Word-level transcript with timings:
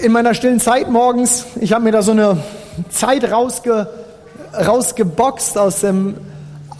In 0.00 0.10
meiner 0.10 0.34
stillen 0.34 0.58
Zeit 0.58 0.90
morgens, 0.90 1.46
ich 1.60 1.72
habe 1.72 1.84
mir 1.84 1.92
da 1.92 2.02
so 2.02 2.10
eine 2.10 2.42
Zeit 2.90 3.30
rausge, 3.30 3.86
rausgeboxt 4.52 5.56
aus 5.56 5.82
dem, 5.82 6.16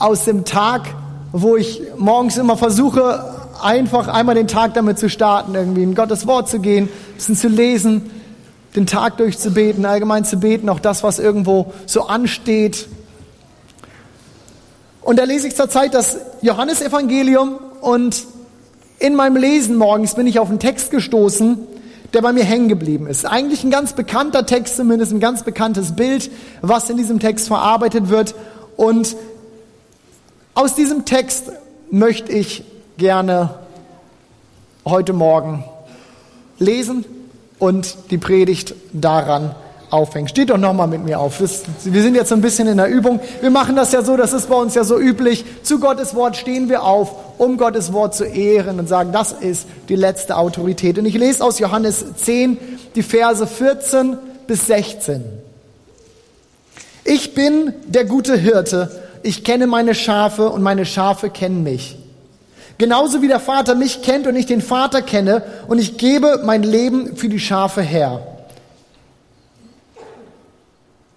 aus 0.00 0.25
dem 0.25 0.44
Tag, 0.44 0.83
wo 1.30 1.54
ich 1.54 1.80
morgens 1.96 2.38
immer 2.38 2.56
versuche, 2.56 3.24
einfach 3.62 4.08
einmal 4.08 4.35
den 4.35 4.48
Tag 4.48 4.74
damit 4.74 4.98
zu 4.98 5.08
starten, 5.08 5.54
irgendwie 5.54 5.85
in 5.85 5.95
Gottes 5.95 6.27
Wort 6.27 6.48
zu 6.48 6.58
gehen, 6.58 6.87
ein 6.87 7.14
bisschen 7.14 7.37
zu 7.37 7.46
lesen, 7.46 8.11
den 8.74 8.85
Tag 8.85 9.17
durchzubeten, 9.19 9.87
allgemein 9.87 10.24
zu 10.24 10.38
beten, 10.38 10.69
auch 10.69 10.81
das, 10.81 11.04
was 11.04 11.21
irgendwo 11.21 11.72
so 11.87 12.08
ansteht. 12.08 12.88
Und 15.03 15.21
da 15.21 15.22
lese 15.22 15.46
ich 15.46 15.54
zurzeit 15.54 15.94
das 15.94 16.16
Johannesevangelium 16.42 17.60
und 17.80 18.24
in 18.98 19.15
meinem 19.15 19.37
Lesen 19.37 19.77
morgens 19.77 20.16
bin 20.16 20.27
ich 20.27 20.41
auf 20.41 20.48
einen 20.48 20.59
Text 20.59 20.91
gestoßen, 20.91 21.69
der 22.15 22.23
bei 22.23 22.33
mir 22.33 22.45
hängen 22.45 22.69
geblieben 22.69 23.06
ist. 23.06 23.27
Eigentlich 23.27 23.65
ein 23.65 23.70
ganz 23.70 23.92
bekannter 23.92 24.46
Text, 24.46 24.77
zumindest 24.77 25.12
ein 25.12 25.20
ganz 25.20 25.42
bekanntes 25.42 25.96
Bild, 25.96 26.30
was 26.62 26.88
in 26.88 26.96
diesem 26.96 27.18
Text 27.18 27.48
verarbeitet 27.48 28.09
wird. 28.09 28.34
Und 28.77 29.16
aus 30.54 30.74
diesem 30.74 31.04
Text 31.04 31.50
möchte 31.90 32.32
ich 32.32 32.64
gerne 32.96 33.59
heute 34.84 35.12
Morgen 35.12 35.64
lesen 36.59 37.04
und 37.59 37.96
die 38.10 38.18
Predigt 38.18 38.74
daran 38.92 39.54
aufhängen. 39.94 40.28
Steht 40.28 40.50
doch 40.50 40.58
nochmal 40.58 40.88
mit 40.88 41.04
mir 41.04 41.20
auf. 41.20 41.40
wir 41.40 42.02
sind 42.02 42.16
jetzt 42.16 42.28
so 42.28 42.34
ein 42.34 42.40
bisschen 42.40 42.66
in 42.66 42.76
der 42.76 42.88
Übung. 42.88 43.20
Wir 43.40 43.50
machen 43.50 43.76
das 43.76 43.92
ja 43.92 44.02
so, 44.02 44.16
das 44.16 44.32
ist 44.32 44.48
bei 44.48 44.56
uns 44.56 44.74
ja 44.74 44.84
so 44.84 44.98
üblich. 44.98 45.44
Zu 45.62 45.78
Gottes 45.78 46.14
Wort 46.14 46.36
stehen 46.36 46.68
wir 46.68 46.82
auf, 46.82 47.14
um 47.38 47.56
Gottes 47.56 47.92
Wort 47.92 48.14
zu 48.14 48.24
ehren 48.24 48.80
und 48.80 48.88
sagen, 48.88 49.12
das 49.12 49.32
ist 49.32 49.66
die 49.88 49.96
letzte 49.96 50.36
Autorität. 50.36 50.98
Und 50.98 51.06
ich 51.06 51.14
lese 51.14 51.42
aus 51.42 51.60
Johannes 51.60 52.04
10 52.16 52.58
die 52.96 53.02
Verse 53.02 53.46
14 53.46 54.18
bis 54.46 54.66
16. 54.66 55.24
Ich 57.04 57.34
bin 57.34 57.73
der 57.86 58.04
gute 58.04 58.36
Hirte. 58.36 58.90
Ich 59.23 59.45
kenne 59.45 59.66
meine 59.66 59.95
Schafe 59.95 60.51
und 60.51 60.62
meine 60.62 60.84
Schafe 60.84 61.30
kennen 61.30 61.62
mich. 61.62 61.96
Genauso 62.79 63.23
wie 63.23 63.29
der 63.29 63.40
Vater 63.40 63.76
mich 63.76 64.03
kennt 64.03 64.27
und 64.27 64.34
ich 64.34 64.47
den 64.47 64.61
Vater 64.61 65.03
kenne 65.03 65.45
und 65.69 65.79
ich 65.79 65.97
gebe 65.97 66.41
mein 66.45 66.64
Leben 66.64 67.17
für 67.17 67.29
die 67.29 67.39
Schafe 67.39 67.81
her. 67.81 68.34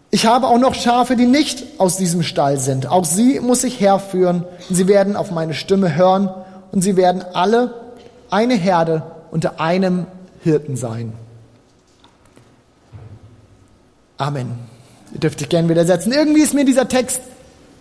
Ich 0.09 0.25
habe 0.25 0.47
auch 0.47 0.58
noch 0.58 0.73
Schafe, 0.73 1.16
die 1.16 1.25
nicht 1.25 1.63
aus 1.80 1.97
diesem 1.97 2.23
Stall 2.23 2.59
sind. 2.59 2.88
Auch 2.88 3.03
sie 3.03 3.39
muss 3.39 3.63
ich 3.63 3.80
herführen. 3.80 4.45
Sie 4.69 4.88
werden 4.88 5.16
auf 5.16 5.31
meine 5.31 5.53
Stimme 5.53 5.95
hören 5.95 6.30
und 6.72 6.81
sie 6.81 6.95
werden 6.95 7.23
alle 7.33 7.73
eine 8.30 8.55
Herde 8.55 9.03
unter 9.31 9.59
einem 9.59 10.05
Hirten 10.41 10.78
sein. 10.78 11.13
Amen. 14.17 14.53
Ihr 15.13 15.19
dürft 15.19 15.41
euch 15.41 15.50
gerne 15.50 15.69
widersetzen. 15.69 16.11
Irgendwie 16.11 16.41
ist 16.41 16.53
mir 16.53 16.66
dieser 16.66 16.88
Text 16.88 17.22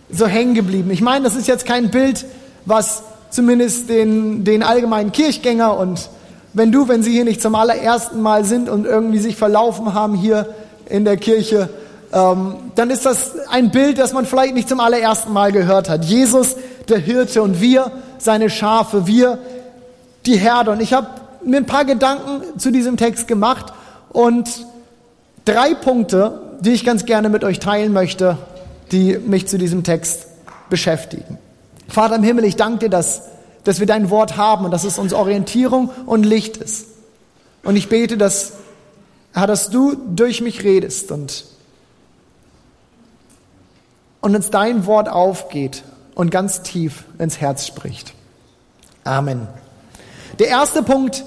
so 0.09 0.27
hängen 0.27 0.53
geblieben. 0.53 0.91
Ich 0.91 1.01
meine, 1.01 1.23
das 1.23 1.35
ist 1.35 1.47
jetzt 1.47 1.65
kein 1.65 1.91
Bild, 1.91 2.25
was 2.65 3.03
zumindest 3.29 3.89
den, 3.89 4.43
den 4.43 4.63
allgemeinen 4.63 5.11
Kirchgänger 5.11 5.77
und 5.77 6.09
wenn 6.53 6.71
du, 6.71 6.87
wenn 6.87 7.03
sie 7.03 7.11
hier 7.11 7.25
nicht 7.25 7.41
zum 7.41 7.55
allerersten 7.55 8.21
Mal 8.21 8.43
sind 8.45 8.69
und 8.69 8.85
irgendwie 8.85 9.19
sich 9.19 9.35
verlaufen 9.35 9.93
haben 9.93 10.15
hier 10.15 10.55
in 10.89 11.05
der 11.05 11.17
Kirche, 11.17 11.69
ähm, 12.13 12.55
dann 12.75 12.89
ist 12.89 13.05
das 13.05 13.35
ein 13.49 13.71
Bild, 13.71 13.97
das 13.97 14.13
man 14.13 14.25
vielleicht 14.25 14.53
nicht 14.53 14.69
zum 14.69 14.79
allerersten 14.79 15.33
Mal 15.33 15.51
gehört 15.51 15.89
hat. 15.89 16.05
Jesus, 16.05 16.55
der 16.87 16.99
Hirte 16.99 17.41
und 17.41 17.59
wir, 17.59 17.91
seine 18.17 18.49
Schafe, 18.49 19.07
wir, 19.07 19.39
die 20.25 20.37
Herde. 20.37 20.71
Und 20.71 20.81
ich 20.81 20.93
habe 20.93 21.07
mir 21.43 21.57
ein 21.57 21.65
paar 21.65 21.85
Gedanken 21.85 22.59
zu 22.59 22.71
diesem 22.71 22.97
Text 22.97 23.27
gemacht 23.27 23.73
und 24.09 24.65
drei 25.45 25.73
Punkte, 25.73 26.41
die 26.61 26.71
ich 26.71 26.85
ganz 26.85 27.05
gerne 27.05 27.29
mit 27.29 27.43
euch 27.43 27.59
teilen 27.59 27.93
möchte, 27.93 28.37
die 28.91 29.17
mich 29.17 29.47
zu 29.47 29.57
diesem 29.57 29.83
Text 29.83 30.27
beschäftigen. 30.69 31.37
Vater 31.87 32.15
im 32.15 32.23
Himmel, 32.23 32.45
ich 32.45 32.55
danke 32.55 32.79
dir, 32.79 32.89
dass, 32.89 33.23
dass 33.63 33.79
wir 33.79 33.87
dein 33.87 34.09
Wort 34.09 34.37
haben 34.37 34.65
und 34.65 34.71
dass 34.71 34.83
es 34.83 34.97
uns 34.97 35.13
Orientierung 35.13 35.89
und 36.05 36.25
Licht 36.25 36.57
ist. 36.57 36.87
Und 37.63 37.75
ich 37.75 37.89
bete, 37.89 38.17
dass, 38.17 38.53
dass 39.33 39.69
du 39.69 39.95
durch 39.95 40.41
mich 40.41 40.63
redest 40.63 41.11
und 41.11 41.45
und 44.21 44.35
uns 44.35 44.49
dein 44.49 44.85
Wort 44.85 45.09
aufgeht 45.09 45.83
und 46.15 46.31
ganz 46.31 46.61
tief 46.61 47.03
ins 47.19 47.39
Herz 47.39 47.67
spricht. 47.67 48.13
Amen. 49.03 49.47
Der 50.39 50.47
erste 50.47 50.83
Punkt, 50.83 51.23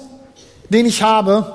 den 0.69 0.85
ich 0.85 1.01
habe, 1.01 1.53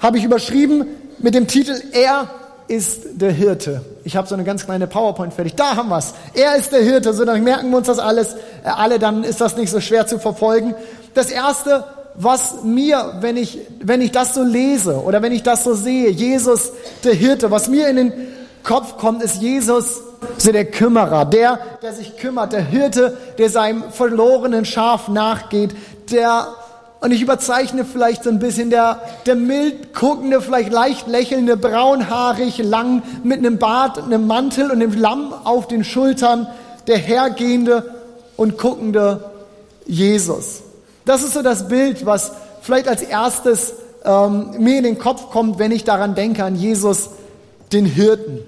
habe 0.00 0.18
ich 0.18 0.24
überschrieben 0.24 0.86
mit 1.18 1.34
dem 1.34 1.46
Titel 1.46 1.80
Er 1.92 2.28
ist 2.68 3.20
der 3.20 3.32
Hirte. 3.32 3.84
Ich 4.04 4.16
habe 4.16 4.28
so 4.28 4.34
eine 4.34 4.44
ganz 4.44 4.64
kleine 4.64 4.86
PowerPoint 4.86 5.32
fertig. 5.32 5.54
Da 5.54 5.76
haben 5.76 5.88
wir's. 5.88 6.14
Er 6.34 6.56
ist 6.56 6.72
der 6.72 6.82
Hirte. 6.82 7.12
So 7.14 7.24
dann 7.24 7.42
merken 7.42 7.70
wir 7.70 7.78
uns 7.78 7.86
das 7.86 7.98
alles 7.98 8.34
äh, 8.34 8.68
alle, 8.68 8.98
dann 8.98 9.24
ist 9.24 9.40
das 9.40 9.56
nicht 9.56 9.70
so 9.70 9.80
schwer 9.80 10.06
zu 10.06 10.18
verfolgen. 10.18 10.74
Das 11.14 11.30
erste, 11.30 11.84
was 12.14 12.62
mir, 12.64 13.18
wenn 13.20 13.36
ich 13.36 13.58
wenn 13.80 14.02
ich 14.02 14.12
das 14.12 14.34
so 14.34 14.42
lese 14.42 15.02
oder 15.02 15.22
wenn 15.22 15.32
ich 15.32 15.42
das 15.42 15.64
so 15.64 15.74
sehe, 15.74 16.10
Jesus 16.10 16.72
der 17.04 17.14
Hirte, 17.14 17.50
was 17.50 17.68
mir 17.68 17.88
in 17.88 17.96
den 17.96 18.12
Kopf 18.62 18.98
kommt, 18.98 19.22
ist 19.22 19.36
Jesus 19.36 20.02
so 20.36 20.52
der 20.52 20.64
Kümmerer, 20.64 21.24
der, 21.24 21.58
der 21.82 21.92
sich 21.92 22.16
kümmert, 22.16 22.52
der 22.52 22.64
Hirte, 22.64 23.16
der 23.38 23.50
seinem 23.50 23.84
verlorenen 23.90 24.64
Schaf 24.64 25.08
nachgeht, 25.08 25.70
der, 26.10 26.48
und 27.00 27.12
ich 27.12 27.22
überzeichne 27.22 27.84
vielleicht 27.84 28.24
so 28.24 28.30
ein 28.30 28.38
bisschen, 28.38 28.70
der, 28.70 29.00
der 29.26 29.34
mild 29.34 29.94
guckende, 29.94 30.40
vielleicht 30.40 30.72
leicht 30.72 31.06
lächelnde, 31.06 31.56
braunhaarig, 31.56 32.58
lang, 32.58 33.02
mit 33.22 33.38
einem 33.38 33.58
Bart, 33.58 34.02
einem 34.02 34.26
Mantel 34.26 34.70
und 34.70 34.82
einem 34.82 34.94
Lamm 34.94 35.32
auf 35.44 35.68
den 35.68 35.84
Schultern, 35.84 36.48
der 36.86 36.98
hergehende 36.98 37.94
und 38.36 38.58
guckende 38.58 39.30
Jesus. 39.86 40.62
Das 41.04 41.22
ist 41.22 41.34
so 41.34 41.42
das 41.42 41.68
Bild, 41.68 42.06
was 42.06 42.32
vielleicht 42.60 42.88
als 42.88 43.02
erstes 43.02 43.74
ähm, 44.04 44.50
mir 44.58 44.78
in 44.78 44.84
den 44.84 44.98
Kopf 44.98 45.30
kommt, 45.30 45.58
wenn 45.58 45.72
ich 45.72 45.84
daran 45.84 46.14
denke, 46.14 46.44
an 46.44 46.54
Jesus, 46.54 47.10
den 47.72 47.84
Hirten. 47.84 48.40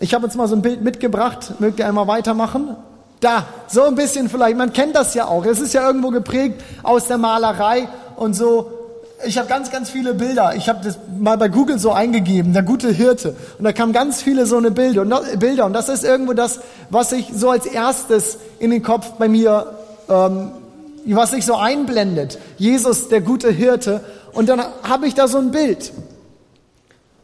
Ich 0.00 0.14
habe 0.14 0.26
jetzt 0.26 0.36
mal 0.36 0.46
so 0.46 0.54
ein 0.54 0.62
Bild 0.62 0.82
mitgebracht. 0.82 1.54
Mögt 1.58 1.80
ihr 1.80 1.86
einmal 1.86 2.06
weitermachen? 2.06 2.76
Da, 3.20 3.46
so 3.66 3.82
ein 3.82 3.96
bisschen 3.96 4.28
vielleicht. 4.28 4.56
Man 4.56 4.72
kennt 4.72 4.94
das 4.94 5.14
ja 5.14 5.26
auch. 5.26 5.44
Es 5.44 5.58
ist 5.58 5.74
ja 5.74 5.84
irgendwo 5.84 6.10
geprägt 6.10 6.62
aus 6.84 7.08
der 7.08 7.18
Malerei 7.18 7.88
und 8.14 8.34
so. 8.34 8.70
Ich 9.26 9.36
habe 9.38 9.48
ganz, 9.48 9.72
ganz 9.72 9.90
viele 9.90 10.14
Bilder. 10.14 10.54
Ich 10.54 10.68
habe 10.68 10.84
das 10.84 10.96
mal 11.18 11.36
bei 11.36 11.48
Google 11.48 11.80
so 11.80 11.90
eingegeben, 11.90 12.52
der 12.52 12.62
gute 12.62 12.92
Hirte. 12.92 13.34
Und 13.58 13.64
da 13.64 13.72
kamen 13.72 13.92
ganz 13.92 14.22
viele 14.22 14.46
so 14.46 14.56
eine 14.56 14.70
Bilder. 14.70 15.02
Und, 15.02 15.40
Bilder. 15.40 15.66
und 15.66 15.72
das 15.72 15.88
ist 15.88 16.04
irgendwo 16.04 16.32
das, 16.32 16.60
was 16.90 17.10
sich 17.10 17.32
so 17.34 17.50
als 17.50 17.66
erstes 17.66 18.38
in 18.60 18.70
den 18.70 18.84
Kopf 18.84 19.14
bei 19.18 19.26
mir, 19.26 19.66
ähm, 20.08 20.52
was 21.06 21.32
sich 21.32 21.44
so 21.44 21.56
einblendet. 21.56 22.38
Jesus, 22.56 23.08
der 23.08 23.20
gute 23.20 23.50
Hirte. 23.50 24.02
Und 24.32 24.48
dann 24.48 24.62
habe 24.84 25.08
ich 25.08 25.14
da 25.14 25.26
so 25.26 25.38
ein 25.38 25.50
Bild. 25.50 25.90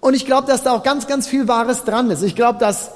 Und 0.05 0.13
ich 0.13 0.27
glaube, 0.27 0.47
dass 0.47 0.63
da 0.63 0.73
auch 0.73 0.83
ganz, 0.83 1.07
ganz 1.07 1.27
viel 1.27 1.49
Wahres 1.49 1.85
dran 1.85 2.11
ist. 2.11 2.23
Ich 2.23 2.37
glaube, 2.37 2.59
dass 2.59 2.91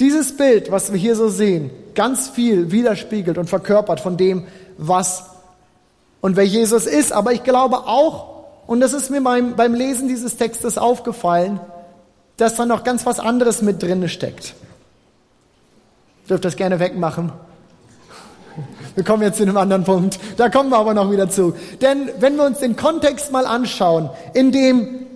dieses 0.00 0.34
Bild, 0.34 0.70
was 0.70 0.90
wir 0.90 0.98
hier 0.98 1.14
so 1.14 1.28
sehen, 1.28 1.70
ganz 1.94 2.30
viel 2.30 2.72
widerspiegelt 2.72 3.36
und 3.36 3.50
verkörpert 3.50 4.00
von 4.00 4.16
dem, 4.16 4.46
was 4.78 5.24
und 6.22 6.36
wer 6.36 6.46
Jesus 6.46 6.86
ist. 6.86 7.12
Aber 7.12 7.34
ich 7.34 7.44
glaube 7.44 7.80
auch, 7.80 8.46
und 8.66 8.80
das 8.80 8.94
ist 8.94 9.10
mir 9.10 9.20
beim, 9.20 9.56
beim 9.56 9.74
Lesen 9.74 10.08
dieses 10.08 10.38
Textes 10.38 10.78
aufgefallen, 10.78 11.60
dass 12.38 12.54
da 12.54 12.64
noch 12.64 12.82
ganz 12.82 13.04
was 13.04 13.20
anderes 13.20 13.60
mit 13.60 13.82
drin 13.82 14.08
steckt. 14.08 14.54
Ich 16.22 16.28
dürft 16.28 16.46
das 16.46 16.56
gerne 16.56 16.80
wegmachen. 16.80 17.30
Wir 18.94 19.04
kommen 19.04 19.22
jetzt 19.22 19.36
zu 19.36 19.42
einem 19.42 19.58
anderen 19.58 19.84
Punkt. 19.84 20.18
Da 20.38 20.48
kommen 20.48 20.70
wir 20.70 20.78
aber 20.78 20.94
noch 20.94 21.10
wieder 21.10 21.28
zu. 21.28 21.54
Denn 21.82 22.08
wenn 22.20 22.36
wir 22.36 22.46
uns 22.46 22.60
den 22.60 22.74
Kontext 22.74 23.32
mal 23.32 23.44
anschauen, 23.44 24.08
in 24.32 24.50
dem 24.50 25.07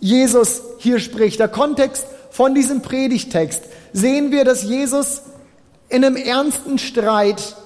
Jesus 0.00 0.62
hier 0.78 1.00
spricht, 1.00 1.40
der 1.40 1.48
Kontext 1.48 2.06
von 2.30 2.54
diesem 2.54 2.82
Predigtext, 2.82 3.62
sehen 3.92 4.30
wir, 4.30 4.44
dass 4.44 4.62
Jesus 4.62 5.22
in 5.88 6.04
einem 6.04 6.16
ernsten 6.16 6.78
Streit 6.78 7.56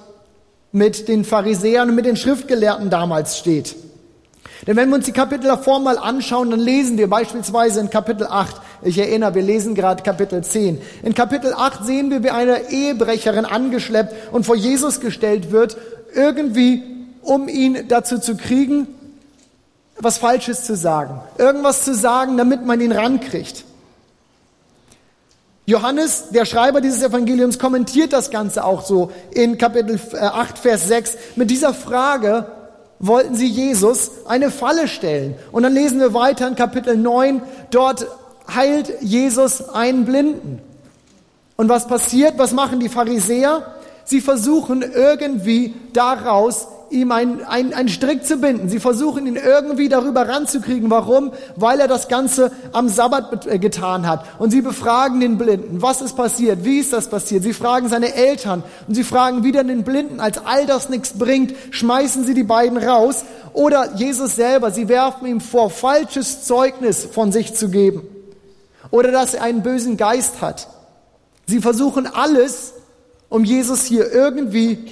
mit 0.71 1.07
den 1.07 1.25
Pharisäern 1.25 1.89
und 1.89 1.95
mit 1.95 2.05
den 2.05 2.17
Schriftgelehrten 2.17 2.89
damals 2.89 3.37
steht. 3.37 3.75
Denn 4.65 4.77
wenn 4.77 4.89
wir 4.89 4.95
uns 4.95 5.05
die 5.05 5.11
Kapitel 5.11 5.47
davor 5.47 5.79
mal 5.79 5.97
anschauen, 5.97 6.49
dann 6.49 6.59
lesen 6.59 6.97
wir 6.97 7.09
beispielsweise 7.09 7.81
in 7.81 7.89
Kapitel 7.89 8.27
8, 8.27 8.61
ich 8.81 8.97
erinnere, 8.97 9.35
wir 9.35 9.41
lesen 9.41 9.75
gerade 9.75 10.03
Kapitel 10.03 10.43
10. 10.43 10.81
In 11.03 11.13
Kapitel 11.13 11.53
8 11.53 11.85
sehen 11.85 12.11
wir, 12.11 12.23
wie 12.23 12.29
eine 12.29 12.69
Ehebrecherin 12.69 13.45
angeschleppt 13.45 14.33
und 14.33 14.45
vor 14.45 14.55
Jesus 14.55 14.99
gestellt 14.99 15.51
wird, 15.51 15.77
irgendwie 16.13 16.83
um 17.21 17.47
ihn 17.47 17.87
dazu 17.87 18.19
zu 18.19 18.35
kriegen, 18.35 18.87
was 19.99 20.17
Falsches 20.17 20.65
zu 20.65 20.75
sagen. 20.75 21.21
Irgendwas 21.37 21.83
zu 21.83 21.93
sagen, 21.95 22.37
damit 22.37 22.65
man 22.65 22.81
ihn 22.81 22.91
rankriegt. 22.91 23.65
Johannes, 25.65 26.29
der 26.31 26.45
Schreiber 26.45 26.81
dieses 26.81 27.03
Evangeliums, 27.03 27.57
kommentiert 27.57 28.11
das 28.11 28.31
Ganze 28.31 28.65
auch 28.65 28.83
so 28.83 29.11
in 29.31 29.57
Kapitel 29.57 29.97
8, 30.19 30.57
äh, 30.57 30.61
Vers 30.61 30.87
6 30.87 31.17
mit 31.37 31.49
dieser 31.49 31.73
Frage, 31.73 32.47
wollten 32.99 33.35
sie 33.35 33.47
Jesus 33.47 34.11
eine 34.27 34.51
Falle 34.51 34.89
stellen. 34.89 35.35
Und 35.53 35.63
dann 35.63 35.73
lesen 35.73 35.99
wir 35.99 36.13
weiter 36.13 36.47
in 36.47 36.55
Kapitel 36.55 36.97
9, 36.97 37.41
dort 37.71 38.07
heilt 38.53 39.01
Jesus 39.01 39.69
einen 39.69 40.03
Blinden. 40.03 40.61
Und 41.55 41.69
was 41.69 41.87
passiert? 41.87 42.37
Was 42.37 42.51
machen 42.51 42.81
die 42.81 42.89
Pharisäer? 42.89 43.73
Sie 44.05 44.19
versuchen 44.19 44.81
irgendwie 44.81 45.75
daraus 45.93 46.67
ihm 46.93 47.11
einen, 47.11 47.43
einen 47.43 47.89
Strick 47.89 48.25
zu 48.25 48.37
binden. 48.37 48.69
Sie 48.69 48.79
versuchen 48.79 49.27
ihn 49.27 49.35
irgendwie 49.35 49.89
darüber 49.89 50.27
ranzukriegen. 50.27 50.89
Warum? 50.89 51.33
Weil 51.55 51.79
er 51.79 51.87
das 51.87 52.07
Ganze 52.07 52.51
am 52.71 52.87
Sabbat 52.87 53.47
äh, 53.47 53.59
getan 53.59 54.07
hat. 54.07 54.25
Und 54.39 54.51
sie 54.51 54.61
befragen 54.61 55.19
den 55.19 55.37
Blinden. 55.37 55.81
Was 55.81 56.01
ist 56.01 56.15
passiert? 56.15 56.63
Wie 56.63 56.79
ist 56.79 56.93
das 56.93 57.09
passiert? 57.09 57.43
Sie 57.43 57.53
fragen 57.53 57.89
seine 57.89 58.13
Eltern 58.13 58.63
und 58.87 58.95
sie 58.95 59.03
fragen 59.03 59.43
wieder 59.43 59.63
den 59.63 59.83
Blinden. 59.83 60.19
Als 60.19 60.45
all 60.45 60.65
das 60.65 60.89
nichts 60.89 61.17
bringt, 61.17 61.53
schmeißen 61.71 62.25
sie 62.25 62.33
die 62.33 62.43
beiden 62.43 62.77
raus. 62.77 63.25
Oder 63.53 63.95
Jesus 63.95 64.35
selber. 64.35 64.71
Sie 64.71 64.87
werfen 64.87 65.27
ihm 65.27 65.41
vor, 65.41 65.69
falsches 65.69 66.45
Zeugnis 66.45 67.03
von 67.03 67.31
sich 67.31 67.53
zu 67.53 67.69
geben. 67.69 68.03
Oder 68.91 69.11
dass 69.11 69.33
er 69.33 69.43
einen 69.43 69.63
bösen 69.63 69.97
Geist 69.97 70.41
hat. 70.41 70.67
Sie 71.47 71.59
versuchen 71.59 72.07
alles, 72.07 72.73
um 73.29 73.43
Jesus 73.43 73.85
hier 73.85 74.11
irgendwie 74.11 74.85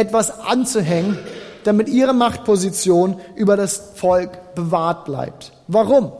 etwas 0.00 0.40
anzuhängen, 0.40 1.18
damit 1.64 1.88
ihre 1.88 2.14
Machtposition 2.14 3.20
über 3.36 3.56
das 3.56 3.92
Volk 3.96 4.54
bewahrt 4.54 5.04
bleibt. 5.04 5.52
Warum? 5.68 6.12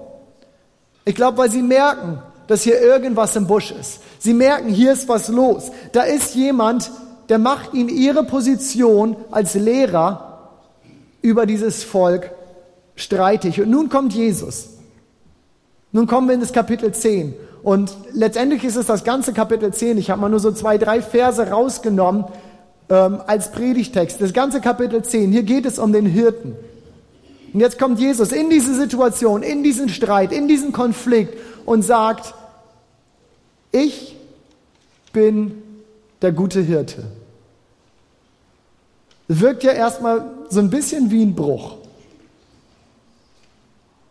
Ich 1.05 1.15
glaube, 1.15 1.38
weil 1.38 1.50
sie 1.50 1.62
merken, 1.62 2.23
dass 2.47 2.62
hier 2.62 2.81
irgendwas 2.81 3.37
im 3.37 3.47
Busch 3.47 3.71
ist. 3.73 4.00
Sie 4.19 4.35
merken, 4.35 4.69
hier 4.69 4.93
ist 4.93 5.09
was 5.09 5.29
los. 5.29 5.71
Da 5.93 6.03
ist 6.03 6.35
jemand, 6.35 6.91
der 7.29 7.38
macht 7.38 7.73
ihnen 7.75 7.88
ihre 7.88 8.25
Position 8.25 9.17
als 9.31 9.55
Lehrer 9.55 10.50
über 11.23 11.47
dieses 11.47 11.85
Volk 11.85 12.33
streitig. 12.97 13.61
Und 13.61 13.71
nun 13.71 13.88
kommt 13.88 14.12
Jesus. 14.12 14.71
Nun 15.93 16.06
kommen 16.06 16.29
wir 16.29 16.35
in 16.35 16.41
das 16.41 16.53
Kapitel 16.53 16.93
10. 16.93 17.35
Und 17.62 17.97
letztendlich 18.12 18.65
ist 18.65 18.76
es 18.76 18.87
das 18.87 19.05
ganze 19.05 19.33
Kapitel 19.33 19.73
10. 19.73 19.99
Ich 19.99 20.11
habe 20.11 20.21
mal 20.21 20.29
nur 20.29 20.41
so 20.41 20.53
zwei, 20.53 20.79
drei 20.79 21.03
Verse 21.03 21.50
rausgenommen, 21.50 22.25
ähm, 22.90 23.22
als 23.26 23.52
Predigtext. 23.52 24.20
Das 24.20 24.32
ganze 24.32 24.60
Kapitel 24.60 25.02
10. 25.02 25.32
Hier 25.32 25.44
geht 25.44 25.64
es 25.64 25.78
um 25.78 25.92
den 25.92 26.06
Hirten. 26.06 26.56
Und 27.52 27.60
jetzt 27.60 27.78
kommt 27.78 27.98
Jesus 27.98 28.32
in 28.32 28.50
diese 28.50 28.75
Situation, 28.75 29.42
in 29.42 29.62
diesen 29.62 29.88
Streit, 29.88 30.32
in 30.32 30.48
diesen 30.48 30.72
Konflikt 30.72 31.37
und 31.64 31.82
sagt, 31.82 32.34
ich 33.72 34.16
bin 35.12 35.62
der 36.22 36.32
gute 36.32 36.60
Hirte. 36.60 37.04
Wirkt 39.28 39.62
ja 39.62 39.72
erstmal 39.72 40.25
so 40.48 40.60
ein 40.60 40.70
bisschen 40.70 41.10
wie 41.10 41.22
ein 41.22 41.34
Bruch. 41.34 41.76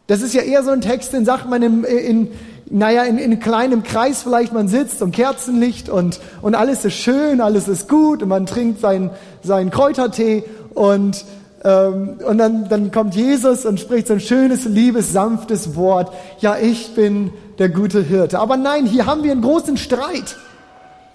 Das 0.08 0.22
ist 0.22 0.34
ja 0.34 0.42
eher 0.42 0.64
so 0.64 0.72
ein 0.72 0.82
Text, 0.82 1.14
den 1.14 1.24
sagt 1.24 1.48
man 1.48 1.62
in, 1.62 1.84
in, 1.84 2.32
naja, 2.70 3.04
in, 3.04 3.18
in 3.18 3.40
kleinem 3.40 3.84
Kreis 3.84 4.24
vielleicht, 4.24 4.54
man 4.54 4.68
sitzt 4.68 5.02
und 5.02 5.12
Kerzenlicht 5.12 5.90
und, 5.90 6.20
und 6.42 6.56
alles 6.56 6.86
ist 6.86 6.94
schön, 6.94 7.42
alles 7.42 7.68
ist 7.68 7.90
gut 7.90 8.22
und 8.22 8.30
man 8.30 8.46
trinkt 8.46 8.80
seinen, 8.80 9.10
seinen 9.42 9.72
Kräutertee 9.72 10.44
und, 10.76 11.26
ähm, 11.64 12.20
und 12.26 12.38
dann, 12.38 12.70
dann 12.70 12.92
kommt 12.92 13.16
Jesus 13.16 13.66
und 13.66 13.80
spricht 13.80 14.08
so 14.08 14.14
ein 14.14 14.20
schönes, 14.20 14.66
liebes, 14.66 15.12
sanftes 15.12 15.76
Wort. 15.76 16.14
Ja, 16.40 16.58
ich 16.58 16.94
bin 16.94 17.32
der 17.58 17.70
gute 17.70 18.02
Hirte. 18.02 18.40
Aber 18.40 18.56
nein, 18.56 18.86
hier 18.86 19.08
haben 19.08 19.24
wir 19.24 19.32
einen 19.32 19.42
großen 19.42 19.78
Streit. 19.78 20.38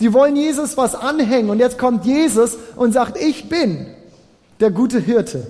Sie 0.00 0.12
wollen 0.12 0.34
Jesus 0.34 0.76
was 0.76 0.96
anhängen 0.96 1.50
und 1.50 1.60
jetzt 1.60 1.78
kommt 1.78 2.04
Jesus 2.04 2.56
und 2.74 2.92
sagt, 2.92 3.16
ich 3.16 3.48
bin 3.48 3.86
der 4.58 4.72
gute 4.72 4.98
Hirte. 4.98 5.46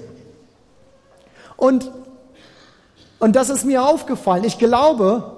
Und, 1.56 1.90
und 3.18 3.36
das 3.36 3.48
ist 3.48 3.64
mir 3.64 3.84
aufgefallen. 3.84 4.44
Ich 4.44 4.58
glaube, 4.58 5.33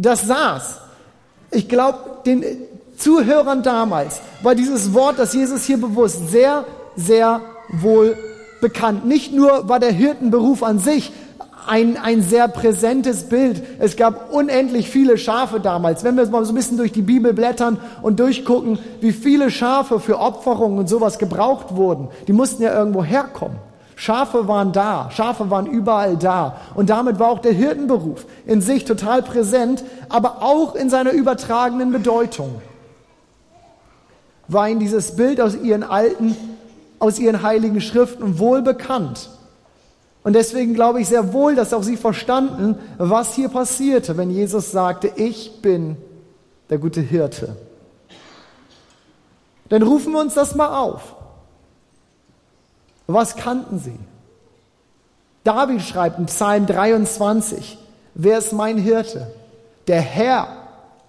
das 0.00 0.26
saß. 0.26 0.78
Ich 1.50 1.68
glaube, 1.68 1.98
den 2.26 2.44
Zuhörern 2.96 3.62
damals 3.62 4.20
war 4.42 4.54
dieses 4.54 4.94
Wort, 4.94 5.18
das 5.18 5.32
Jesus 5.32 5.64
hier 5.64 5.78
bewusst, 5.78 6.28
sehr, 6.30 6.64
sehr 6.96 7.40
wohl 7.68 8.16
bekannt. 8.60 9.06
Nicht 9.06 9.32
nur 9.32 9.68
war 9.68 9.80
der 9.80 9.92
Hirtenberuf 9.92 10.62
an 10.62 10.78
sich 10.78 11.12
ein, 11.66 11.96
ein 11.96 12.22
sehr 12.22 12.48
präsentes 12.48 13.24
Bild. 13.24 13.62
Es 13.78 13.96
gab 13.96 14.32
unendlich 14.32 14.88
viele 14.88 15.18
Schafe 15.18 15.60
damals. 15.60 16.04
Wenn 16.04 16.16
wir 16.16 16.26
mal 16.26 16.44
so 16.44 16.52
ein 16.52 16.56
bisschen 16.56 16.76
durch 16.76 16.92
die 16.92 17.02
Bibel 17.02 17.32
blättern 17.32 17.78
und 18.02 18.20
durchgucken, 18.20 18.78
wie 19.00 19.12
viele 19.12 19.50
Schafe 19.50 20.00
für 20.00 20.18
Opferungen 20.18 20.78
und 20.78 20.88
sowas 20.88 21.18
gebraucht 21.18 21.76
wurden, 21.76 22.08
die 22.26 22.32
mussten 22.32 22.62
ja 22.62 22.76
irgendwo 22.76 23.04
herkommen. 23.04 23.69
Schafe 24.00 24.48
waren 24.48 24.72
da, 24.72 25.10
Schafe 25.10 25.50
waren 25.50 25.66
überall 25.66 26.16
da. 26.16 26.56
Und 26.74 26.88
damit 26.88 27.18
war 27.18 27.28
auch 27.28 27.40
der 27.40 27.52
Hirtenberuf 27.52 28.24
in 28.46 28.62
sich 28.62 28.86
total 28.86 29.20
präsent, 29.20 29.84
aber 30.08 30.40
auch 30.40 30.74
in 30.74 30.88
seiner 30.88 31.12
übertragenen 31.12 31.92
Bedeutung. 31.92 32.62
War 34.48 34.70
ihnen 34.70 34.80
dieses 34.80 35.16
Bild 35.16 35.38
aus 35.38 35.54
ihren 35.54 35.82
alten, 35.82 36.34
aus 36.98 37.18
ihren 37.18 37.42
heiligen 37.42 37.82
Schriften 37.82 38.38
wohl 38.38 38.62
bekannt. 38.62 39.28
Und 40.22 40.32
deswegen 40.32 40.72
glaube 40.72 41.02
ich 41.02 41.08
sehr 41.08 41.34
wohl, 41.34 41.54
dass 41.54 41.74
auch 41.74 41.82
sie 41.82 41.98
verstanden, 41.98 42.78
was 42.96 43.34
hier 43.34 43.50
passierte, 43.50 44.16
wenn 44.16 44.30
Jesus 44.30 44.72
sagte, 44.72 45.12
ich 45.16 45.60
bin 45.60 45.98
der 46.70 46.78
gute 46.78 47.02
Hirte. 47.02 47.54
Dann 49.68 49.82
rufen 49.82 50.14
wir 50.14 50.20
uns 50.20 50.32
das 50.32 50.54
mal 50.54 50.74
auf. 50.74 51.16
Was 53.12 53.36
kannten 53.36 53.78
sie? 53.78 53.98
David 55.44 55.82
schreibt 55.82 56.18
in 56.18 56.26
Psalm 56.26 56.66
23, 56.66 57.78
wer 58.14 58.38
ist 58.38 58.52
mein 58.52 58.76
Hirte? 58.76 59.26
Der 59.88 60.00
Herr 60.00 60.48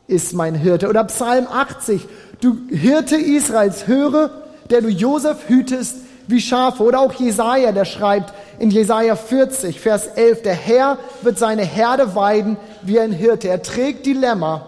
ist 0.08 0.34
mein 0.34 0.56
Hirte. 0.56 0.88
Oder 0.88 1.04
Psalm 1.06 1.48
80, 1.48 2.08
du 2.40 2.58
Hirte 2.70 3.18
Israels, 3.18 3.88
höre, 3.88 4.30
der 4.70 4.82
du 4.82 4.88
Josef 4.88 5.48
hütest 5.48 5.98
wie 6.28 6.40
Schafe. 6.40 6.84
Oder 6.84 7.02
auch 7.02 7.14
Jesaja, 7.14 7.72
der 7.72 7.86
schreibt 7.86 8.34
in 8.58 8.72
Jesaja 8.72 9.16
40, 9.16 9.80
Vers 9.80 10.08
11, 10.08 10.44
der 10.44 10.54
Herr 10.54 10.98
wird 11.22 11.38
seine 11.38 11.64
Herde 11.64 12.16
weiden 12.16 12.58
wie 12.82 13.00
ein 13.00 13.12
Hirte. 13.12 13.50
Er 13.50 13.62
trägt 13.62 14.06
die 14.06 14.14
Lämmer, 14.14 14.68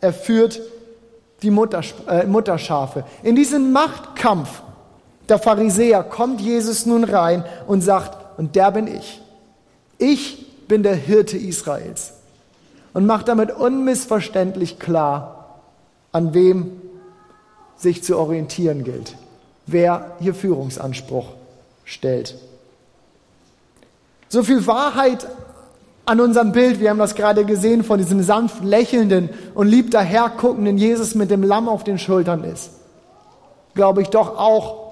er 0.00 0.12
führt 0.12 0.60
die 1.42 1.48
äh, 1.48 2.26
Mutterschafe. 2.26 3.04
In 3.22 3.34
diesem 3.34 3.72
Machtkampf 3.72 4.62
der 5.30 5.38
Pharisäer 5.38 6.02
kommt 6.02 6.40
Jesus 6.40 6.86
nun 6.86 7.04
rein 7.04 7.44
und 7.66 7.80
sagt, 7.82 8.38
und 8.38 8.56
der 8.56 8.70
bin 8.72 8.86
ich. 8.86 9.22
Ich 9.98 10.66
bin 10.66 10.82
der 10.82 10.94
Hirte 10.94 11.36
Israels. 11.36 12.14
Und 12.92 13.06
macht 13.06 13.28
damit 13.28 13.52
unmissverständlich 13.52 14.78
klar, 14.78 15.60
an 16.10 16.34
wem 16.34 16.72
sich 17.76 18.02
zu 18.02 18.18
orientieren 18.18 18.82
gilt. 18.82 19.14
Wer 19.66 20.16
hier 20.18 20.34
Führungsanspruch 20.34 21.26
stellt. 21.84 22.34
So 24.28 24.42
viel 24.42 24.66
Wahrheit 24.66 25.28
an 26.06 26.20
unserem 26.20 26.50
Bild, 26.50 26.80
wir 26.80 26.90
haben 26.90 26.98
das 26.98 27.14
gerade 27.14 27.44
gesehen, 27.44 27.84
von 27.84 27.98
diesem 27.98 28.22
sanft 28.22 28.64
lächelnden 28.64 29.30
und 29.54 29.68
lieb 29.68 29.92
daherguckenden 29.92 30.76
Jesus 30.76 31.14
mit 31.14 31.30
dem 31.30 31.44
Lamm 31.44 31.68
auf 31.68 31.84
den 31.84 31.98
Schultern 31.98 32.42
ist, 32.42 32.70
glaube 33.74 34.02
ich 34.02 34.08
doch 34.08 34.36
auch 34.36 34.89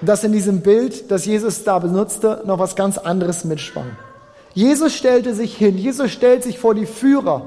dass 0.00 0.24
in 0.24 0.32
diesem 0.32 0.60
Bild, 0.60 1.10
das 1.10 1.26
Jesus 1.26 1.64
da 1.64 1.78
benutzte, 1.78 2.42
noch 2.46 2.58
was 2.58 2.76
ganz 2.76 2.98
anderes 2.98 3.44
mitschwang. 3.44 3.96
Jesus 4.54 4.94
stellte 4.94 5.34
sich 5.34 5.56
hin, 5.56 5.76
Jesus 5.76 6.10
stellt 6.10 6.42
sich 6.42 6.58
vor 6.58 6.74
die 6.74 6.86
Führer, 6.86 7.42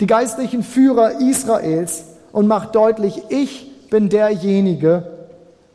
die 0.00 0.06
geistlichen 0.06 0.62
Führer 0.62 1.20
Israels 1.20 2.04
und 2.32 2.46
macht 2.46 2.74
deutlich, 2.74 3.22
ich 3.28 3.88
bin 3.90 4.08
derjenige, 4.08 5.28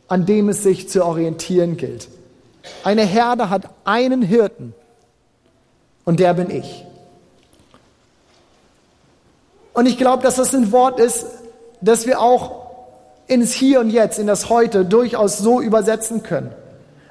an 0.08 0.26
dem 0.26 0.48
es 0.48 0.62
sich 0.62 0.88
zu 0.88 1.04
orientieren 1.04 1.76
gilt. 1.76 2.08
Eine 2.82 3.02
Herde 3.02 3.50
hat 3.50 3.68
einen 3.84 4.22
Hirten 4.22 4.74
und 6.04 6.20
der 6.20 6.34
bin 6.34 6.50
ich. 6.50 6.84
Und 9.72 9.86
ich 9.86 9.98
glaube, 9.98 10.22
dass 10.22 10.36
das 10.36 10.54
ein 10.54 10.72
Wort 10.72 11.00
ist, 11.00 11.26
das 11.80 12.06
wir 12.06 12.20
auch 12.20 12.63
ins 13.26 13.52
Hier 13.52 13.80
und 13.80 13.90
Jetzt, 13.90 14.18
in 14.18 14.26
das 14.26 14.48
Heute 14.48 14.84
durchaus 14.84 15.38
so 15.38 15.60
übersetzen 15.60 16.22
können. 16.22 16.50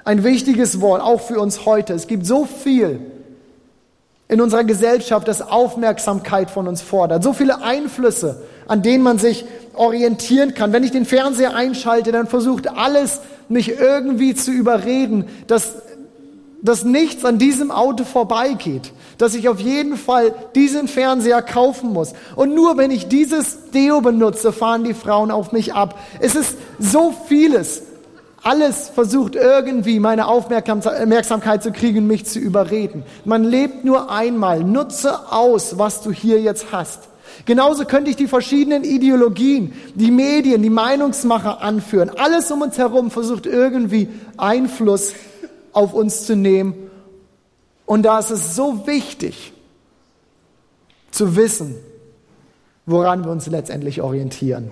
Ein 0.03 0.23
wichtiges 0.23 0.81
Wort, 0.81 1.01
auch 1.01 1.21
für 1.21 1.39
uns 1.39 1.65
heute. 1.65 1.93
Es 1.93 2.07
gibt 2.07 2.25
so 2.25 2.45
viel 2.45 2.99
in 4.27 4.41
unserer 4.41 4.63
Gesellschaft, 4.63 5.27
das 5.27 5.41
Aufmerksamkeit 5.41 6.49
von 6.49 6.67
uns 6.67 6.81
fordert. 6.81 7.23
So 7.23 7.33
viele 7.33 7.61
Einflüsse, 7.61 8.41
an 8.67 8.81
denen 8.81 9.03
man 9.03 9.19
sich 9.19 9.45
orientieren 9.73 10.53
kann. 10.53 10.73
Wenn 10.73 10.83
ich 10.83 10.91
den 10.91 11.05
Fernseher 11.05 11.55
einschalte, 11.55 12.11
dann 12.11 12.27
versucht 12.27 12.67
alles, 12.67 13.21
mich 13.49 13.77
irgendwie 13.79 14.33
zu 14.33 14.51
überreden, 14.51 15.25
dass, 15.47 15.75
dass 16.63 16.83
nichts 16.83 17.23
an 17.23 17.37
diesem 17.37 17.69
Auto 17.69 18.03
vorbeigeht 18.03 18.91
dass 19.17 19.35
ich 19.35 19.49
auf 19.49 19.59
jeden 19.59 19.97
Fall 19.97 20.33
diesen 20.55 20.87
Fernseher 20.87 21.41
kaufen 21.41 21.93
muss. 21.93 22.13
Und 22.35 22.53
nur 22.53 22.77
wenn 22.77 22.91
ich 22.91 23.07
dieses 23.07 23.71
Deo 23.71 24.01
benutze, 24.01 24.51
fahren 24.51 24.83
die 24.83 24.93
Frauen 24.93 25.31
auf 25.31 25.51
mich 25.51 25.73
ab. 25.73 25.99
Es 26.19 26.35
ist 26.35 26.57
so 26.79 27.13
vieles 27.27 27.83
Alles 28.45 28.89
versucht 28.89 29.35
irgendwie 29.35 30.01
meine 30.01 30.27
Aufmerksamkeit 30.27 31.63
zu 31.63 31.71
kriegen, 31.71 32.07
mich 32.07 32.25
zu 32.25 32.39
überreden. 32.39 33.03
Man 33.23 33.45
lebt 33.45 33.85
nur 33.85 34.11
einmal. 34.11 34.65
Nutze 34.65 35.31
aus, 35.31 35.77
was 35.77 36.01
du 36.01 36.11
hier 36.11 36.41
jetzt 36.41 36.73
hast. 36.73 37.03
Genauso 37.45 37.85
könnte 37.85 38.09
ich 38.09 38.17
die 38.17 38.27
verschiedenen 38.27 38.83
Ideologien, 38.83 39.71
die 39.95 40.11
Medien, 40.11 40.61
die 40.61 40.69
Meinungsmacher 40.69 41.61
anführen. 41.61 42.11
Alles 42.17 42.51
um 42.51 42.61
uns 42.61 42.77
herum 42.77 43.11
versucht 43.11 43.45
irgendwie 43.45 44.09
Einfluss 44.35 45.13
auf 45.73 45.93
uns 45.93 46.25
zu 46.25 46.35
nehmen. 46.35 46.89
Und 47.85 48.03
da 48.03 48.19
ist 48.19 48.29
es 48.29 48.55
so 48.55 48.87
wichtig 48.87 49.53
zu 51.11 51.35
wissen, 51.35 51.75
woran 52.85 53.23
wir 53.23 53.31
uns 53.31 53.47
letztendlich 53.47 54.01
orientieren. 54.01 54.71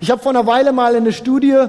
Ich 0.00 0.10
habe 0.10 0.22
vor 0.22 0.30
einer 0.30 0.46
Weile 0.46 0.72
mal 0.72 0.94
eine 0.94 1.12
Studie 1.12 1.66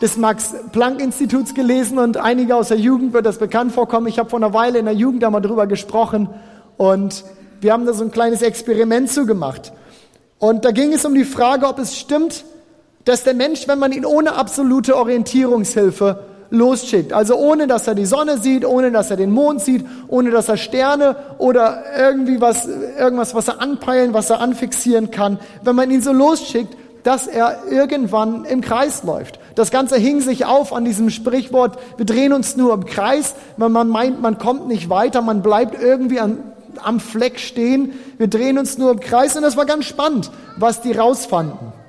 des 0.00 0.16
Max-Planck-Instituts 0.16 1.54
gelesen 1.54 1.98
und 1.98 2.16
einige 2.16 2.56
aus 2.56 2.68
der 2.68 2.78
Jugend 2.78 3.12
wird 3.12 3.26
das 3.26 3.38
bekannt 3.38 3.72
vorkommen. 3.72 4.06
Ich 4.06 4.18
habe 4.18 4.30
vor 4.30 4.38
einer 4.38 4.54
Weile 4.54 4.78
in 4.78 4.86
der 4.86 4.94
Jugend 4.94 5.22
da 5.22 5.30
mal 5.30 5.40
drüber 5.40 5.66
gesprochen 5.66 6.28
und 6.76 7.24
wir 7.60 7.72
haben 7.72 7.84
da 7.84 7.92
so 7.92 8.04
ein 8.04 8.10
kleines 8.10 8.40
Experiment 8.40 9.10
zugemacht. 9.10 9.72
Und 10.38 10.64
da 10.64 10.70
ging 10.70 10.94
es 10.94 11.04
um 11.04 11.14
die 11.14 11.26
Frage, 11.26 11.66
ob 11.66 11.78
es 11.78 11.98
stimmt, 11.98 12.44
dass 13.04 13.24
der 13.24 13.34
Mensch, 13.34 13.66
wenn 13.66 13.78
man 13.78 13.92
ihn 13.92 14.04
ohne 14.04 14.34
absolute 14.34 14.96
Orientierungshilfe 14.96 16.24
losschickt, 16.50 17.12
also 17.12 17.36
ohne 17.36 17.66
dass 17.66 17.86
er 17.86 17.94
die 17.94 18.06
Sonne 18.06 18.38
sieht, 18.38 18.64
ohne 18.64 18.90
dass 18.90 19.10
er 19.10 19.16
den 19.16 19.30
Mond 19.30 19.60
sieht, 19.60 19.84
ohne 20.08 20.30
dass 20.30 20.48
er 20.48 20.56
Sterne 20.56 21.16
oder 21.38 21.84
irgendwie 21.96 22.40
was, 22.40 22.66
irgendwas, 22.66 23.34
was 23.34 23.48
er 23.48 23.60
anpeilen, 23.60 24.12
was 24.12 24.30
er 24.30 24.40
anfixieren 24.40 25.10
kann, 25.10 25.38
wenn 25.62 25.76
man 25.76 25.90
ihn 25.90 26.02
so 26.02 26.12
losschickt, 26.12 26.76
dass 27.04 27.26
er 27.26 27.62
irgendwann 27.70 28.44
im 28.44 28.60
Kreis 28.60 29.04
läuft. 29.04 29.38
Das 29.54 29.70
Ganze 29.70 29.96
hing 29.96 30.20
sich 30.20 30.44
auf 30.44 30.72
an 30.72 30.84
diesem 30.84 31.08
Sprichwort, 31.08 31.78
wir 31.96 32.04
drehen 32.04 32.32
uns 32.32 32.56
nur 32.56 32.74
im 32.74 32.84
Kreis, 32.84 33.34
wenn 33.56 33.72
man 33.72 33.88
meint, 33.88 34.20
man 34.20 34.38
kommt 34.38 34.68
nicht 34.68 34.90
weiter, 34.90 35.22
man 35.22 35.42
bleibt 35.42 35.80
irgendwie 35.80 36.20
an, 36.20 36.38
am 36.82 37.00
Fleck 37.00 37.38
stehen, 37.38 37.92
wir 38.18 38.28
drehen 38.28 38.58
uns 38.58 38.76
nur 38.76 38.90
im 38.90 39.00
Kreis 39.00 39.36
und 39.36 39.42
das 39.42 39.56
war 39.56 39.66
ganz 39.66 39.86
spannend, 39.86 40.30
was 40.56 40.82
die 40.82 40.92
rausfanden. 40.92 41.79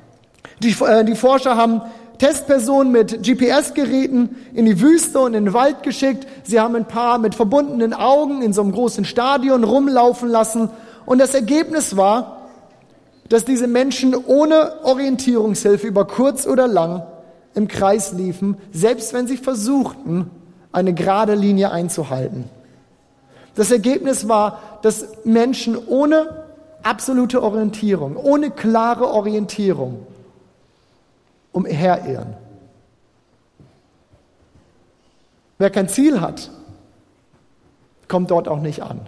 Die, 0.61 0.75
äh, 0.83 1.03
die 1.03 1.15
Forscher 1.15 1.57
haben 1.57 1.81
Testpersonen 2.19 2.91
mit 2.91 3.23
GPS-Geräten 3.23 4.35
in 4.53 4.65
die 4.65 4.79
Wüste 4.79 5.19
und 5.19 5.33
in 5.33 5.45
den 5.45 5.53
Wald 5.55 5.81
geschickt. 5.81 6.27
Sie 6.43 6.59
haben 6.59 6.75
ein 6.75 6.87
paar 6.87 7.17
mit 7.17 7.33
verbundenen 7.33 7.95
Augen 7.95 8.43
in 8.43 8.53
so 8.53 8.61
einem 8.61 8.71
großen 8.71 9.05
Stadion 9.05 9.63
rumlaufen 9.63 10.29
lassen. 10.29 10.69
Und 11.07 11.17
das 11.17 11.33
Ergebnis 11.33 11.97
war, 11.97 12.47
dass 13.27 13.43
diese 13.43 13.67
Menschen 13.67 14.13
ohne 14.13 14.83
Orientierungshilfe 14.83 15.87
über 15.87 16.05
kurz 16.05 16.45
oder 16.45 16.67
lang 16.67 17.03
im 17.55 17.67
Kreis 17.67 18.13
liefen, 18.13 18.57
selbst 18.71 19.13
wenn 19.13 19.25
sie 19.25 19.37
versuchten, 19.37 20.29
eine 20.71 20.93
gerade 20.93 21.33
Linie 21.33 21.71
einzuhalten. 21.71 22.45
Das 23.55 23.71
Ergebnis 23.71 24.27
war, 24.27 24.61
dass 24.83 25.07
Menschen 25.23 25.75
ohne 25.87 26.45
absolute 26.83 27.41
Orientierung, 27.41 28.15
ohne 28.15 28.51
klare 28.51 29.07
Orientierung 29.07 30.05
umherirren. 31.51 32.35
Wer 35.57 35.69
kein 35.69 35.89
Ziel 35.89 36.21
hat, 36.21 36.49
kommt 38.07 38.31
dort 38.31 38.47
auch 38.47 38.59
nicht 38.59 38.81
an 38.81 39.01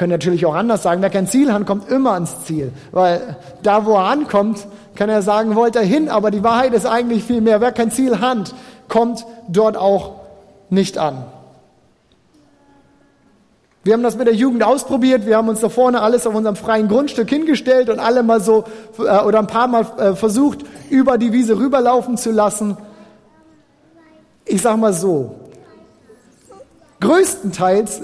können 0.00 0.12
natürlich 0.12 0.46
auch 0.46 0.54
anders 0.54 0.82
sagen, 0.82 1.02
wer 1.02 1.10
kein 1.10 1.26
Ziel 1.26 1.52
hat, 1.52 1.66
kommt 1.66 1.90
immer 1.90 2.12
ans 2.12 2.46
Ziel. 2.46 2.72
Weil 2.90 3.36
da, 3.62 3.84
wo 3.84 3.96
er 3.96 4.04
ankommt, 4.04 4.66
kann 4.94 5.10
er 5.10 5.20
sagen, 5.20 5.54
wollt 5.56 5.76
er 5.76 5.82
hin, 5.82 6.08
aber 6.08 6.30
die 6.30 6.42
Wahrheit 6.42 6.72
ist 6.72 6.86
eigentlich 6.86 7.22
viel 7.22 7.42
mehr, 7.42 7.60
wer 7.60 7.70
kein 7.70 7.90
Ziel 7.90 8.18
hat, 8.18 8.54
kommt 8.88 9.26
dort 9.48 9.76
auch 9.76 10.12
nicht 10.70 10.96
an. 10.96 11.24
Wir 13.82 13.94
haben 13.94 14.02
das 14.02 14.16
mit 14.16 14.26
der 14.26 14.34
Jugend 14.34 14.62
ausprobiert. 14.62 15.24
Wir 15.24 15.38
haben 15.38 15.48
uns 15.48 15.60
da 15.60 15.70
vorne 15.70 16.02
alles 16.02 16.26
auf 16.26 16.34
unserem 16.34 16.56
freien 16.56 16.88
Grundstück 16.88 17.30
hingestellt 17.30 17.88
und 17.88 17.98
alle 17.98 18.22
mal 18.22 18.40
so 18.40 18.64
äh, 18.98 19.22
oder 19.22 19.38
ein 19.38 19.46
paar 19.46 19.68
Mal 19.68 19.86
äh, 19.98 20.14
versucht, 20.14 20.64
über 20.90 21.16
die 21.16 21.32
Wiese 21.32 21.58
rüberlaufen 21.58 22.18
zu 22.18 22.30
lassen. 22.30 22.76
Ich 24.44 24.60
sag 24.60 24.76
mal 24.76 24.92
so. 24.92 25.34
Größtenteils 27.00 28.02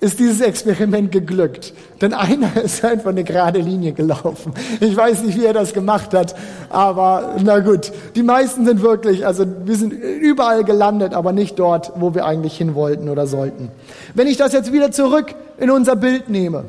ist 0.00 0.18
dieses 0.18 0.40
Experiment 0.40 1.12
geglückt. 1.12 1.74
Denn 2.00 2.14
einer 2.14 2.56
ist 2.62 2.84
einfach 2.84 3.10
eine 3.10 3.22
gerade 3.22 3.60
Linie 3.60 3.92
gelaufen. 3.92 4.54
Ich 4.80 4.96
weiß 4.96 5.22
nicht, 5.22 5.38
wie 5.38 5.44
er 5.44 5.52
das 5.52 5.74
gemacht 5.74 6.14
hat, 6.14 6.34
aber 6.70 7.36
na 7.42 7.58
gut. 7.60 7.92
Die 8.14 8.22
meisten 8.22 8.64
sind 8.64 8.82
wirklich, 8.82 9.26
also 9.26 9.44
wir 9.64 9.76
sind 9.76 9.92
überall 9.92 10.64
gelandet, 10.64 11.12
aber 11.12 11.32
nicht 11.32 11.58
dort, 11.58 11.92
wo 11.96 12.14
wir 12.14 12.24
eigentlich 12.24 12.56
hin 12.56 12.74
wollten 12.74 13.08
oder 13.08 13.26
sollten. 13.26 13.70
Wenn 14.14 14.26
ich 14.26 14.38
das 14.38 14.52
jetzt 14.52 14.72
wieder 14.72 14.90
zurück 14.90 15.34
in 15.58 15.70
unser 15.70 15.96
Bild 15.96 16.30
nehme, 16.30 16.64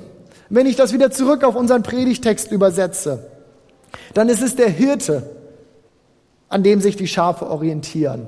wenn 0.50 0.66
ich 0.66 0.76
das 0.76 0.92
wieder 0.92 1.12
zurück 1.12 1.46
auf 1.46 1.56
unseren 1.56 1.84
Predigtext 1.84 2.52
übersetze, 2.52 3.26
dann 4.14 4.28
ist 4.28 4.44
es 4.44 4.58
der 4.58 4.70
Hirte, 4.70 5.24
an 6.50 6.64
dem 6.64 6.82
sich 6.82 6.98
die 6.98 7.08
Schafe 7.08 7.50
orientieren. 7.50 8.28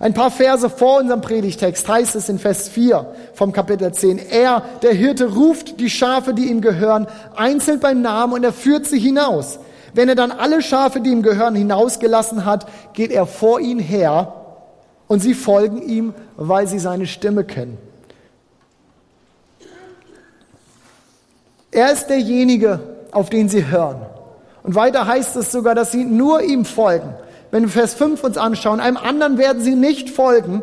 Ein 0.00 0.14
paar 0.14 0.30
Verse 0.30 0.70
vor 0.70 1.00
unserem 1.00 1.20
Predigtext 1.20 1.86
heißt 1.86 2.16
es 2.16 2.30
in 2.30 2.38
Vers 2.38 2.70
4 2.70 3.06
vom 3.34 3.52
Kapitel 3.52 3.92
10, 3.92 4.18
er, 4.18 4.62
der 4.80 4.94
Hirte, 4.94 5.34
ruft 5.34 5.78
die 5.78 5.90
Schafe, 5.90 6.32
die 6.32 6.48
ihm 6.48 6.62
gehören, 6.62 7.06
einzeln 7.36 7.80
beim 7.80 8.00
Namen 8.00 8.32
und 8.32 8.42
er 8.42 8.54
führt 8.54 8.86
sie 8.86 8.98
hinaus. 8.98 9.58
Wenn 9.92 10.08
er 10.08 10.14
dann 10.14 10.32
alle 10.32 10.62
Schafe, 10.62 11.02
die 11.02 11.10
ihm 11.10 11.22
gehören, 11.22 11.54
hinausgelassen 11.54 12.46
hat, 12.46 12.66
geht 12.94 13.10
er 13.10 13.26
vor 13.26 13.60
ihnen 13.60 13.78
her 13.78 14.32
und 15.06 15.20
sie 15.20 15.34
folgen 15.34 15.82
ihm, 15.82 16.14
weil 16.36 16.66
sie 16.66 16.78
seine 16.78 17.06
Stimme 17.06 17.44
kennen. 17.44 17.76
Er 21.72 21.92
ist 21.92 22.06
derjenige, 22.06 22.80
auf 23.10 23.28
den 23.28 23.50
sie 23.50 23.66
hören. 23.66 24.00
Und 24.62 24.74
weiter 24.74 25.06
heißt 25.06 25.36
es 25.36 25.52
sogar, 25.52 25.74
dass 25.74 25.92
sie 25.92 26.04
nur 26.04 26.42
ihm 26.42 26.64
folgen 26.64 27.12
wenn 27.50 27.64
wir 27.64 27.70
Vers 27.70 27.94
5 27.94 28.22
uns 28.22 28.36
anschauen, 28.36 28.80
einem 28.80 28.96
anderen 28.96 29.38
werden 29.38 29.62
sie 29.62 29.74
nicht 29.74 30.10
folgen. 30.10 30.62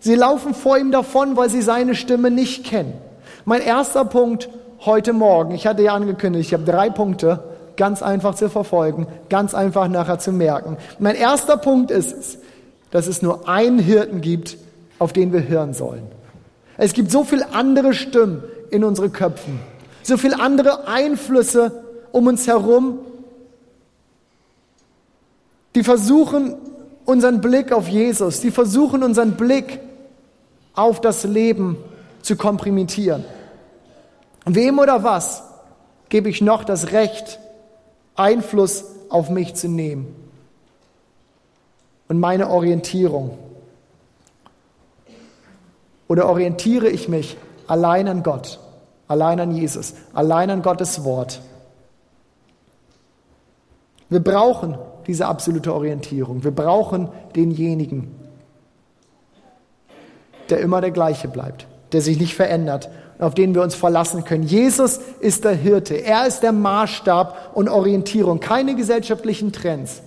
Sie 0.00 0.14
laufen 0.14 0.54
vor 0.54 0.78
ihm 0.78 0.90
davon, 0.92 1.36
weil 1.36 1.48
sie 1.48 1.62
seine 1.62 1.94
Stimme 1.94 2.30
nicht 2.30 2.64
kennen. 2.64 2.94
Mein 3.44 3.62
erster 3.62 4.04
Punkt 4.04 4.48
heute 4.80 5.12
Morgen, 5.12 5.54
ich 5.54 5.66
hatte 5.66 5.82
ja 5.82 5.94
angekündigt, 5.94 6.48
ich 6.48 6.54
habe 6.54 6.64
drei 6.64 6.90
Punkte, 6.90 7.42
ganz 7.76 8.02
einfach 8.02 8.34
zu 8.34 8.48
verfolgen, 8.48 9.06
ganz 9.28 9.54
einfach 9.54 9.88
nachher 9.88 10.18
zu 10.18 10.32
merken. 10.32 10.76
Mein 10.98 11.14
erster 11.14 11.56
Punkt 11.56 11.90
ist 11.90 12.16
es, 12.16 12.38
dass 12.90 13.06
es 13.06 13.22
nur 13.22 13.48
einen 13.48 13.78
Hirten 13.78 14.20
gibt, 14.20 14.56
auf 14.98 15.12
den 15.12 15.32
wir 15.32 15.46
hören 15.48 15.74
sollen. 15.74 16.02
Es 16.78 16.92
gibt 16.92 17.10
so 17.10 17.24
viele 17.24 17.52
andere 17.52 17.94
Stimmen 17.94 18.42
in 18.70 18.84
unseren 18.84 19.12
Köpfen, 19.12 19.60
so 20.02 20.16
viele 20.16 20.40
andere 20.40 20.86
Einflüsse 20.88 21.84
um 22.12 22.26
uns 22.26 22.46
herum, 22.46 22.98
die 25.76 25.84
versuchen 25.84 26.56
unseren 27.04 27.42
Blick 27.42 27.70
auf 27.70 27.86
Jesus, 27.86 28.40
die 28.40 28.50
versuchen 28.50 29.02
unseren 29.02 29.36
Blick 29.36 29.78
auf 30.74 31.02
das 31.02 31.24
Leben 31.24 31.76
zu 32.22 32.34
komprimieren. 32.34 33.26
Wem 34.46 34.78
oder 34.78 35.04
was 35.04 35.42
gebe 36.08 36.30
ich 36.30 36.40
noch 36.40 36.64
das 36.64 36.92
Recht, 36.92 37.38
Einfluss 38.14 38.86
auf 39.10 39.28
mich 39.28 39.54
zu 39.54 39.68
nehmen 39.68 40.16
und 42.08 42.18
meine 42.20 42.48
Orientierung? 42.48 43.36
Oder 46.08 46.26
orientiere 46.26 46.88
ich 46.88 47.06
mich 47.06 47.36
allein 47.66 48.08
an 48.08 48.22
Gott, 48.22 48.60
allein 49.08 49.40
an 49.40 49.50
Jesus, 49.50 49.92
allein 50.14 50.48
an 50.48 50.62
Gottes 50.62 51.04
Wort? 51.04 51.42
Wir 54.08 54.20
brauchen 54.20 54.78
diese 55.06 55.26
absolute 55.26 55.72
Orientierung. 55.72 56.44
Wir 56.44 56.50
brauchen 56.50 57.08
denjenigen, 57.34 58.08
der 60.50 60.60
immer 60.60 60.80
der 60.80 60.90
gleiche 60.90 61.28
bleibt, 61.28 61.66
der 61.92 62.00
sich 62.00 62.18
nicht 62.18 62.34
verändert, 62.34 62.88
auf 63.18 63.34
den 63.34 63.54
wir 63.54 63.62
uns 63.62 63.74
verlassen 63.74 64.24
können. 64.24 64.42
Jesus 64.42 65.00
ist 65.20 65.44
der 65.44 65.54
Hirte. 65.54 65.94
Er 65.94 66.26
ist 66.26 66.40
der 66.40 66.52
Maßstab 66.52 67.52
und 67.54 67.68
Orientierung. 67.68 68.40
Keine 68.40 68.74
gesellschaftlichen 68.74 69.52
Trends. 69.52 70.02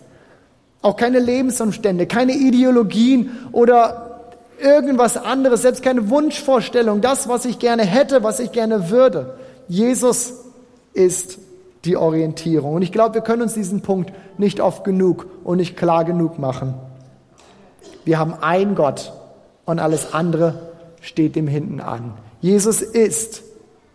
Auch 0.82 0.96
keine 0.96 1.20
Lebensumstände, 1.20 2.06
keine 2.06 2.34
Ideologien 2.34 3.32
oder 3.51 4.22
irgendwas 4.62 5.18
anderes, 5.18 5.62
selbst 5.62 5.84
keine 5.84 6.10
Wunschvorstellung, 6.10 7.01
das, 7.01 7.27
was 7.27 7.46
ich 7.46 7.60
gerne 7.60 7.84
hätte, 7.84 8.24
was 8.24 8.39
ich 8.39 8.51
gerne 8.51 8.89
würde. 8.89 9.38
Jesus 9.68 10.34
ist 10.94 11.39
die 11.86 11.98
Orientierung. 11.98 12.76
Und 12.76 12.82
ich 12.82 12.92
glaube, 12.92 13.16
wir 13.16 13.22
können 13.22 13.42
uns 13.42 13.54
diesen 13.54 13.82
Punkt 13.82 14.12
nicht 14.38 14.60
oft 14.60 14.84
genug 14.84 15.28
und 15.44 15.58
nicht 15.58 15.78
klar 15.78 16.06
genug 16.06 16.40
machen. 16.40 16.74
Wir 18.06 18.20
haben 18.20 18.34
einen 18.34 18.76
Gott 18.76 19.14
und 19.66 19.80
alles 19.80 20.14
andere 20.14 20.70
steht 21.02 21.36
dem 21.36 21.48
hinten 21.48 21.80
an. 21.80 22.14
Jesus 22.42 22.82
ist 22.82 23.44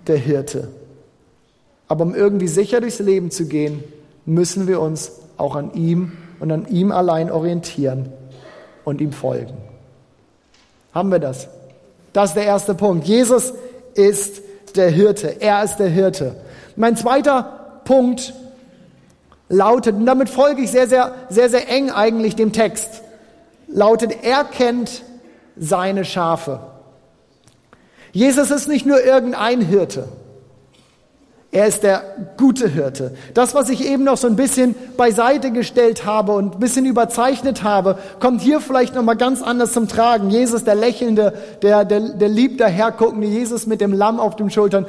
der 0.06 0.16
Hirte. 0.16 0.68
Aber 1.88 2.04
um 2.04 2.14
irgendwie 2.14 2.48
sicher 2.48 2.80
durchs 2.80 2.98
Leben 2.98 3.30
zu 3.30 3.46
gehen, 3.46 3.84
müssen 4.24 4.66
wir 4.66 4.80
uns 4.80 5.12
auch 5.36 5.56
an 5.56 5.72
ihm 5.74 6.12
und 6.40 6.50
an 6.50 6.66
ihm 6.68 6.92
allein 6.92 7.30
orientieren 7.30 8.10
und 8.84 9.00
ihm 9.00 9.12
folgen. 9.12 9.54
Haben 10.92 11.10
wir 11.10 11.18
das? 11.18 11.48
Das 12.12 12.30
ist 12.30 12.36
der 12.36 12.44
erste 12.44 12.74
Punkt. 12.74 13.06
Jesus 13.06 13.52
ist 13.94 14.42
der 14.76 14.90
Hirte. 14.90 15.40
Er 15.40 15.62
ist 15.64 15.76
der 15.76 15.88
Hirte. 15.88 16.36
Mein 16.76 16.96
zweiter 16.96 17.53
Punkt 17.84 18.34
lautet, 19.48 19.96
und 19.96 20.06
damit 20.06 20.28
folge 20.28 20.62
ich 20.62 20.70
sehr, 20.70 20.88
sehr, 20.88 21.14
sehr, 21.28 21.48
sehr 21.48 21.68
eng 21.68 21.90
eigentlich 21.90 22.36
dem 22.36 22.52
Text, 22.52 23.02
lautet, 23.68 24.22
er 24.22 24.44
kennt 24.44 25.02
seine 25.56 26.04
Schafe. 26.04 26.60
Jesus 28.12 28.50
ist 28.50 28.68
nicht 28.68 28.86
nur 28.86 29.02
irgendein 29.02 29.60
Hirte. 29.60 30.08
Er 31.54 31.68
ist 31.68 31.84
der 31.84 32.02
gute 32.36 32.68
Hirte. 32.68 33.14
Das, 33.32 33.54
was 33.54 33.68
ich 33.68 33.86
eben 33.86 34.02
noch 34.02 34.16
so 34.16 34.26
ein 34.26 34.34
bisschen 34.34 34.74
beiseite 34.96 35.52
gestellt 35.52 36.04
habe 36.04 36.32
und 36.32 36.56
ein 36.56 36.58
bisschen 36.58 36.84
überzeichnet 36.84 37.62
habe, 37.62 37.96
kommt 38.18 38.40
hier 38.40 38.60
vielleicht 38.60 38.96
noch 38.96 39.04
mal 39.04 39.14
ganz 39.14 39.40
anders 39.40 39.72
zum 39.72 39.86
Tragen. 39.86 40.30
Jesus, 40.30 40.64
der 40.64 40.74
lächelnde, 40.74 41.32
der, 41.62 41.84
der, 41.84 42.00
der 42.00 42.28
lieb 42.28 42.58
daherguckende 42.58 43.28
Jesus 43.28 43.68
mit 43.68 43.80
dem 43.80 43.92
Lamm 43.92 44.18
auf 44.18 44.34
den 44.34 44.50
Schultern. 44.50 44.86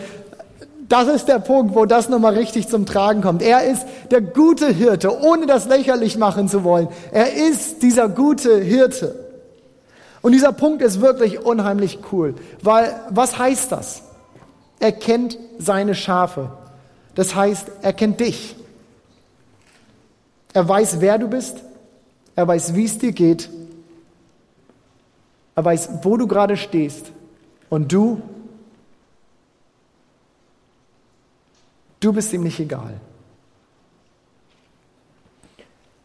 Das 0.87 1.07
ist 1.07 1.27
der 1.27 1.39
Punkt, 1.39 1.75
wo 1.75 1.85
das 1.85 2.09
nochmal 2.09 2.35
richtig 2.35 2.67
zum 2.67 2.85
Tragen 2.85 3.21
kommt. 3.21 3.41
Er 3.41 3.63
ist 3.63 3.85
der 4.11 4.21
gute 4.21 4.67
Hirte, 4.67 5.19
ohne 5.21 5.47
das 5.47 5.65
lächerlich 5.65 6.17
machen 6.17 6.47
zu 6.47 6.63
wollen. 6.63 6.89
Er 7.11 7.33
ist 7.33 7.81
dieser 7.81 8.07
gute 8.07 8.59
Hirte. 8.59 9.15
Und 10.21 10.31
dieser 10.31 10.51
Punkt 10.51 10.81
ist 10.81 11.01
wirklich 11.01 11.43
unheimlich 11.43 11.99
cool, 12.11 12.35
weil 12.61 12.99
was 13.09 13.37
heißt 13.37 13.71
das? 13.71 14.01
Er 14.79 14.91
kennt 14.91 15.37
seine 15.59 15.95
Schafe. 15.95 16.51
Das 17.15 17.35
heißt, 17.35 17.67
er 17.81 17.93
kennt 17.93 18.19
dich. 18.19 18.55
Er 20.53 20.67
weiß, 20.67 20.99
wer 20.99 21.17
du 21.17 21.27
bist. 21.27 21.57
Er 22.35 22.47
weiß, 22.47 22.75
wie 22.75 22.85
es 22.85 22.97
dir 22.97 23.11
geht. 23.11 23.49
Er 25.55 25.63
weiß, 25.63 25.89
wo 26.03 26.17
du 26.17 26.27
gerade 26.27 26.57
stehst. 26.57 27.11
Und 27.69 27.91
du, 27.91 28.21
du 31.99 32.13
bist 32.13 32.33
ihm 32.33 32.43
nicht 32.43 32.59
egal. 32.59 32.93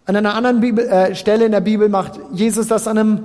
An 0.07 0.17
einer 0.17 0.35
anderen 0.35 0.61
Bibel, 0.61 0.87
äh, 0.87 1.15
Stelle 1.15 1.45
in 1.45 1.53
der 1.53 1.61
Bibel 1.61 1.89
macht 1.89 2.19
Jesus 2.33 2.69
das 2.69 2.89
an 2.89 2.99
einem 2.99 3.25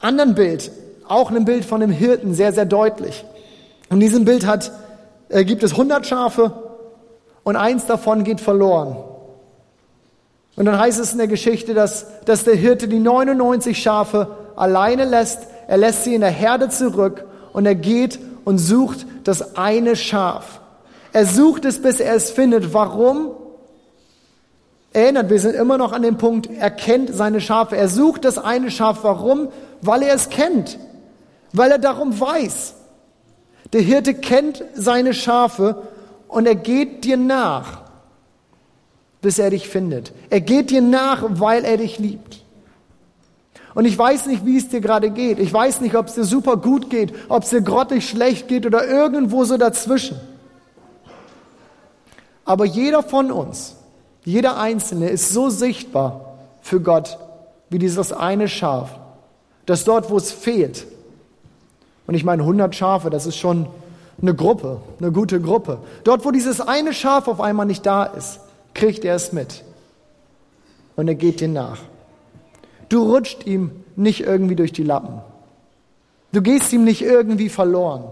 anderen 0.00 0.34
Bild, 0.34 0.70
auch 1.08 1.30
einem 1.30 1.44
Bild 1.44 1.64
von 1.64 1.82
einem 1.82 1.92
Hirten, 1.92 2.34
sehr, 2.34 2.52
sehr 2.52 2.66
deutlich. 2.66 3.24
In 3.88 4.00
diesem 4.00 4.24
Bild 4.24 4.46
hat, 4.46 4.72
äh, 5.28 5.44
gibt 5.44 5.62
es 5.62 5.72
100 5.72 6.06
Schafe 6.06 6.52
und 7.44 7.56
eins 7.56 7.86
davon 7.86 8.24
geht 8.24 8.40
verloren. 8.40 8.96
Und 10.56 10.64
dann 10.64 10.78
heißt 10.78 10.98
es 10.98 11.12
in 11.12 11.18
der 11.18 11.28
Geschichte, 11.28 11.74
dass, 11.74 12.06
dass 12.24 12.44
der 12.44 12.54
Hirte 12.54 12.88
die 12.88 12.98
99 12.98 13.80
Schafe 13.80 14.36
alleine 14.56 15.04
lässt. 15.04 15.46
Er 15.68 15.76
lässt 15.76 16.04
sie 16.04 16.14
in 16.14 16.22
der 16.22 16.30
Herde 16.30 16.70
zurück 16.70 17.24
und 17.52 17.66
er 17.66 17.74
geht 17.74 18.18
und 18.44 18.58
sucht 18.58 19.06
das 19.24 19.56
eine 19.56 19.96
Schaf. 19.96 20.60
Er 21.16 21.24
sucht 21.24 21.64
es, 21.64 21.80
bis 21.80 21.98
er 21.98 22.14
es 22.14 22.30
findet. 22.30 22.74
Warum? 22.74 23.30
Erinnert, 24.92 25.30
wir 25.30 25.40
sind 25.40 25.54
immer 25.54 25.78
noch 25.78 25.92
an 25.92 26.02
dem 26.02 26.18
Punkt, 26.18 26.50
er 26.50 26.70
kennt 26.70 27.08
seine 27.14 27.40
Schafe. 27.40 27.74
Er 27.74 27.88
sucht 27.88 28.26
das 28.26 28.36
eine 28.36 28.70
Schaf. 28.70 28.98
Warum? 29.00 29.48
Weil 29.80 30.02
er 30.02 30.14
es 30.14 30.28
kennt. 30.28 30.78
Weil 31.54 31.70
er 31.70 31.78
darum 31.78 32.20
weiß. 32.20 32.74
Der 33.72 33.80
Hirte 33.80 34.12
kennt 34.12 34.62
seine 34.74 35.14
Schafe 35.14 35.84
und 36.28 36.44
er 36.46 36.54
geht 36.54 37.06
dir 37.06 37.16
nach, 37.16 37.80
bis 39.22 39.38
er 39.38 39.48
dich 39.48 39.70
findet. 39.70 40.12
Er 40.28 40.42
geht 40.42 40.68
dir 40.68 40.82
nach, 40.82 41.24
weil 41.30 41.64
er 41.64 41.78
dich 41.78 41.98
liebt. 41.98 42.44
Und 43.74 43.86
ich 43.86 43.96
weiß 43.96 44.26
nicht, 44.26 44.44
wie 44.44 44.58
es 44.58 44.68
dir 44.68 44.82
gerade 44.82 45.08
geht. 45.08 45.38
Ich 45.38 45.50
weiß 45.50 45.80
nicht, 45.80 45.94
ob 45.94 46.08
es 46.08 46.14
dir 46.14 46.24
super 46.24 46.58
gut 46.58 46.90
geht, 46.90 47.14
ob 47.30 47.42
es 47.42 47.48
dir 47.48 47.62
grottig 47.62 48.06
schlecht 48.06 48.48
geht 48.48 48.66
oder 48.66 48.86
irgendwo 48.86 49.44
so 49.44 49.56
dazwischen. 49.56 50.20
Aber 52.46 52.64
jeder 52.64 53.02
von 53.02 53.30
uns, 53.30 53.76
jeder 54.24 54.56
Einzelne 54.56 55.10
ist 55.10 55.30
so 55.30 55.50
sichtbar 55.50 56.38
für 56.62 56.80
Gott 56.80 57.18
wie 57.68 57.78
dieses 57.78 58.12
eine 58.12 58.48
Schaf, 58.48 58.98
dass 59.66 59.84
dort, 59.84 60.08
wo 60.10 60.16
es 60.16 60.32
fehlt, 60.32 60.86
und 62.06 62.14
ich 62.14 62.24
meine, 62.24 62.42
100 62.42 62.74
Schafe, 62.74 63.10
das 63.10 63.26
ist 63.26 63.36
schon 63.36 63.66
eine 64.22 64.32
Gruppe, 64.34 64.80
eine 65.00 65.10
gute 65.10 65.40
Gruppe. 65.40 65.78
Dort, 66.04 66.24
wo 66.24 66.30
dieses 66.30 66.60
eine 66.60 66.94
Schaf 66.94 67.26
auf 67.26 67.40
einmal 67.40 67.66
nicht 67.66 67.84
da 67.84 68.04
ist, 68.04 68.38
kriegt 68.74 69.04
er 69.04 69.16
es 69.16 69.32
mit. 69.32 69.64
Und 70.94 71.08
er 71.08 71.16
geht 71.16 71.40
dir 71.40 71.48
nach. 71.48 71.78
Du 72.88 73.02
rutscht 73.02 73.44
ihm 73.44 73.72
nicht 73.96 74.20
irgendwie 74.20 74.54
durch 74.54 74.72
die 74.72 74.84
Lappen. 74.84 75.20
Du 76.32 76.42
gehst 76.42 76.72
ihm 76.72 76.84
nicht 76.84 77.02
irgendwie 77.02 77.48
verloren. 77.48 78.04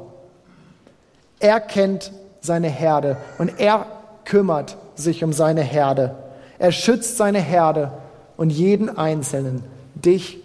Er 1.38 1.60
kennt 1.60 2.12
seine 2.40 2.68
Herde 2.68 3.16
und 3.38 3.60
er 3.60 3.86
kümmert 4.24 4.76
sich 4.94 5.24
um 5.24 5.32
seine 5.32 5.62
Herde. 5.62 6.14
Er 6.58 6.72
schützt 6.72 7.16
seine 7.16 7.40
Herde 7.40 7.92
und 8.36 8.50
jeden 8.50 8.96
Einzelnen, 8.96 9.62
dich 9.94 10.38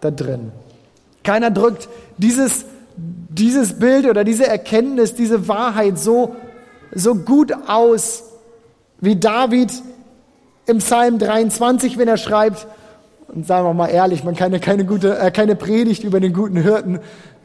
da 0.00 0.10
drin. 0.10 0.52
Keiner 1.22 1.50
drückt 1.50 1.88
dieses, 2.16 2.64
dieses 2.96 3.78
Bild 3.78 4.06
oder 4.06 4.24
diese 4.24 4.46
Erkenntnis, 4.46 5.14
diese 5.14 5.48
Wahrheit 5.48 5.98
so, 5.98 6.36
so 6.94 7.14
gut 7.14 7.52
aus, 7.66 8.24
wie 9.00 9.16
David 9.16 9.72
im 10.66 10.78
Psalm 10.78 11.18
23, 11.18 11.98
wenn 11.98 12.08
er 12.08 12.16
schreibt, 12.16 12.66
und 13.28 13.46
sagen 13.46 13.66
wir 13.66 13.74
mal 13.74 13.88
ehrlich, 13.88 14.24
man 14.24 14.34
kann 14.34 14.52
ja 14.52 14.58
keine, 14.58 14.86
gute, 14.86 15.18
äh, 15.18 15.30
keine 15.30 15.54
Predigt 15.54 16.02
über 16.02 16.18
den 16.18 16.32
guten 16.32 16.56
Hirten 16.56 17.00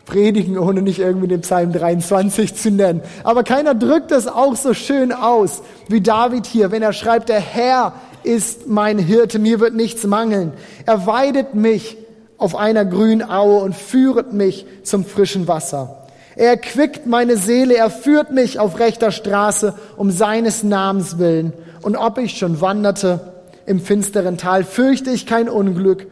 predigen, 0.05 0.57
ohne 0.57 0.81
nicht 0.81 0.99
irgendwie 0.99 1.27
den 1.27 1.41
Psalm 1.41 1.71
23 1.71 2.55
zu 2.55 2.71
nennen. 2.71 3.01
Aber 3.23 3.43
keiner 3.43 3.73
drückt 3.73 4.11
das 4.11 4.27
auch 4.27 4.55
so 4.55 4.73
schön 4.73 5.11
aus 5.11 5.61
wie 5.87 6.01
David 6.01 6.45
hier, 6.45 6.71
wenn 6.71 6.81
er 6.81 6.93
schreibt, 6.93 7.29
der 7.29 7.39
Herr 7.39 7.93
ist 8.23 8.67
mein 8.67 8.99
Hirte, 8.99 9.39
mir 9.39 9.59
wird 9.59 9.75
nichts 9.75 10.05
mangeln. 10.05 10.53
Er 10.85 11.05
weidet 11.05 11.55
mich 11.55 11.97
auf 12.37 12.55
einer 12.55 12.85
grünen 12.85 13.27
Aue 13.29 13.61
und 13.61 13.75
führet 13.75 14.33
mich 14.33 14.65
zum 14.83 15.05
frischen 15.05 15.47
Wasser. 15.47 16.03
Er 16.35 16.49
erquickt 16.49 17.05
meine 17.05 17.37
Seele, 17.37 17.75
er 17.75 17.89
führt 17.89 18.31
mich 18.31 18.59
auf 18.59 18.79
rechter 18.79 19.11
Straße 19.11 19.75
um 19.97 20.09
seines 20.11 20.63
Namens 20.63 21.19
willen. 21.19 21.53
Und 21.81 21.95
ob 21.95 22.17
ich 22.17 22.37
schon 22.37 22.59
wanderte 22.59 23.33
im 23.65 23.79
finsteren 23.79 24.37
Tal, 24.37 24.63
fürchte 24.63 25.11
ich 25.11 25.25
kein 25.25 25.47
Unglück, 25.47 26.07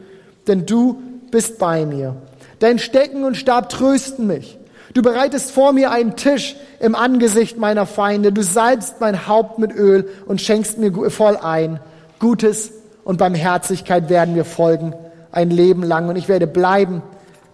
denn 0.48 0.66
du 0.66 1.02
bist 1.32 1.58
bei 1.58 1.86
mir. 1.86 2.16
Dein 2.62 2.78
Stecken 2.78 3.24
und 3.24 3.36
Stab 3.36 3.70
trösten 3.70 4.28
mich. 4.28 4.60
Du 4.94 5.02
bereitest 5.02 5.50
vor 5.50 5.74
mir 5.74 5.90
einen 5.90 6.16
Tisch 6.16 6.56
im 6.80 6.94
Angesicht 6.94 7.58
meiner 7.58 7.88
Feinde. 7.88 8.32
Du 8.32 8.44
salbst 8.44 9.02
mein 9.02 9.28
Haupt 9.28 9.58
mit 9.58 9.74
Öl 9.74 10.08
und 10.28 10.42
schenkst 10.42 10.78
mir 10.78 11.10
voll 11.10 11.38
ein. 11.38 11.80
Gutes 12.20 12.72
und 13.04 13.18
Barmherzigkeit 13.18 14.10
werden 14.10 14.36
mir 14.36 14.46
folgen 14.46 14.94
ein 15.32 15.50
Leben 15.50 15.82
lang 15.82 16.08
und 16.08 16.18
ich 16.18 16.28
werde 16.28 16.46
bleiben 16.46 17.02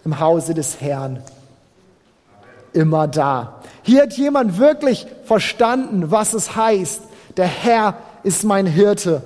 im 0.04 0.20
Hause 0.20 0.52
des 0.52 0.82
Herrn. 0.82 1.22
Immer 2.74 3.08
da. 3.08 3.62
Hier 3.84 4.02
hat 4.02 4.12
jemand 4.12 4.58
wirklich 4.58 5.06
verstanden, 5.24 6.10
was 6.10 6.34
es 6.34 6.54
heißt. 6.54 7.00
Der 7.38 7.46
Herr 7.46 7.94
ist 8.24 8.44
mein 8.44 8.66
Hirte. 8.66 9.22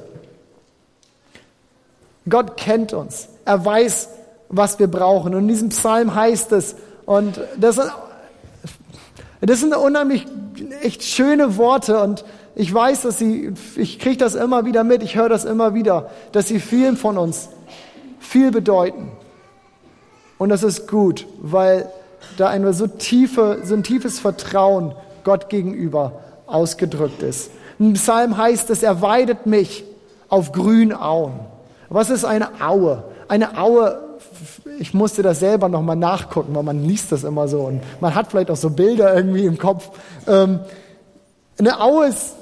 Gott 2.29 2.57
kennt 2.57 2.93
uns. 2.93 3.29
Er 3.45 3.65
weiß, 3.65 4.11
was 4.53 4.79
wir 4.79 4.87
brauchen. 4.87 5.35
Und 5.35 5.43
in 5.43 5.49
diesem 5.49 5.71
Psalm 5.71 6.15
heißt 6.15 6.53
es, 6.53 6.77
und 7.05 7.41
das, 7.57 7.81
das 9.41 9.61
sind 9.61 9.75
unheimlich 9.75 10.27
echt 10.83 11.03
schöne 11.03 11.57
Worte 11.57 12.01
und 12.01 12.25
ich 12.55 12.73
weiß, 12.73 13.03
dass 13.03 13.19
sie, 13.19 13.53
ich 13.77 13.99
kriege 13.99 14.19
das 14.19 14.35
immer 14.35 14.67
wieder 14.67 14.85
mit, 14.85 15.03
ich 15.03 15.17
höre 15.17 15.31
das 15.31 15.45
immer 15.45 15.75
wieder, 15.75 16.11
dass 16.33 16.49
sie 16.49 16.61
vielen 16.61 16.97
von 16.97 17.17
uns 17.17 17.49
viel 18.21 18.51
bedeuten. 18.51 19.11
Und 20.39 20.51
das 20.51 20.63
ist 20.63 20.87
gut, 20.87 21.27
weil 21.41 21.91
da 22.37 22.49
ein 22.49 22.71
so, 22.73 22.87
tiefe, 22.87 23.61
so 23.65 23.75
ein 23.75 23.83
tiefes 23.83 24.19
Vertrauen 24.19 24.95
Gott 25.25 25.49
gegenüber 25.49 26.21
ausgedrückt 26.47 27.23
ist. 27.23 27.51
Im 27.79 27.95
Psalm 27.95 28.37
heißt 28.37 28.69
es, 28.71 28.83
er 28.83 29.01
weidet 29.01 29.47
mich 29.47 29.85
auf 30.29 30.53
grünen 30.53 30.93
Auen. 30.93 31.33
Was 31.89 32.11
ist 32.11 32.25
eine 32.25 32.61
Aue? 32.61 33.05
Eine 33.29 33.59
Aue, 33.59 33.99
ich 34.79 34.95
musste 34.95 35.23
das 35.23 35.41
selber 35.41 35.69
nochmal 35.69 35.97
nachgucken, 35.97 36.55
weil 36.55 36.63
man 36.63 36.85
liest 36.85 37.13
das 37.13 37.25
immer 37.25 37.49
so 37.49 37.61
und 37.61 37.81
man 38.01 38.15
hat 38.15 38.31
vielleicht 38.31 38.51
auch 38.51 38.57
so 38.57 38.71
Bilder 38.71 39.15
irgendwie 39.15 39.45
im 39.45 39.59
Kopf. 39.59 39.91
Ähm, 40.27 40.61
eine 41.59 41.81
Aue 41.81 42.07
ist 42.07 42.35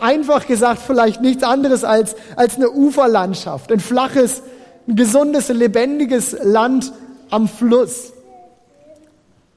einfach 0.00 0.46
gesagt 0.46 0.80
vielleicht 0.86 1.20
nichts 1.20 1.42
anderes 1.42 1.84
als, 1.84 2.14
als 2.36 2.56
eine 2.56 2.70
Uferlandschaft, 2.70 3.72
ein 3.72 3.80
flaches, 3.80 4.42
ein 4.86 4.96
gesundes, 4.96 5.48
lebendiges 5.48 6.36
Land 6.42 6.92
am 7.30 7.48
Fluss. 7.48 8.12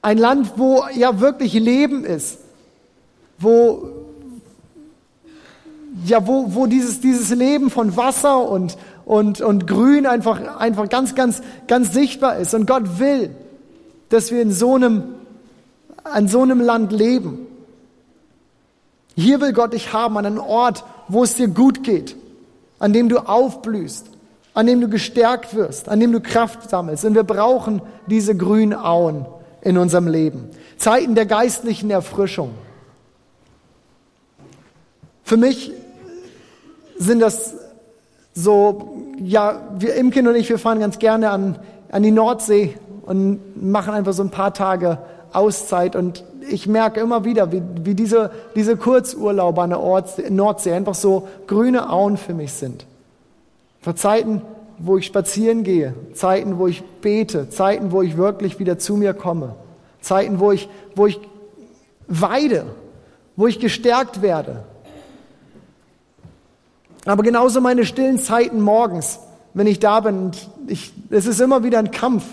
Ein 0.02 0.18
Land, 0.18 0.52
wo 0.56 0.84
ja 0.94 1.20
wirklich 1.20 1.54
Leben 1.54 2.04
ist, 2.04 2.38
wo, 3.38 3.88
ja, 6.04 6.26
wo, 6.26 6.54
wo 6.54 6.66
dieses, 6.66 7.00
dieses 7.00 7.30
Leben 7.30 7.70
von 7.70 7.96
Wasser 7.96 8.48
und, 8.48 8.76
und, 9.04 9.40
und 9.40 9.66
Grün 9.66 10.06
einfach, 10.06 10.58
einfach 10.58 10.88
ganz, 10.88 11.14
ganz, 11.14 11.42
ganz 11.66 11.92
sichtbar 11.92 12.36
ist. 12.38 12.54
Und 12.54 12.66
Gott 12.66 12.98
will, 12.98 13.30
dass 14.08 14.30
wir 14.30 14.40
in 14.40 14.52
so 14.52 14.74
einem, 14.74 15.04
an 16.04 16.28
so 16.28 16.42
einem 16.42 16.60
Land 16.60 16.92
leben. 16.92 17.46
Hier 19.16 19.40
will 19.40 19.52
Gott 19.52 19.72
dich 19.72 19.92
haben, 19.92 20.16
an 20.16 20.26
einem 20.26 20.38
Ort, 20.38 20.84
wo 21.08 21.22
es 21.22 21.34
dir 21.34 21.48
gut 21.48 21.84
geht, 21.84 22.16
an 22.78 22.92
dem 22.92 23.08
du 23.08 23.18
aufblühst, 23.18 24.06
an 24.54 24.66
dem 24.66 24.80
du 24.80 24.88
gestärkt 24.88 25.54
wirst, 25.54 25.88
an 25.88 26.00
dem 26.00 26.12
du 26.12 26.20
Kraft 26.20 26.68
sammelst. 26.70 27.04
Und 27.04 27.14
wir 27.14 27.22
brauchen 27.24 27.82
diese 28.06 28.36
grünen 28.36 28.74
Auen 28.74 29.26
in 29.60 29.78
unserem 29.78 30.08
Leben. 30.08 30.50
Zeiten 30.76 31.14
der 31.14 31.26
geistlichen 31.26 31.90
Erfrischung. 31.90 32.50
Für 35.22 35.36
mich 35.36 35.72
sind 36.98 37.20
das 37.20 37.54
so, 38.34 38.96
ja, 39.18 39.60
wir 39.78 39.94
Imken 39.94 40.26
und 40.26 40.34
ich, 40.34 40.48
wir 40.48 40.58
fahren 40.58 40.80
ganz 40.80 40.98
gerne 40.98 41.30
an, 41.30 41.56
an 41.90 42.02
die 42.02 42.10
Nordsee 42.10 42.76
und 43.06 43.62
machen 43.62 43.94
einfach 43.94 44.12
so 44.12 44.22
ein 44.22 44.30
paar 44.30 44.52
Tage 44.52 44.98
Auszeit 45.32 45.96
und 45.96 46.24
ich 46.48 46.66
merke 46.66 47.00
immer 47.00 47.24
wieder, 47.24 47.52
wie, 47.52 47.62
wie 47.82 47.94
diese, 47.94 48.30
diese 48.54 48.76
Kurzurlaube 48.76 49.62
an 49.62 49.70
der 49.70 49.80
Ortsee, 49.80 50.30
Nordsee 50.30 50.72
einfach 50.72 50.94
so 50.94 51.28
grüne 51.46 51.90
Auen 51.90 52.16
für 52.16 52.34
mich 52.34 52.52
sind. 52.52 52.86
Vor 53.80 53.96
Zeiten, 53.96 54.42
wo 54.78 54.98
ich 54.98 55.06
spazieren 55.06 55.62
gehe, 55.62 55.94
Zeiten, 56.14 56.58
wo 56.58 56.66
ich 56.66 56.82
bete, 56.82 57.48
Zeiten, 57.48 57.92
wo 57.92 58.02
ich 58.02 58.16
wirklich 58.16 58.58
wieder 58.58 58.78
zu 58.78 58.96
mir 58.96 59.14
komme, 59.14 59.54
Zeiten, 60.00 60.40
wo 60.40 60.52
ich, 60.52 60.68
wo 60.94 61.06
ich 61.06 61.20
weide, 62.08 62.66
wo 63.36 63.46
ich 63.46 63.60
gestärkt 63.60 64.22
werde. 64.22 64.64
Aber 67.04 67.22
genauso 67.22 67.60
meine 67.60 67.84
stillen 67.84 68.18
Zeiten 68.18 68.60
morgens, 68.60 69.18
wenn 69.52 69.66
ich 69.66 69.78
da 69.78 70.00
bin, 70.00 70.32
ich, 70.66 70.92
es 71.10 71.26
ist 71.26 71.40
immer 71.40 71.62
wieder 71.62 71.78
ein 71.78 71.90
Kampf. 71.90 72.24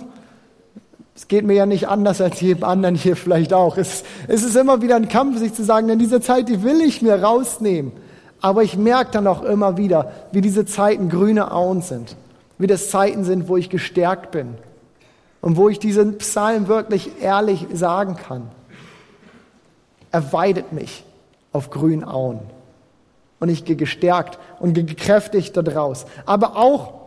Es 1.15 1.27
geht 1.27 1.45
mir 1.45 1.53
ja 1.53 1.65
nicht 1.65 1.88
anders 1.88 2.21
als 2.21 2.39
jedem 2.41 2.63
anderen 2.63 2.95
hier 2.95 3.15
vielleicht 3.15 3.53
auch. 3.53 3.77
Es, 3.77 4.03
es 4.27 4.43
ist 4.43 4.55
immer 4.55 4.81
wieder 4.81 4.95
ein 4.95 5.10
Kampf, 5.10 5.38
sich 5.39 5.53
zu 5.53 5.63
sagen, 5.63 5.89
in 5.89 5.99
dieser 5.99 6.21
Zeit, 6.21 6.49
die 6.49 6.63
will 6.63 6.81
ich 6.81 7.01
mir 7.01 7.21
rausnehmen. 7.21 7.91
Aber 8.39 8.63
ich 8.63 8.75
merke 8.75 9.12
dann 9.12 9.27
auch 9.27 9.43
immer 9.43 9.77
wieder, 9.77 10.12
wie 10.31 10.41
diese 10.41 10.65
Zeiten 10.65 11.10
grüne 11.10 11.51
Auen 11.51 11.81
sind. 11.81 12.15
Wie 12.57 12.67
das 12.67 12.89
Zeiten 12.89 13.23
sind, 13.23 13.47
wo 13.47 13.57
ich 13.57 13.69
gestärkt 13.69 14.31
bin. 14.31 14.55
Und 15.41 15.57
wo 15.57 15.69
ich 15.69 15.79
diesen 15.79 16.17
Psalm 16.17 16.67
wirklich 16.67 17.21
ehrlich 17.21 17.67
sagen 17.73 18.15
kann. 18.15 18.49
Er 20.12 20.34
weidet 20.34 20.73
mich 20.73 21.03
auf 21.51 21.69
grünen 21.69 22.03
Auen. 22.03 22.39
Und 23.41 23.49
ich 23.49 23.65
gehe 23.65 23.75
gestärkt 23.75 24.39
und 24.62 24.73
gekräftigt 24.73 25.58
daraus. 25.58 26.06
Aber 26.25 26.56
auch 26.56 27.01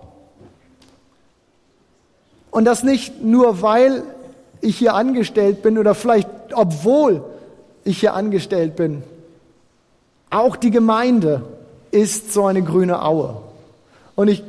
und 2.50 2.66
das 2.66 2.84
nicht 2.84 3.22
nur, 3.22 3.62
weil 3.62 4.02
ich 4.60 4.78
hier 4.78 4.94
angestellt 4.94 5.62
bin 5.62 5.76
oder 5.76 5.94
vielleicht 5.94 6.28
obwohl 6.54 7.24
ich 7.82 7.98
hier 7.98 8.14
angestellt 8.14 8.76
bin. 8.76 9.02
Auch 10.30 10.56
die 10.56 10.70
Gemeinde 10.70 11.42
ist 11.90 12.32
so 12.32 12.46
eine 12.46 12.62
grüne 12.62 13.02
Aue. 13.02 13.36
Und 14.14 14.28
ich 14.28 14.42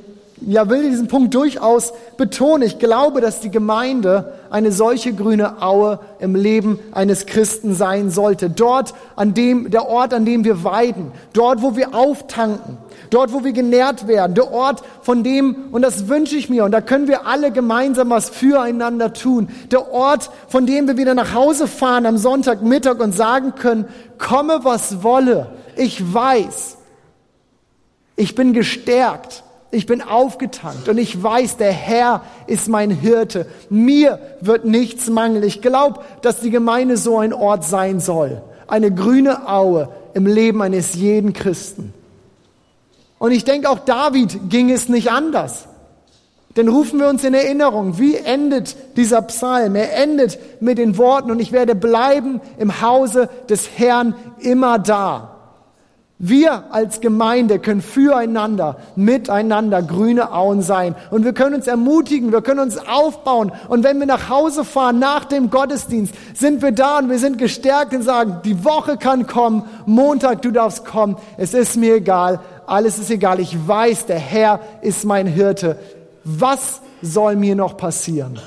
ja, 0.48 0.70
will 0.70 0.90
diesen 0.90 1.08
Punkt 1.08 1.34
durchaus 1.34 1.94
betonen. 2.18 2.64
Ich 2.64 2.80
glaube, 2.80 3.22
dass 3.22 3.40
die 3.40 3.50
Gemeinde 3.50 4.34
eine 4.50 4.72
solche 4.72 5.14
grüne 5.14 5.62
Aue 5.62 6.00
im 6.20 6.36
Leben 6.36 6.80
eines 6.92 7.26
Christen 7.26 7.74
sein 7.74 8.12
sollte. 8.12 8.50
Dort, 8.50 8.94
an 9.16 9.34
dem, 9.34 9.72
der 9.72 9.88
Ort, 9.88 10.14
an 10.14 10.26
dem 10.26 10.44
wir 10.44 10.64
weiden. 10.64 11.12
Dort, 11.34 11.62
wo 11.62 11.76
wir 11.76 11.96
auftanken. 11.96 12.78
Dort, 13.10 13.34
wo 13.34 13.44
wir 13.44 13.54
genährt 13.54 14.08
werden. 14.08 14.36
Der 14.36 14.52
Ort, 14.52 14.84
von 15.02 15.24
dem, 15.24 15.70
und 15.72 15.82
das 15.82 16.08
wünsche 16.08 16.36
ich 16.36 16.50
mir, 16.50 16.66
und 16.66 16.72
da 16.72 16.82
können 16.82 17.08
wir 17.08 17.26
alle 17.26 17.52
gemeinsam 17.52 18.10
was 18.10 18.30
füreinander 18.30 19.14
tun. 19.14 19.50
Der 19.72 19.92
Ort, 19.92 20.30
von 20.48 20.66
dem 20.66 20.88
wir 20.88 20.98
wieder 20.98 21.16
nach 21.16 21.34
Hause 21.34 21.68
fahren 21.68 22.06
am 22.06 22.18
Sonntagmittag 22.18 23.00
und 23.00 23.14
sagen 23.14 23.56
können, 23.56 23.86
komme 24.18 24.60
was 24.64 25.02
wolle. 25.02 25.48
Ich 25.76 26.14
weiß, 26.14 26.78
ich 28.16 28.36
bin 28.36 28.54
gestärkt. 28.54 29.45
Ich 29.76 29.88
bin 29.88 30.02
aufgetankt 30.02 30.88
und 30.88 30.98
ich 30.98 31.22
weiß, 31.22 31.58
der 31.58 31.74
Herr 31.74 32.22
ist 32.48 32.70
mein 32.70 32.92
Hirte. 32.92 33.46
Mir 33.70 34.20
wird 34.40 34.64
nichts 34.64 35.10
mangeln. 35.10 35.44
Ich 35.44 35.62
glaube, 35.62 36.00
dass 36.22 36.40
die 36.40 36.50
Gemeinde 36.50 36.96
so 36.96 37.18
ein 37.18 37.34
Ort 37.34 37.66
sein 37.66 38.00
soll. 38.00 38.42
Eine 38.68 38.90
grüne 38.90 39.50
Aue 39.50 39.90
im 40.14 40.28
Leben 40.28 40.62
eines 40.62 40.94
jeden 40.94 41.34
Christen. 41.34 41.94
Und 43.20 43.34
ich 43.34 43.44
denke, 43.44 43.70
auch 43.70 43.80
David 43.80 44.50
ging 44.50 44.72
es 44.72 44.88
nicht 44.88 45.12
anders. 45.12 45.66
Denn 46.56 46.70
rufen 46.70 47.02
wir 47.02 47.10
uns 47.10 47.26
in 47.26 47.34
Erinnerung, 47.34 48.00
wie 48.00 48.16
endet 48.16 48.78
dieser 48.96 49.22
Psalm? 49.24 49.76
Er 49.76 50.02
endet 50.02 50.40
mit 50.62 50.78
den 50.78 50.98
Worten, 50.98 51.32
und 51.32 51.42
ich 51.42 51.52
werde 51.52 51.76
bleiben 51.76 52.40
im 52.58 52.82
Hause 52.82 53.28
des 53.50 53.78
Herrn 53.78 54.16
immer 54.40 54.80
da. 54.80 55.35
Wir 56.18 56.74
als 56.74 57.02
Gemeinde 57.02 57.60
können 57.60 57.82
füreinander, 57.82 58.78
miteinander 58.96 59.82
grüne 59.82 60.32
Auen 60.32 60.62
sein. 60.62 60.96
Und 61.12 61.26
wir 61.26 61.34
können 61.34 61.56
uns 61.56 61.68
ermutigen, 61.68 62.32
wir 62.32 62.42
können 62.42 62.62
uns 62.62 62.78
aufbauen. 62.78 63.52
Und 63.68 63.84
wenn 63.84 64.00
wir 64.00 64.06
nach 64.06 64.30
Hause 64.30 64.64
fahren 64.64 64.98
nach 64.98 65.26
dem 65.26 65.50
Gottesdienst, 65.50 66.16
sind 66.34 66.62
wir 66.62 66.72
da 66.72 67.00
und 67.00 67.10
wir 67.10 67.20
sind 67.20 67.38
gestärkt 67.38 67.94
und 67.94 68.04
sagen, 68.04 68.38
die 68.46 68.64
Woche 68.64 68.96
kann 68.96 69.28
kommen, 69.28 69.64
Montag, 69.86 70.42
du 70.42 70.52
darfst 70.52 70.86
kommen. 70.86 71.18
Es 71.38 71.54
ist 71.54 71.76
mir 71.76 71.96
egal, 71.96 72.40
alles 72.66 72.98
ist 72.98 73.12
egal. 73.12 73.42
Ich 73.42 73.68
weiß, 73.68 74.06
der 74.06 74.20
Herr 74.20 74.62
ist 74.82 75.04
mein 75.04 75.28
Hirte. 75.28 75.78
Was 76.24 76.80
soll 77.02 77.36
mir 77.36 77.56
noch 77.56 77.76
passieren? 77.76 78.40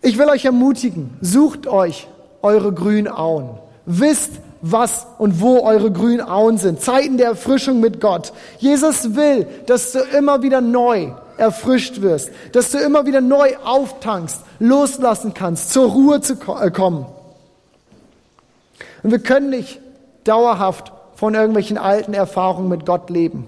Ich 0.00 0.16
will 0.16 0.30
euch 0.30 0.46
ermutigen, 0.46 1.10
sucht 1.20 1.66
euch 1.66 2.08
eure 2.40 2.72
grünen 2.72 3.08
Auen. 3.08 3.58
Wisst, 3.86 4.32
was 4.66 5.06
und 5.18 5.40
wo 5.40 5.60
eure 5.60 5.92
grünen 5.92 6.22
Auen 6.22 6.56
sind. 6.56 6.80
Zeiten 6.80 7.18
der 7.18 7.28
Erfrischung 7.28 7.80
mit 7.80 8.00
Gott. 8.00 8.32
Jesus 8.58 9.14
will, 9.14 9.46
dass 9.66 9.92
du 9.92 9.98
immer 10.16 10.42
wieder 10.42 10.62
neu 10.62 11.12
erfrischt 11.36 12.00
wirst, 12.00 12.30
dass 12.52 12.70
du 12.70 12.78
immer 12.78 13.04
wieder 13.04 13.20
neu 13.20 13.56
auftankst, 13.62 14.40
loslassen 14.60 15.34
kannst, 15.34 15.70
zur 15.70 15.90
Ruhe 15.90 16.20
zu 16.22 16.34
äh, 16.34 16.70
kommen. 16.70 17.04
Und 19.02 19.10
wir 19.10 19.18
können 19.18 19.50
nicht 19.50 19.80
dauerhaft 20.24 20.92
von 21.14 21.34
irgendwelchen 21.34 21.76
alten 21.76 22.14
Erfahrungen 22.14 22.68
mit 22.68 22.86
Gott 22.86 23.10
leben. 23.10 23.46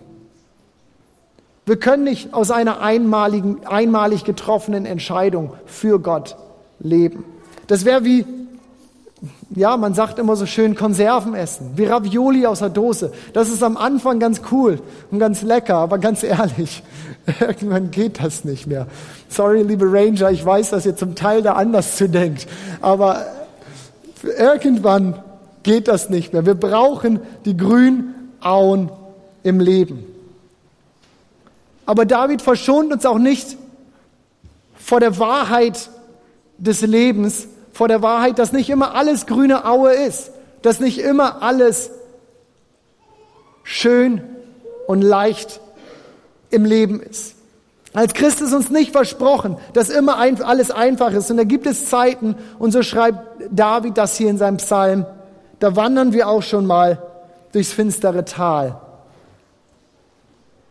Wir 1.64 1.78
können 1.78 2.04
nicht 2.04 2.34
aus 2.34 2.50
einer 2.50 2.80
einmaligen, 2.80 3.66
einmalig 3.66 4.24
getroffenen 4.24 4.84
Entscheidung 4.84 5.54
für 5.64 5.98
Gott 5.98 6.36
leben. 6.78 7.24
Das 7.68 7.84
wäre 7.84 8.04
wie 8.04 8.26
ja, 9.50 9.76
man 9.76 9.94
sagt 9.94 10.18
immer 10.18 10.34
so 10.34 10.44
schön 10.44 10.74
Konserven 10.74 11.34
essen, 11.34 11.72
wie 11.76 11.84
Ravioli 11.84 12.46
aus 12.46 12.58
der 12.58 12.68
Dose. 12.68 13.12
Das 13.32 13.48
ist 13.48 13.62
am 13.62 13.76
Anfang 13.76 14.18
ganz 14.18 14.42
cool 14.50 14.80
und 15.10 15.20
ganz 15.20 15.42
lecker, 15.42 15.76
aber 15.76 15.98
ganz 15.98 16.24
ehrlich, 16.24 16.82
irgendwann 17.40 17.90
geht 17.90 18.22
das 18.22 18.44
nicht 18.44 18.66
mehr. 18.66 18.88
Sorry, 19.28 19.62
liebe 19.62 19.86
Ranger, 19.86 20.30
ich 20.30 20.44
weiß, 20.44 20.70
dass 20.70 20.84
ihr 20.84 20.96
zum 20.96 21.14
Teil 21.14 21.42
da 21.42 21.52
anders 21.52 21.96
zu 21.96 22.08
denkt, 22.08 22.48
aber 22.80 23.24
irgendwann 24.38 25.22
geht 25.62 25.86
das 25.86 26.10
nicht 26.10 26.32
mehr. 26.32 26.44
Wir 26.44 26.54
brauchen 26.54 27.20
die 27.44 27.56
grünen 27.56 28.32
Auen 28.40 28.90
im 29.42 29.60
Leben. 29.60 30.04
Aber 31.84 32.04
David 32.04 32.42
verschont 32.42 32.92
uns 32.92 33.06
auch 33.06 33.18
nicht 33.18 33.56
vor 34.74 34.98
der 34.98 35.18
Wahrheit 35.18 35.88
des 36.58 36.82
Lebens, 36.82 37.46
vor 37.76 37.88
der 37.88 38.00
Wahrheit, 38.00 38.38
dass 38.38 38.52
nicht 38.52 38.70
immer 38.70 38.94
alles 38.94 39.26
grüne 39.26 39.66
Aue 39.66 39.92
ist, 39.92 40.30
dass 40.62 40.80
nicht 40.80 40.98
immer 40.98 41.42
alles 41.42 41.90
schön 43.64 44.22
und 44.86 45.02
leicht 45.02 45.60
im 46.48 46.64
Leben 46.64 47.02
ist. 47.02 47.34
Als 47.92 48.14
Christ 48.14 48.40
ist 48.40 48.54
uns 48.54 48.70
nicht 48.70 48.92
versprochen, 48.92 49.58
dass 49.74 49.90
immer 49.90 50.16
alles 50.18 50.70
einfach 50.70 51.12
ist. 51.12 51.30
Und 51.30 51.36
da 51.36 51.44
gibt 51.44 51.66
es 51.66 51.90
Zeiten, 51.90 52.34
und 52.58 52.72
so 52.72 52.82
schreibt 52.82 53.20
David 53.50 53.98
das 53.98 54.16
hier 54.16 54.30
in 54.30 54.38
seinem 54.38 54.56
Psalm, 54.56 55.04
da 55.58 55.76
wandern 55.76 56.14
wir 56.14 56.28
auch 56.28 56.42
schon 56.42 56.64
mal 56.64 57.02
durchs 57.52 57.72
finstere 57.72 58.24
Tal. 58.24 58.80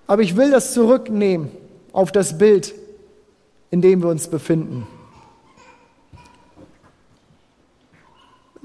Aber 0.07 0.23
ich 0.23 0.35
will 0.35 0.49
das 0.49 0.73
zurücknehmen 0.73 1.51
auf 1.93 2.11
das 2.11 2.39
Bild, 2.39 2.73
in 3.69 3.81
dem 3.81 4.01
wir 4.01 4.09
uns 4.09 4.27
befinden. 4.27 4.87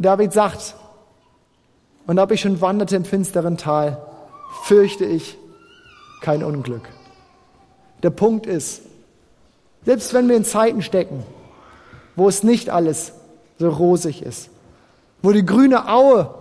David 0.01 0.33
sagt, 0.33 0.75
und 2.07 2.19
ob 2.19 2.33
ich 2.33 2.41
schon 2.41 2.61
wanderte 2.61 2.97
im 2.97 3.05
finsteren 3.05 3.57
Tal, 3.59 3.99
fürchte 4.65 5.05
ich 5.05 5.37
kein 6.23 6.43
Unglück. 6.43 6.89
Der 8.03 8.11
Punkt 8.11 8.47
ist, 8.47 8.83
selbst 9.85 10.13
wenn 10.15 10.29
wir 10.29 10.37
in 10.37 10.45
Zeiten 10.45 10.83
stecken, 10.83 11.23
wo 12.17 12.29
es 12.29 12.43
nicht 12.43 12.71
alles 12.71 13.13
so 13.59 13.69
rosig 13.69 14.23
ist, 14.23 14.49
wo 15.23 15.33
die 15.33 15.45
grüne 15.45 15.89
Aue 15.89 16.35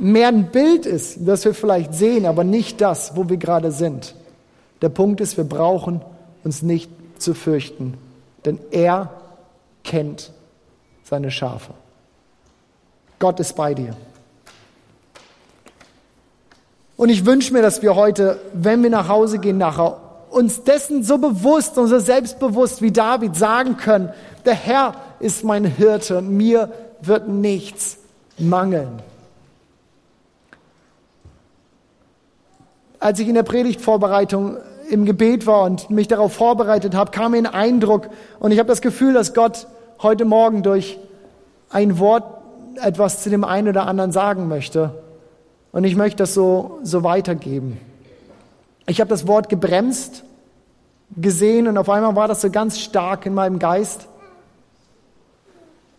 mehr 0.00 0.28
ein 0.28 0.50
Bild 0.50 0.84
ist, 0.84 1.18
das 1.20 1.44
wir 1.44 1.54
vielleicht 1.54 1.94
sehen, 1.94 2.26
aber 2.26 2.42
nicht 2.42 2.80
das, 2.80 3.16
wo 3.16 3.28
wir 3.28 3.36
gerade 3.36 3.70
sind. 3.70 4.16
Der 4.82 4.88
Punkt 4.88 5.20
ist, 5.20 5.36
wir 5.36 5.44
brauchen 5.44 6.02
uns 6.42 6.62
nicht 6.62 6.90
zu 7.18 7.34
fürchten, 7.34 7.94
denn 8.44 8.58
er 8.72 9.12
kennt 9.84 10.32
seine 11.04 11.30
Schafe. 11.30 11.72
Gott 13.18 13.40
ist 13.40 13.56
bei 13.56 13.74
dir. 13.74 13.96
Und 16.96 17.10
ich 17.10 17.24
wünsche 17.24 17.52
mir, 17.52 17.62
dass 17.62 17.80
wir 17.82 17.94
heute, 17.94 18.40
wenn 18.52 18.82
wir 18.82 18.90
nach 18.90 19.08
Hause 19.08 19.38
gehen, 19.38 19.58
nachher 19.58 20.00
uns 20.30 20.64
dessen 20.64 21.04
so 21.04 21.18
bewusst 21.18 21.78
und 21.78 21.86
so 21.86 21.98
selbstbewusst 21.98 22.82
wie 22.82 22.90
David 22.90 23.36
sagen 23.36 23.76
können, 23.76 24.12
der 24.44 24.54
Herr 24.54 24.94
ist 25.20 25.44
mein 25.44 25.64
Hirte 25.64 26.18
und 26.18 26.30
mir 26.30 26.72
wird 27.00 27.28
nichts 27.28 27.98
mangeln. 28.36 29.00
Als 33.00 33.20
ich 33.20 33.28
in 33.28 33.34
der 33.34 33.44
Predigtvorbereitung 33.44 34.56
im 34.90 35.04
Gebet 35.04 35.46
war 35.46 35.62
und 35.62 35.90
mich 35.90 36.08
darauf 36.08 36.32
vorbereitet 36.32 36.94
habe, 36.94 37.10
kam 37.10 37.32
mir 37.32 37.38
ein 37.38 37.46
Eindruck 37.46 38.08
und 38.40 38.50
ich 38.50 38.58
habe 38.58 38.68
das 38.68 38.80
Gefühl, 38.80 39.14
dass 39.14 39.34
Gott 39.34 39.66
heute 40.02 40.24
Morgen 40.24 40.62
durch 40.62 40.98
ein 41.70 41.98
Wort 41.98 42.37
etwas 42.78 43.22
zu 43.22 43.30
dem 43.30 43.44
einen 43.44 43.68
oder 43.68 43.86
anderen 43.86 44.12
sagen 44.12 44.48
möchte. 44.48 44.94
Und 45.72 45.84
ich 45.84 45.96
möchte 45.96 46.18
das 46.18 46.34
so, 46.34 46.78
so 46.82 47.02
weitergeben. 47.02 47.78
Ich 48.86 49.00
habe 49.00 49.10
das 49.10 49.26
Wort 49.26 49.48
gebremst 49.48 50.24
gesehen 51.16 51.68
und 51.68 51.78
auf 51.78 51.90
einmal 51.90 52.16
war 52.16 52.28
das 52.28 52.40
so 52.40 52.50
ganz 52.50 52.78
stark 52.78 53.26
in 53.26 53.34
meinem 53.34 53.58
Geist. 53.58 54.06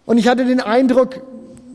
Und 0.06 0.18
ich 0.18 0.28
hatte 0.28 0.46
den 0.46 0.60
Eindruck, 0.60 1.22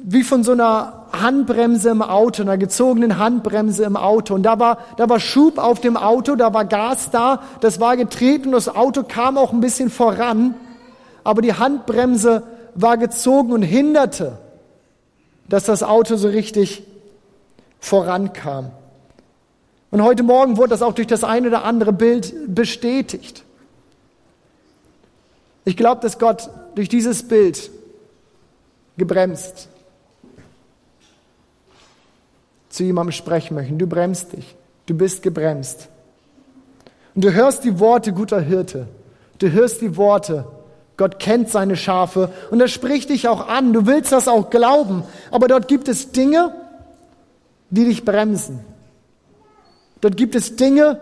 wie 0.03 0.23
von 0.23 0.43
so 0.43 0.53
einer 0.53 1.05
Handbremse 1.13 1.91
im 1.91 2.03
Auto, 2.03 2.43
einer 2.43 2.59
gezogenen 2.59 3.19
Handbremse 3.19 3.85
im 3.85 3.97
Auto. 3.97 4.35
Und 4.35 4.43
da 4.43 4.59
war, 4.59 4.79
da 4.97 5.09
war 5.09 5.21
Schub 5.21 5.59
auf 5.59 5.81
dem 5.81 5.97
Auto, 5.97 6.35
da 6.35 6.53
war 6.53 6.65
Gas 6.65 7.11
da, 7.11 7.43
das 7.61 7.81
war 7.81 7.97
getreten, 7.97 8.53
das 8.53 8.69
Auto 8.69 9.05
kam 9.05 9.39
auch 9.39 9.53
ein 9.53 9.61
bisschen 9.61 9.91
voran, 9.91 10.55
aber 11.23 11.43
die 11.43 11.55
Handbremse 11.55 12.43
war 12.75 12.97
gezogen 12.97 13.53
und 13.53 13.63
hinderte, 13.63 14.39
dass 15.49 15.65
das 15.65 15.83
Auto 15.83 16.17
so 16.17 16.29
richtig 16.29 16.83
vorankam. 17.81 18.71
Und 19.91 20.03
heute 20.03 20.23
Morgen 20.23 20.57
wurde 20.57 20.71
das 20.71 20.83
auch 20.83 20.95
durch 20.95 21.07
das 21.07 21.23
eine 21.23 21.49
oder 21.49 21.65
andere 21.65 21.93
Bild 21.93 22.35
bestätigt. 22.55 23.45
Ich 25.65 25.77
glaube, 25.77 26.01
dass 26.01 26.19
Gott 26.19 26.51
durch 26.75 26.89
dieses 26.89 27.27
Bild 27.27 27.71
gebremst 28.97 29.69
zu 32.69 32.83
jemandem 32.83 33.13
sprechen 33.13 33.55
möchte. 33.55 33.73
Du 33.75 33.87
bremst 33.87 34.33
dich. 34.33 34.57
Du 34.87 34.95
bist 34.95 35.23
gebremst. 35.23 35.89
Und 37.15 37.25
du 37.25 37.33
hörst 37.33 37.65
die 37.65 37.79
Worte 37.79 38.13
guter 38.13 38.41
Hirte. 38.41 38.89
Du 39.39 39.51
hörst 39.51 39.81
die 39.81 39.97
Worte. 39.97 40.45
Gott 40.97 41.19
kennt 41.19 41.51
seine 41.51 41.77
Schafe 41.77 42.31
und 42.51 42.61
er 42.61 42.69
spricht 42.69 43.11
dich 43.11 43.27
auch 43.27 43.49
an. 43.49 43.73
Du 43.73 43.87
willst 43.87 44.13
das 44.13 44.29
auch 44.29 44.51
glauben. 44.51 45.03
Aber 45.31 45.49
dort 45.49 45.67
gibt 45.67 45.89
es 45.89 46.13
Dinge, 46.13 46.55
die 47.71 47.85
dich 47.85 48.05
bremsen. 48.05 48.61
Dort 50.01 50.17
gibt 50.17 50.35
es 50.35 50.55
Dinge, 50.55 51.01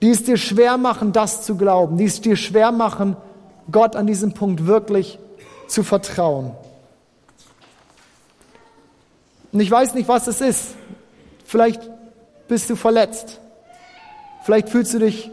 die 0.00 0.10
es 0.10 0.22
dir 0.22 0.36
schwer 0.36 0.78
machen, 0.78 1.12
das 1.12 1.42
zu 1.42 1.56
glauben, 1.56 1.98
die 1.98 2.04
es 2.04 2.20
dir 2.20 2.36
schwer 2.36 2.70
machen, 2.72 3.16
Gott 3.70 3.96
an 3.96 4.06
diesem 4.06 4.32
Punkt 4.32 4.66
wirklich 4.66 5.18
zu 5.68 5.82
vertrauen. 5.82 6.52
Und 9.52 9.60
ich 9.60 9.70
weiß 9.70 9.94
nicht, 9.94 10.08
was 10.08 10.26
es 10.26 10.40
ist. 10.40 10.74
Vielleicht 11.44 11.90
bist 12.46 12.70
du 12.70 12.76
verletzt. 12.76 13.40
Vielleicht 14.44 14.68
fühlst 14.68 14.94
du 14.94 15.00
dich 15.00 15.30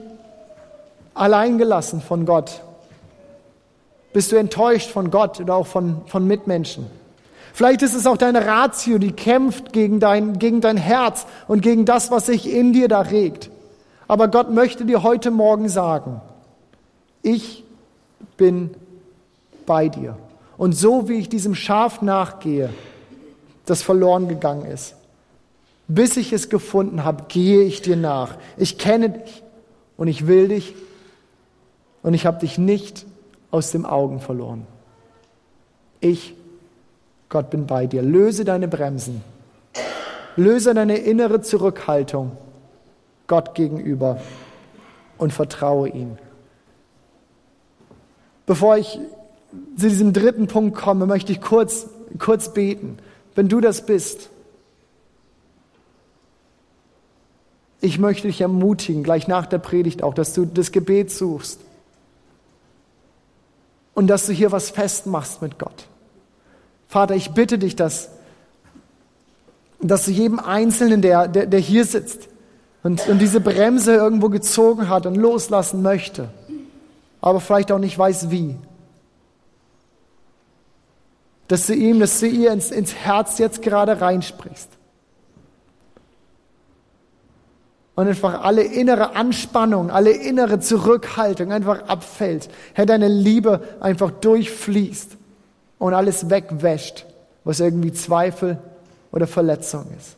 alleingelassen 1.20 2.02
von 2.02 2.26
Gott. 2.26 2.62
Bist 4.14 4.32
du 4.32 4.36
enttäuscht 4.36 4.90
von 4.90 5.12
Gott 5.12 5.40
oder 5.40 5.56
auch 5.56 5.68
von, 5.68 6.02
von 6.08 6.26
Mitmenschen. 6.26 6.88
Vielleicht 7.54 7.82
ist 7.82 7.96
es 7.96 8.06
auch 8.06 8.18
deine 8.18 8.46
Ratio, 8.46 9.00
die 9.00 9.12
kämpft 9.12 9.74
gegen 9.74 10.00
dein, 10.00 10.38
gegen 10.38 10.62
dein 10.62 10.78
Herz 10.78 11.26
und 11.48 11.62
gegen 11.62 11.86
das, 11.86 12.12
was 12.12 12.28
sich 12.28 12.52
in 12.52 12.72
dir 12.72 12.88
da 12.88 13.02
regt. 13.02 13.50
Aber 14.08 14.28
Gott 14.28 14.52
möchte 14.52 14.86
dir 14.86 15.04
heute 15.04 15.32
Morgen 15.32 15.68
sagen, 15.68 16.22
ich 17.24 17.64
bin 18.38 18.70
bei 19.66 19.90
dir. 19.90 20.18
Und 20.58 20.74
so 20.74 21.10
wie 21.10 21.16
ich 21.16 21.30
diesem 21.30 21.56
Schaf 21.56 22.02
nachgehe, 22.02 22.70
das 23.66 23.82
verloren 23.82 24.28
gegangen 24.28 24.66
ist, 24.66 24.96
bis 25.88 26.18
ich 26.18 26.34
es 26.34 26.50
gefunden 26.50 27.04
habe, 27.04 27.26
gehe 27.28 27.64
ich 27.64 27.82
dir 27.82 27.96
nach. 27.96 28.36
Ich 28.58 28.78
kenne 28.78 29.10
dich 29.10 29.44
und 29.98 30.08
ich 30.08 30.28
will 30.28 30.50
dich 30.50 30.76
und 32.08 32.14
ich 32.14 32.26
habe 32.26 32.40
dich 32.40 32.58
nicht 32.58 33.06
aus 33.52 33.72
dem 33.72 33.86
Augen 33.86 34.22
verloren. 34.22 34.66
Ich 36.00 36.36
Gott 37.28 37.50
bin 37.50 37.68
bei 37.68 37.86
dir. 37.86 38.02
Löse 38.02 38.46
deine 38.46 38.70
Bremsen. 38.70 39.22
Löse 40.38 40.74
deine 40.74 41.00
innere 41.00 41.42
Zurückhaltung 41.42 42.32
Gott 43.28 43.56
gegenüber 43.56 44.22
und 45.18 45.34
vertraue 45.34 45.90
ihm. 45.90 46.18
Bevor 48.46 48.78
ich 48.78 49.02
zu 49.76 49.90
diesem 49.90 50.14
dritten 50.14 50.48
Punkt 50.48 50.78
komme, 50.78 51.08
möchte 51.08 51.34
ich 51.34 51.42
kurz, 51.42 51.88
kurz 52.20 52.54
beten. 52.54 53.00
Wenn 53.36 53.50
du 53.50 53.60
das 53.60 53.86
bist, 53.86 54.30
ich 57.82 58.00
möchte 58.00 58.28
dich 58.28 58.40
ermutigen, 58.40 59.04
gleich 59.04 59.28
nach 59.28 59.46
der 59.46 59.58
Predigt 59.58 60.04
auch, 60.04 60.14
dass 60.14 60.32
du 60.32 60.46
das 60.46 60.72
Gebet 60.72 61.12
suchst 61.12 61.67
und 63.98 64.06
dass 64.06 64.28
du 64.28 64.32
hier 64.32 64.52
was 64.52 64.70
festmachst 64.70 65.42
mit 65.42 65.58
Gott. 65.58 65.88
Vater, 66.88 67.16
ich 67.16 67.32
bitte 67.32 67.58
dich, 67.58 67.76
dass, 67.76 68.12
dass 69.82 70.06
du 70.06 70.12
jedem 70.12 70.38
Einzelnen, 70.38 71.02
der, 71.02 71.28
der, 71.28 71.48
der 71.48 71.60
hier 71.60 71.84
sitzt 71.84 72.30
und, 72.84 73.08
und 73.08 73.18
diese 73.18 73.40
Bremse 73.42 73.96
irgendwo 73.96 74.30
gezogen 74.30 74.88
hat 74.88 75.08
und 75.08 75.16
loslassen 75.16 75.82
möchte, 75.82 76.30
aber 77.22 77.40
vielleicht 77.40 77.72
auch 77.72 77.80
nicht 77.80 77.98
weiß 77.98 78.30
wie, 78.30 78.56
dass 81.48 81.66
du 81.66 81.74
ihm, 81.74 82.00
dass 82.00 82.20
du 82.20 82.28
ihr 82.28 82.52
ins, 82.52 82.70
ins 82.70 82.94
Herz 82.94 83.40
jetzt 83.40 83.64
gerade 83.64 84.00
reinsprichst. 84.00 84.70
Und 87.98 88.08
einfach 88.08 88.44
alle 88.44 88.62
innere 88.62 89.16
Anspannung, 89.16 89.90
alle 89.90 90.12
innere 90.12 90.60
Zurückhaltung 90.60 91.52
einfach 91.52 91.88
abfällt. 91.88 92.48
Herr, 92.74 92.86
deine 92.86 93.08
Liebe 93.08 93.60
einfach 93.80 94.12
durchfließt 94.12 95.18
und 95.80 95.94
alles 95.96 96.30
wegwäscht, 96.30 97.08
was 97.44 97.60
irgendwie 97.60 97.92
Zweifel 97.92 98.60
oder 99.12 99.26
Verletzung 99.26 99.88
ist. 99.98 100.16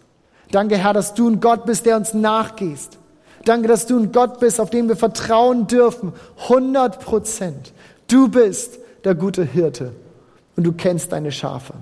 Danke, 0.52 0.78
Herr, 0.78 0.92
dass 0.92 1.13
du 1.13 1.30
ein 1.30 1.39
Gott 1.39 1.65
bist, 1.65 1.86
der 1.86 1.96
uns 1.96 2.13
nachgehst. 2.13 2.98
Danke, 3.46 3.70
dass 3.70 3.86
du 3.86 3.98
ein 3.98 4.12
Gott 4.12 4.42
bist, 4.42 4.60
auf 4.60 4.70
den 4.70 4.89
wir 4.89 4.98
vertrauen 4.98 5.65
dürfen. 5.68 6.12
100 6.50 7.00
Prozent. 7.00 7.72
Du 8.08 8.28
bist 8.28 8.78
der 9.06 9.15
gute 9.15 9.46
Hirte 9.46 9.94
und 10.58 10.65
du 10.65 10.74
kennst 10.74 11.13
deine 11.13 11.32
Schafe. 11.32 11.76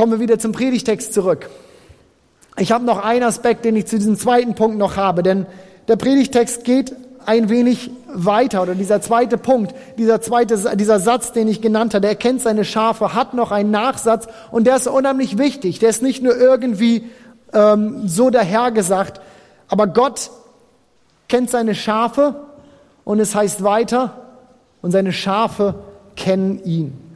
Kommen 0.00 0.12
wir 0.12 0.20
wieder 0.20 0.38
zum 0.38 0.52
Predigtext 0.52 1.12
zurück. 1.12 1.50
Ich 2.56 2.72
habe 2.72 2.86
noch 2.86 3.04
einen 3.04 3.22
Aspekt, 3.22 3.66
den 3.66 3.76
ich 3.76 3.84
zu 3.84 3.98
diesem 3.98 4.16
zweiten 4.16 4.54
Punkt 4.54 4.78
noch 4.78 4.96
habe, 4.96 5.22
denn 5.22 5.44
der 5.88 5.96
Predigtext 5.96 6.64
geht 6.64 6.94
ein 7.26 7.50
wenig 7.50 7.90
weiter 8.10 8.62
oder 8.62 8.74
dieser 8.74 9.02
zweite 9.02 9.36
Punkt, 9.36 9.74
dieser 9.98 10.22
zweite, 10.22 10.74
dieser 10.78 11.00
Satz, 11.00 11.32
den 11.32 11.48
ich 11.48 11.60
genannt 11.60 11.92
habe, 11.92 12.00
der 12.00 12.14
kennt 12.14 12.40
seine 12.40 12.64
Schafe, 12.64 13.12
hat 13.12 13.34
noch 13.34 13.52
einen 13.52 13.70
Nachsatz 13.70 14.26
und 14.50 14.66
der 14.66 14.76
ist 14.76 14.88
unheimlich 14.88 15.36
wichtig. 15.36 15.80
Der 15.80 15.90
ist 15.90 16.02
nicht 16.02 16.22
nur 16.22 16.34
irgendwie 16.34 17.04
ähm, 17.52 18.08
so 18.08 18.30
dahergesagt, 18.30 19.20
aber 19.68 19.86
Gott 19.86 20.30
kennt 21.28 21.50
seine 21.50 21.74
Schafe 21.74 22.36
und 23.04 23.20
es 23.20 23.34
heißt 23.34 23.62
weiter 23.64 24.30
und 24.80 24.92
seine 24.92 25.12
Schafe 25.12 25.74
kennen 26.16 26.64
ihn. 26.64 27.09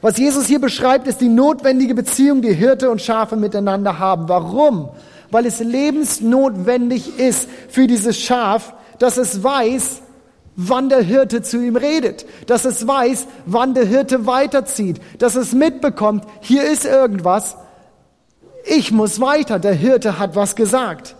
Was 0.00 0.16
Jesus 0.16 0.46
hier 0.46 0.60
beschreibt, 0.60 1.06
ist 1.06 1.20
die 1.20 1.28
notwendige 1.28 1.94
Beziehung, 1.94 2.42
die 2.42 2.52
Hirte 2.52 2.90
und 2.90 3.02
Schafe 3.02 3.36
miteinander 3.36 3.98
haben. 3.98 4.28
Warum? 4.28 4.90
Weil 5.30 5.46
es 5.46 5.60
lebensnotwendig 5.60 7.18
ist 7.18 7.48
für 7.68 7.86
dieses 7.86 8.18
Schaf, 8.18 8.74
dass 8.98 9.16
es 9.16 9.42
weiß, 9.42 10.02
wann 10.56 10.88
der 10.88 11.02
Hirte 11.02 11.42
zu 11.42 11.64
ihm 11.64 11.76
redet, 11.76 12.26
dass 12.46 12.64
es 12.64 12.86
weiß, 12.86 13.26
wann 13.46 13.74
der 13.74 13.86
Hirte 13.86 14.26
weiterzieht, 14.26 15.00
dass 15.18 15.34
es 15.34 15.52
mitbekommt, 15.52 16.24
hier 16.40 16.64
ist 16.64 16.84
irgendwas, 16.84 17.56
ich 18.64 18.92
muss 18.92 19.20
weiter, 19.20 19.58
der 19.58 19.74
Hirte 19.74 20.18
hat 20.18 20.36
was 20.36 20.54
gesagt. 20.54 21.16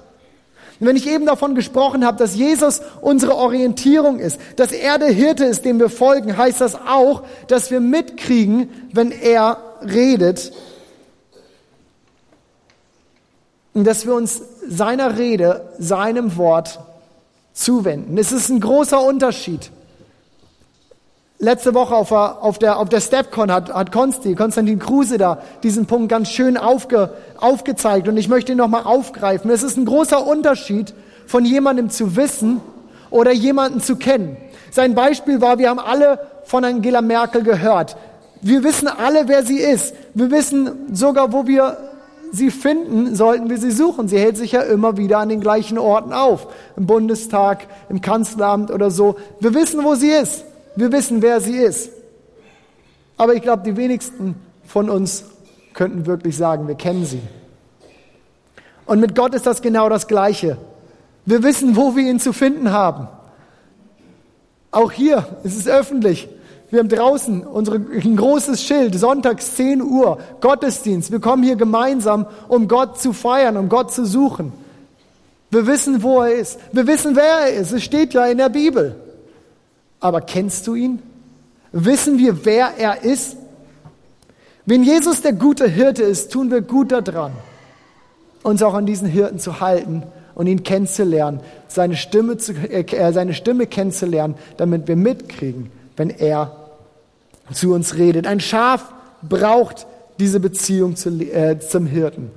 Und 0.83 0.88
wenn 0.88 0.97
ich 0.97 1.09
eben 1.09 1.27
davon 1.27 1.55
gesprochen 1.55 2.05
habe, 2.05 2.18
dass 2.18 2.35
Jesus 2.35 2.81
unsere 3.03 3.37
Orientierung 3.37 4.18
ist, 4.18 4.40
dass 4.57 4.73
er 4.73 4.99
der 4.99 5.12
Hirte 5.12 5.45
ist, 5.45 5.64
dem 5.64 5.79
wir 5.79 5.88
folgen, 5.88 6.37
heißt 6.37 6.61
das 6.61 6.75
auch, 6.75 7.23
dass 7.47 7.71
wir 7.71 7.79
mitkriegen, 7.79 8.68
wenn 8.92 9.12
er 9.12 9.59
redet 9.81 10.53
und 13.75 13.85
dass 13.85 14.07
wir 14.07 14.14
uns 14.16 14.42
seiner 14.68 15.18
Rede, 15.18 15.73
seinem 15.79 16.37
Wort 16.37 16.81
zuwenden. 17.53 18.18
Es 18.18 18.33
ist 18.33 18.49
ein 18.49 18.59
großer 18.59 19.01
Unterschied. 19.01 19.71
Letzte 21.45 21.75
Woche 21.75 21.97
auf 21.97 22.11
der, 22.11 22.41
auf 22.41 22.59
der, 22.61 22.79
auf 22.79 22.89
der 22.89 23.01
StepCon 23.01 23.51
hat, 23.51 23.75
hat 23.75 23.91
Konsti, 23.91 24.37
Konstantin 24.37 24.79
Kruse 24.79 25.19
da 25.19 25.39
diesen 25.65 25.87
Punkt 25.87 26.09
ganz 26.09 26.29
schön 26.29 26.57
aufge, 26.57 27.11
aufgezeigt 27.37 28.07
und 28.07 28.17
ich 28.17 28.29
möchte 28.29 28.53
ihn 28.53 28.59
nochmal 28.59 28.85
aufgreifen. 28.85 29.51
Es 29.51 29.65
ist 29.65 29.77
ein 29.77 29.85
großer 29.85 30.25
Unterschied 30.25 30.95
von 31.27 31.45
jemandem 31.45 31.91
zu 31.91 32.15
wissen 32.15 32.61
oder 33.11 33.33
jemanden 33.33 33.81
zu 33.81 33.97
kennen. 33.97 34.37
Sein 34.71 34.95
Beispiel 34.95 35.41
war, 35.41 35.59
wir 35.59 35.69
haben 35.69 35.81
alle 35.81 36.21
von 36.45 36.65
Angela 36.65 37.03
Merkel 37.03 37.43
gehört. 37.43 37.97
Wir 38.41 38.63
wissen 38.63 38.87
alle, 38.87 39.27
wer 39.27 39.45
sie 39.45 39.59
ist. 39.59 39.97
Wir 40.15 40.31
wissen 40.31 40.71
sogar, 40.93 41.33
wo 41.33 41.49
wir 41.49 41.77
sie 42.31 42.53
finden, 42.53 43.17
sollten 43.17 43.51
wir 43.51 43.59
sie 43.59 43.73
suchen. 43.73 44.07
Sie 44.07 44.17
hält 44.17 44.37
sich 44.37 44.53
ja 44.53 44.63
immer 44.63 44.97
wieder 44.97 45.19
an 45.19 45.29
den 45.29 45.41
gleichen 45.41 45.77
Orten 45.77 46.13
auf. 46.13 46.47
Im 46.77 46.87
Bundestag, 46.87 47.67
im 47.89 48.01
Kanzleramt 48.01 48.71
oder 48.71 48.93
so. 48.93 49.17
Wir 49.41 49.55
wissen, 49.55 49.83
wo 49.83 49.97
sie 49.97 50.13
ist. 50.13 50.45
Wir 50.77 50.93
wissen, 50.93 51.23
wer 51.23 51.41
sie 51.41 51.57
ist. 51.57 51.91
Aber 53.17 53.35
ich 53.35 53.43
glaube, 53.43 53.63
die 53.63 53.77
wenigsten 53.77 54.37
von 54.65 54.89
uns 54.89 55.25
könnten 55.75 56.07
wirklich 56.07 56.37
sagen, 56.37 56.67
wir 56.69 56.75
kennen 56.75 57.05
sie. 57.05 57.21
Und 58.87 59.01
mit 59.01 59.15
Gott 59.15 59.35
ist 59.35 59.47
das 59.47 59.63
genau 59.63 59.89
das 59.89 60.09
Gleiche. 60.09 60.59
Wir 61.25 61.43
wissen, 61.43 61.77
wo 61.77 61.95
wir 61.95 62.11
ihn 62.11 62.21
zu 62.21 62.33
finden 62.33 62.73
haben. 62.73 63.09
Auch 64.71 64.91
hier 64.91 65.27
ist 65.45 65.57
es 65.57 65.69
öffentlich. 65.69 66.29
Wir 66.71 66.79
haben 66.79 66.89
draußen 66.89 67.47
unsere, 67.47 67.77
ein 67.77 68.17
großes 68.17 68.63
Schild, 68.63 68.99
sonntags 68.99 69.57
10 69.57 69.83
Uhr, 69.83 70.19
Gottesdienst. 70.41 71.13
Wir 71.13 71.21
kommen 71.21 71.43
hier 71.43 71.57
gemeinsam, 71.57 72.27
um 72.49 72.67
Gott 72.67 72.99
zu 72.99 73.13
feiern, 73.13 73.59
um 73.59 73.69
Gott 73.69 73.93
zu 73.93 74.07
suchen. 74.07 74.53
Wir 75.51 75.67
wissen, 75.67 76.03
wo 76.03 76.23
er 76.23 76.35
ist. 76.35 76.59
Wir 76.73 76.87
wissen, 76.87 77.15
wer 77.15 77.41
er 77.47 77.53
ist. 77.53 77.73
Es 77.73 77.83
steht 77.83 78.15
ja 78.15 78.25
in 78.25 78.39
der 78.39 78.49
Bibel. 78.49 78.97
Aber 80.03 80.21
kennst 80.21 80.67
du 80.67 80.75
ihn? 80.75 80.99
Wissen 81.71 82.19
wir, 82.19 82.45
wer 82.45 82.75
er 82.77 83.03
ist? 83.05 83.37
Wenn 84.67 84.83
Jesus 84.83 85.23
der 85.23 85.33
gute 85.33 85.67
Hirte 85.69 86.03
ist, 86.03 86.33
tun 86.33 86.51
wir 86.51 86.61
gut 86.61 86.93
daran, 86.93 87.33
uns 88.43 88.62
auch 88.62 88.75
an 88.75 88.85
diesen 88.85 89.09
Hirten 89.09 89.38
zu 89.38 89.61
halten 89.61 90.03
und 90.35 90.49
ihn 90.49 90.65
kennenzulernen, 90.65 91.41
seine 91.69 91.97
Stimme, 91.97 92.37
zu, 92.37 92.53
äh, 92.53 93.12
seine 93.12 93.33
Stimme 93.33 93.67
kennenzulernen, 93.67 94.35
damit 94.57 94.88
wir 94.88 94.97
mitkriegen, 94.97 95.71
wenn 95.97 96.11
er 96.11 96.57
zu 97.53 97.73
uns 97.73 97.97
redet. 97.97 98.27
Ein 98.27 98.41
Schaf 98.41 98.93
braucht 99.23 99.87
diese 100.19 100.41
Beziehung 100.41 100.97
zu, 100.97 101.11
äh, 101.11 101.61
zum 101.61 101.87
Hirten. 101.87 102.31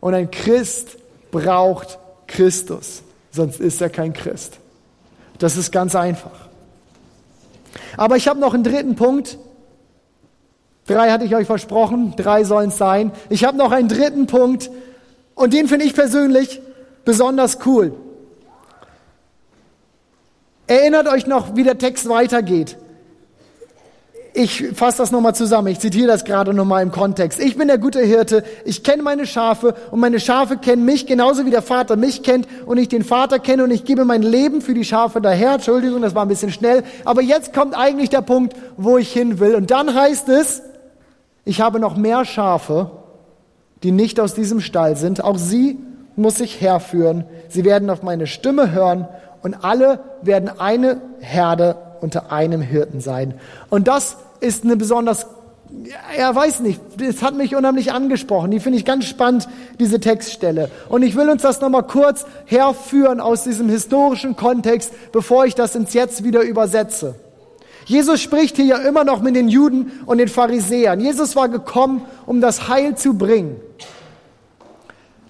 Und 0.00 0.14
ein 0.14 0.30
Christ 0.30 0.96
braucht 1.30 1.98
Christus. 2.26 3.02
Sonst 3.30 3.60
ist 3.60 3.82
er 3.82 3.90
kein 3.90 4.14
Christ. 4.14 4.58
Das 5.38 5.56
ist 5.58 5.72
ganz 5.72 5.94
einfach. 5.94 6.41
Aber 7.96 8.16
ich 8.16 8.28
habe 8.28 8.40
noch 8.40 8.54
einen 8.54 8.64
dritten 8.64 8.96
Punkt. 8.96 9.38
Drei 10.86 11.10
hatte 11.10 11.24
ich 11.24 11.34
euch 11.34 11.46
versprochen, 11.46 12.14
drei 12.16 12.44
sollen 12.44 12.68
es 12.68 12.78
sein. 12.78 13.12
Ich 13.28 13.44
habe 13.44 13.56
noch 13.56 13.70
einen 13.70 13.88
dritten 13.88 14.26
Punkt 14.26 14.70
und 15.34 15.52
den 15.52 15.68
finde 15.68 15.84
ich 15.84 15.94
persönlich 15.94 16.60
besonders 17.04 17.58
cool. 17.66 17.94
Erinnert 20.66 21.06
euch 21.06 21.26
noch, 21.26 21.54
wie 21.54 21.62
der 21.62 21.78
Text 21.78 22.08
weitergeht 22.08 22.76
ich 24.34 24.68
fasse 24.74 24.98
das 24.98 25.10
nochmal 25.10 25.34
zusammen. 25.34 25.68
Ich 25.68 25.80
zitiere 25.80 26.06
das 26.06 26.24
gerade 26.24 26.54
nochmal 26.54 26.82
im 26.82 26.90
Kontext. 26.90 27.38
Ich 27.38 27.56
bin 27.56 27.68
der 27.68 27.78
gute 27.78 28.00
Hirte. 28.00 28.44
Ich 28.64 28.82
kenne 28.82 29.02
meine 29.02 29.26
Schafe 29.26 29.74
und 29.90 30.00
meine 30.00 30.20
Schafe 30.20 30.56
kennen 30.56 30.84
mich 30.84 31.06
genauso 31.06 31.44
wie 31.44 31.50
der 31.50 31.62
Vater 31.62 31.96
mich 31.96 32.22
kennt 32.22 32.48
und 32.64 32.78
ich 32.78 32.88
den 32.88 33.04
Vater 33.04 33.38
kenne 33.38 33.64
und 33.64 33.70
ich 33.70 33.84
gebe 33.84 34.04
mein 34.04 34.22
Leben 34.22 34.62
für 34.62 34.72
die 34.72 34.84
Schafe 34.84 35.20
daher. 35.20 35.54
Entschuldigung, 35.54 36.00
das 36.00 36.14
war 36.14 36.24
ein 36.24 36.28
bisschen 36.28 36.50
schnell. 36.50 36.82
Aber 37.04 37.20
jetzt 37.20 37.52
kommt 37.52 37.76
eigentlich 37.76 38.08
der 38.08 38.22
Punkt, 38.22 38.56
wo 38.76 38.96
ich 38.96 39.12
hin 39.12 39.38
will. 39.38 39.54
Und 39.54 39.70
dann 39.70 39.94
heißt 39.94 40.28
es, 40.30 40.62
ich 41.44 41.60
habe 41.60 41.78
noch 41.78 41.96
mehr 41.96 42.24
Schafe, 42.24 42.90
die 43.82 43.92
nicht 43.92 44.18
aus 44.18 44.34
diesem 44.34 44.60
Stall 44.60 44.96
sind. 44.96 45.22
Auch 45.22 45.36
sie 45.36 45.78
muss 46.16 46.40
ich 46.40 46.60
herführen. 46.60 47.24
Sie 47.48 47.64
werden 47.64 47.90
auf 47.90 48.02
meine 48.02 48.26
Stimme 48.26 48.72
hören 48.72 49.08
und 49.42 49.62
alle 49.62 50.00
werden 50.22 50.48
eine 50.58 51.02
Herde 51.20 51.76
unter 52.02 52.32
einem 52.32 52.60
Hirten 52.60 53.00
sein. 53.00 53.34
Und 53.70 53.88
das 53.88 54.16
ist 54.40 54.64
eine 54.64 54.76
besonders, 54.76 55.26
er 56.16 56.34
weiß 56.34 56.60
nicht, 56.60 56.80
das 56.98 57.22
hat 57.22 57.34
mich 57.34 57.54
unheimlich 57.54 57.92
angesprochen. 57.92 58.50
Die 58.50 58.60
finde 58.60 58.78
ich 58.78 58.84
ganz 58.84 59.06
spannend, 59.06 59.48
diese 59.78 60.00
Textstelle. 60.00 60.70
Und 60.88 61.02
ich 61.02 61.16
will 61.16 61.30
uns 61.30 61.42
das 61.42 61.60
nochmal 61.60 61.84
kurz 61.84 62.26
herführen 62.44 63.20
aus 63.20 63.44
diesem 63.44 63.68
historischen 63.68 64.36
Kontext, 64.36 64.92
bevor 65.12 65.46
ich 65.46 65.54
das 65.54 65.74
ins 65.74 65.94
Jetzt 65.94 66.24
wieder 66.24 66.42
übersetze. 66.42 67.14
Jesus 67.84 68.20
spricht 68.20 68.56
hier 68.56 68.64
ja 68.64 68.76
immer 68.78 69.04
noch 69.04 69.22
mit 69.22 69.34
den 69.34 69.48
Juden 69.48 69.92
und 70.06 70.18
den 70.18 70.28
Pharisäern. 70.28 71.00
Jesus 71.00 71.34
war 71.36 71.48
gekommen, 71.48 72.02
um 72.26 72.40
das 72.40 72.68
Heil 72.68 72.96
zu 72.96 73.14
bringen. 73.14 73.56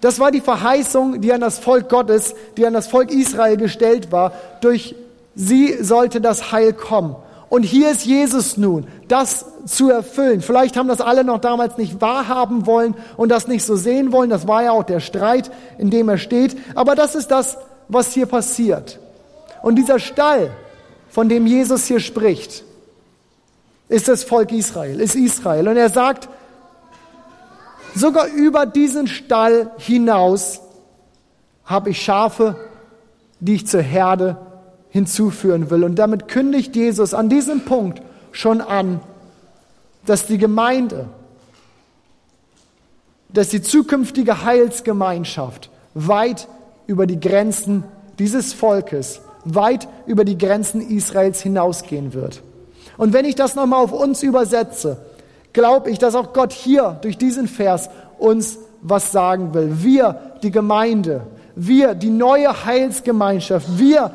Das 0.03 0.19
war 0.19 0.33
die 0.33 0.41
Verheißung, 0.41 1.21
die 1.21 1.33
an 1.33 1.41
das 1.41 1.61
Volk 1.61 1.89
Gottes, 1.89 2.35
die 2.57 2.67
an 2.67 2.75
das 2.75 2.89
Volk 2.89 3.13
Israel 3.13 3.57
gestellt 3.57 4.11
war, 4.11 4.33
durch 4.61 4.97
Sie 5.35 5.83
sollte 5.83 6.21
das 6.21 6.53
Heil 6.53 6.73
kommen. 6.73 7.17
Und 7.49 7.65
hier 7.65 7.91
ist 7.91 8.07
Jesus 8.07 8.57
nun, 8.57 8.87
das 9.09 9.45
zu 9.67 9.91
erfüllen. 9.91 10.41
Vielleicht 10.41 10.77
haben 10.77 10.89
das 10.89 11.01
alle 11.01 11.23
noch 11.23 11.39
damals 11.39 11.77
nicht 11.77 12.01
wahrhaben 12.01 12.67
wollen 12.67 12.95
und 13.19 13.29
das 13.29 13.47
nicht 13.47 13.65
so 13.65 13.77
sehen 13.77 14.11
wollen. 14.11 14.31
Das 14.31 14.49
war 14.49 14.63
ja 14.63 14.73
auch 14.73 14.85
der 14.85 15.01
Streit, 15.01 15.51
in 15.77 15.91
dem 15.91 16.09
er 16.09 16.19
steht. 16.19 16.57
Aber 16.75 16.95
das 16.95 17.15
ist 17.15 17.31
das, 17.31 17.59
was 17.89 18.13
hier 18.13 18.27
passiert. 18.27 18.99
Und 19.61 19.77
dieser 19.77 19.99
Stall, 19.99 20.51
von 21.11 21.29
dem 21.29 21.47
Jesus 21.47 21.85
hier 21.85 22.01
spricht, 22.01 22.65
ist 23.89 24.09
das 24.09 24.25
Volk 24.25 24.51
Israel, 24.53 25.01
ist 25.01 25.15
Israel. 25.15 25.69
Und 25.69 25.77
er 25.77 25.91
sagt, 25.91 26.31
sogar 27.95 28.29
über 28.29 28.65
diesen 28.65 29.07
Stall 29.07 29.71
hinaus 29.77 30.63
habe 31.67 31.91
ich 31.91 32.03
Schafe, 32.03 32.57
die 33.41 33.57
ich 33.57 33.67
zur 33.67 33.83
Herde 33.83 34.39
hinzuführen 34.93 35.71
will. 35.71 35.85
Und 35.85 35.97
damit 35.97 36.29
kündigt 36.29 36.77
Jesus 36.77 37.15
an 37.15 37.29
diesem 37.29 37.63
Punkt 37.63 38.03
schon 38.31 38.61
an, 38.61 39.01
dass 40.05 40.27
die 40.27 40.39
Gemeinde, 40.39 41.09
dass 43.31 43.49
die 43.49 43.63
zukünftige 43.63 44.45
Heilsgemeinschaft 44.45 45.71
weit 45.95 46.47
über 46.87 47.07
die 47.07 47.19
Grenzen 47.19 47.85
dieses 48.19 48.53
Volkes, 48.53 49.23
weit 49.45 49.89
über 50.07 50.25
die 50.25 50.37
Grenzen 50.37 50.81
Israels 50.81 51.41
hinausgehen 51.41 52.13
wird. 52.13 52.43
Und 52.99 53.15
wenn 53.15 53.25
ich 53.25 53.35
das 53.35 53.55
nochmal 53.55 53.83
auf 53.83 53.93
uns 53.93 54.23
übersetze, 54.23 54.99
glaube 55.55 55.91
ich, 55.91 55.99
dass 55.99 56.15
auch 56.15 56.35
Gott 56.35 56.53
hier 56.53 56.99
durch 57.01 57.17
diesen 57.17 57.49
Vers 57.49 57.89
uns 58.19 58.59
was 58.83 59.13
sagen 59.13 59.55
will. 59.55 59.83
Wir, 59.83 60.19
die 60.43 60.51
Gemeinde, 60.51 61.23
wir, 61.55 61.95
die 61.95 62.11
neue 62.11 62.65
Heilsgemeinschaft, 62.65 63.79
wir, 63.79 64.13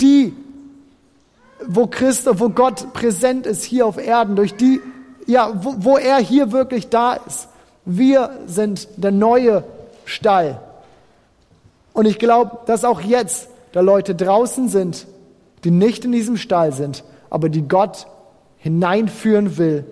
die, 0.00 0.34
wo 1.66 1.86
Christus, 1.86 2.38
wo 2.38 2.48
Gott 2.48 2.92
präsent 2.92 3.46
ist 3.46 3.64
hier 3.64 3.86
auf 3.86 3.98
Erden, 3.98 4.36
durch 4.36 4.54
die, 4.54 4.80
ja, 5.26 5.52
wo, 5.62 5.74
wo 5.78 5.96
er 5.96 6.18
hier 6.18 6.52
wirklich 6.52 6.88
da 6.88 7.14
ist. 7.14 7.48
Wir 7.84 8.30
sind 8.46 8.88
der 8.96 9.12
neue 9.12 9.64
Stall. 10.04 10.60
Und 11.92 12.06
ich 12.06 12.18
glaube, 12.18 12.58
dass 12.66 12.84
auch 12.84 13.00
jetzt 13.00 13.48
da 13.72 13.80
Leute 13.80 14.14
draußen 14.14 14.68
sind, 14.68 15.06
die 15.64 15.70
nicht 15.70 16.04
in 16.04 16.12
diesem 16.12 16.36
Stall 16.36 16.72
sind, 16.72 17.04
aber 17.30 17.48
die 17.48 17.66
Gott 17.66 18.06
hineinführen 18.58 19.58
will 19.58 19.84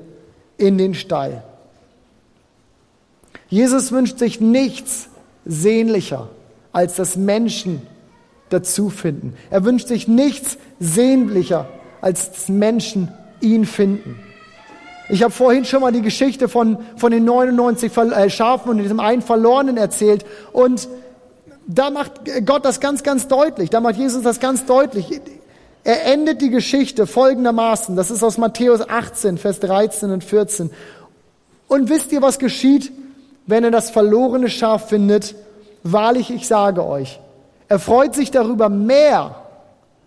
in 0.59 0.79
den 0.79 0.95
Stall. 0.95 1.43
Jesus 3.49 3.93
wünscht 3.93 4.19
sich 4.19 4.41
nichts 4.41 5.09
sehnlicher, 5.45 6.29
als 6.73 6.97
dass 6.97 7.17
Menschen 7.17 7.83
dazu 8.49 8.91
finden. 8.91 9.35
Er 9.51 9.65
wünscht 9.65 9.89
sich 9.89 10.09
nichts 10.09 10.59
sehnlicher, 10.79 11.69
als 12.01 12.49
Menschen 12.49 13.13
ihn 13.41 13.67
finden. 13.67 14.21
Ich 15.09 15.23
habe 15.23 15.33
vorhin 15.33 15.65
schon 15.65 15.83
mal 15.83 15.93
die 15.93 16.03
Geschichte 16.03 16.49
von, 16.49 16.79
von 16.97 17.13
den 17.13 17.25
99 17.25 17.97
äh, 17.97 18.31
Schafen 18.31 18.71
und 18.71 18.79
diesem 18.79 19.01
einen 19.01 19.23
Verlorenen 19.23 19.77
erzählt. 19.77 20.25
Und 20.53 20.89
da 21.67 21.91
macht 21.91 22.13
Gott 22.45 22.65
das 22.65 22.81
ganz, 22.81 23.03
ganz 23.03 23.29
deutlich. 23.29 23.71
Da 23.71 23.81
macht 23.81 23.97
Jesus 23.97 24.23
das 24.23 24.41
ganz 24.41 24.65
deutlich. 24.67 25.21
Er 25.85 26.07
endet 26.07 26.43
die 26.43 26.51
Geschichte 26.51 27.07
folgendermaßen. 27.07 27.95
Das 27.95 28.11
ist 28.11 28.25
aus 28.25 28.39
Matthäus 28.39 28.89
18, 28.89 29.39
Vers 29.39 29.61
13 29.61 30.11
und 30.11 30.25
14. 30.25 30.71
Und 31.69 31.89
wisst 31.89 32.11
ihr, 32.13 32.23
was 32.23 32.39
geschieht, 32.39 32.91
wenn 33.47 33.63
er 33.63 33.71
das 33.71 33.91
verlorene 33.91 34.49
Schaf 34.49 34.89
findet? 34.89 35.37
Wahrlich, 35.85 36.31
ich 36.31 36.49
sage 36.49 36.85
euch, 36.85 37.21
Er 37.69 37.79
freut 37.79 38.15
sich 38.15 38.31
darüber 38.31 38.69
mehr 38.69 39.43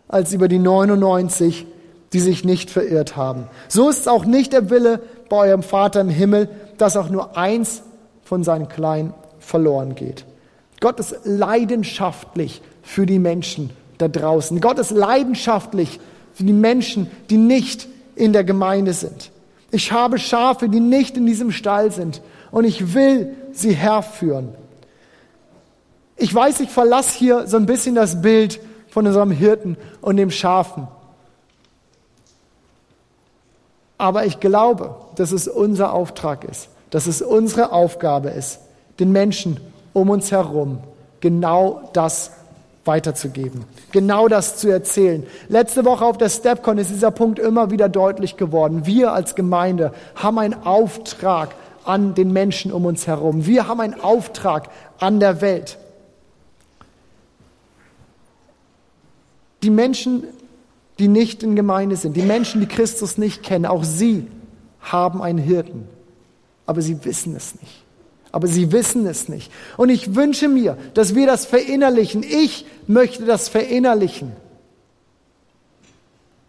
als 0.08 0.34
über 0.34 0.48
die 0.48 0.60
99, 0.60 1.66
die 2.14 2.20
sich 2.20 2.44
nicht 2.44 2.72
verirrt 2.72 3.16
haben. 3.16 3.48
So 3.68 3.90
ist 3.90 4.02
es 4.02 4.08
auch 4.08 4.26
nicht 4.26 4.54
der 4.54 4.70
Wille 4.70 5.02
bei 5.30 5.50
eurem 5.50 5.64
Vater 5.64 6.02
im 6.02 6.10
Himmel, 6.10 6.50
dass 6.78 6.98
auch 6.98 7.10
nur 7.10 7.38
eins 7.38 7.84
von 8.24 8.44
seinen 8.44 8.70
Kleinen 8.70 9.14
verloren 9.40 9.96
geht. 9.96 10.26
Gott 10.80 11.00
ist 11.00 11.16
leidenschaftlich 11.26 12.62
für 12.82 13.06
die 13.06 13.20
Menschen 13.20 13.70
da 13.98 14.08
draußen. 14.08 14.62
Gott 14.62 14.80
ist 14.80 14.92
leidenschaftlich 14.92 16.00
für 16.34 16.44
die 16.44 16.54
Menschen, 16.54 17.12
die 17.30 17.38
nicht 17.38 17.88
in 18.16 18.34
der 18.34 18.44
Gemeinde 18.44 18.94
sind. 18.94 19.32
Ich 19.72 19.92
habe 19.92 20.18
Schafe, 20.18 20.70
die 20.70 20.80
nicht 20.80 21.18
in 21.18 21.26
diesem 21.26 21.52
Stall 21.52 21.92
sind 21.92 22.22
und 22.52 22.64
ich 22.64 22.94
will 22.94 23.36
sie 23.52 23.74
herführen. 23.74 24.50
Ich 26.20 26.36
weiß, 26.36 26.60
ich 26.60 26.70
verlasse 26.70 27.18
hier 27.18 27.48
so 27.48 27.56
ein 27.56 27.66
bisschen 27.66 27.96
das 27.96 28.22
Bild 28.22 28.60
von 28.90 29.08
unserem 29.08 29.32
Hirten 29.32 29.78
und 30.02 30.18
dem 30.18 30.32
Schafen. 30.32 30.88
Aber 33.98 34.26
ich 34.26 34.40
glaube, 34.40 34.96
dass 35.16 35.32
es 35.32 35.48
unser 35.48 35.94
Auftrag 35.94 36.44
ist, 36.44 36.70
dass 36.90 37.08
es 37.08 37.22
unsere 37.22 37.72
Aufgabe 37.72 38.30
ist, 38.30 38.60
den 39.00 39.12
Menschen 39.12 39.60
um 39.94 40.10
uns 40.10 40.32
herum 40.32 40.80
genau 41.22 41.90
das 41.94 42.32
weiterzugeben, 42.84 43.66
genau 43.92 44.28
das 44.28 44.58
zu 44.58 44.70
erzählen. 44.70 45.26
Letzte 45.48 45.86
Woche 45.86 46.06
auf 46.06 46.18
der 46.18 46.30
StepCon 46.30 46.78
ist 46.78 46.92
dieser 46.92 47.12
Punkt 47.12 47.40
immer 47.40 47.72
wieder 47.72 47.88
deutlich 47.88 48.36
geworden. 48.36 48.86
Wir 48.86 49.14
als 49.14 49.36
Gemeinde 49.36 49.94
haben 50.16 50.40
einen 50.40 50.66
Auftrag 50.66 51.56
an 51.86 52.14
den 52.14 52.34
Menschen 52.34 52.74
um 52.74 52.86
uns 52.86 53.08
herum. 53.08 53.46
Wir 53.46 53.68
haben 53.68 53.80
einen 53.80 54.00
Auftrag 54.00 54.70
an 55.00 55.20
der 55.20 55.42
Welt. 55.42 55.78
Die 59.64 59.70
Menschen, 59.70 60.24
die 60.98 61.08
nicht 61.08 61.44
in 61.44 61.56
Gemeinde 61.56 61.96
sind, 61.96 62.16
die 62.16 62.22
Menschen, 62.22 62.62
die 62.62 62.68
Christus 62.68 63.18
nicht 63.18 63.44
kennen, 63.44 63.66
auch 63.66 63.84
sie 63.84 64.28
haben 64.80 65.22
einen 65.22 65.40
Hirten. 65.40 65.88
Aber 66.66 66.82
sie 66.82 67.04
wissen 67.04 67.36
es 67.36 67.60
nicht. 67.60 67.84
Aber 68.32 68.48
sie 68.48 68.72
wissen 68.72 69.06
es 69.08 69.28
nicht. 69.28 69.52
Und 69.76 69.90
ich 69.90 70.16
wünsche 70.16 70.48
mir, 70.48 70.78
dass 70.94 71.16
wir 71.16 71.26
das 71.26 71.46
verinnerlichen. 71.46 72.24
Ich 72.24 72.66
möchte 72.88 73.26
das 73.26 73.50
verinnerlichen. 73.50 74.34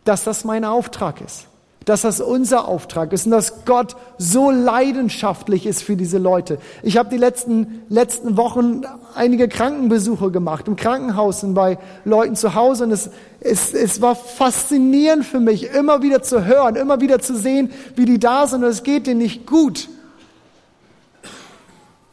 Dass 0.04 0.24
das 0.24 0.44
mein 0.44 0.64
Auftrag 0.64 1.20
ist 1.20 1.49
dass 1.90 2.02
das 2.02 2.20
unser 2.20 2.68
Auftrag 2.68 3.12
ist 3.12 3.26
und 3.26 3.32
dass 3.32 3.64
Gott 3.64 3.96
so 4.16 4.52
leidenschaftlich 4.52 5.66
ist 5.66 5.82
für 5.82 5.96
diese 5.96 6.18
Leute. 6.18 6.58
Ich 6.84 6.96
habe 6.96 7.10
die 7.10 7.16
letzten, 7.16 7.82
letzten 7.88 8.36
Wochen 8.36 8.82
einige 9.16 9.48
Krankenbesuche 9.48 10.30
gemacht 10.30 10.68
im 10.68 10.76
Krankenhaus 10.76 11.42
und 11.42 11.54
bei 11.54 11.78
Leuten 12.04 12.36
zu 12.36 12.54
Hause 12.54 12.84
und 12.84 12.92
es, 12.92 13.10
es, 13.40 13.74
es 13.74 14.00
war 14.00 14.14
faszinierend 14.14 15.26
für 15.26 15.40
mich, 15.40 15.64
immer 15.74 16.00
wieder 16.00 16.22
zu 16.22 16.44
hören, 16.44 16.76
immer 16.76 17.00
wieder 17.00 17.18
zu 17.18 17.36
sehen, 17.36 17.72
wie 17.96 18.04
die 18.04 18.20
da 18.20 18.46
sind 18.46 18.62
und 18.62 18.70
es 18.70 18.84
geht 18.84 19.08
denen 19.08 19.18
nicht 19.18 19.44
gut. 19.44 19.88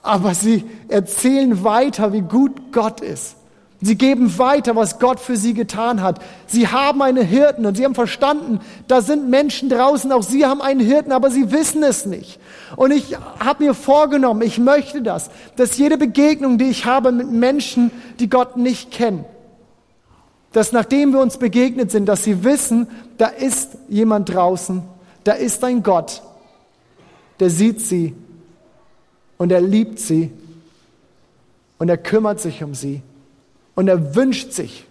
Aber 0.02 0.34
sie 0.34 0.66
erzählen 0.88 1.64
weiter, 1.64 2.14
wie 2.14 2.22
gut 2.22 2.72
Gott 2.72 3.02
ist. 3.02 3.36
Sie 3.80 3.96
geben 3.96 4.40
weiter, 4.40 4.76
was 4.76 4.98
Gott 4.98 5.20
für 5.20 5.38
sie 5.38 5.54
getan 5.54 6.02
hat. 6.02 6.20
Sie 6.48 6.68
haben 6.68 7.02
eine 7.04 7.22
Hirten 7.22 7.64
und 7.66 7.78
sie 7.78 7.86
haben 7.86 7.94
verstanden, 7.94 8.60
da 8.88 9.02
sind 9.02 9.30
Menschen 9.30 9.70
draußen, 9.70 10.12
auch 10.12 10.24
sie 10.24 10.48
haben 10.48 10.62
einen 10.62 10.80
Hirten, 10.80 11.12
aber 11.12 11.30
sie 11.30 11.52
wissen 11.52 11.84
es 11.84 12.08
nicht. 12.08 12.40
Und 12.76 12.90
ich 12.90 13.16
habe 13.40 13.66
mir 13.66 13.76
vorgenommen, 13.76 14.42
ich 14.42 14.58
möchte 14.58 15.04
das, 15.04 15.30
dass 15.58 15.78
jede 15.78 16.00
Begegnung, 16.00 16.58
die 16.58 16.70
ich 16.70 16.86
habe 16.86 17.12
mit 17.12 17.30
Menschen, 17.30 17.92
die 18.20 18.30
Gott 18.30 18.58
nicht 18.58 18.90
kennen, 18.90 19.26
dass 20.54 20.72
nachdem 20.72 21.14
wir 21.14 21.20
uns 21.20 21.38
begegnet 21.38 21.92
sind, 21.92 22.08
dass 22.08 22.24
sie 22.24 22.44
wissen, 22.44 22.88
da 23.20 23.28
ist 23.28 23.78
jemand 23.90 24.34
draußen, 24.34 24.82
da 25.24 25.34
ist 25.34 25.64
ein 25.64 25.84
Gott, 25.84 26.24
der 27.40 27.52
sieht 27.52 27.82
sie 27.82 28.16
und 29.38 29.52
er 29.52 29.62
liebt 29.62 30.00
sie 30.00 30.32
und 31.78 31.90
er 31.90 31.98
kümmert 31.98 32.40
sich 32.40 32.64
um 32.64 32.74
sie 32.74 33.04
und 33.78 33.88
er 33.88 34.16
wünscht 34.16 34.54
sich, 34.54 34.88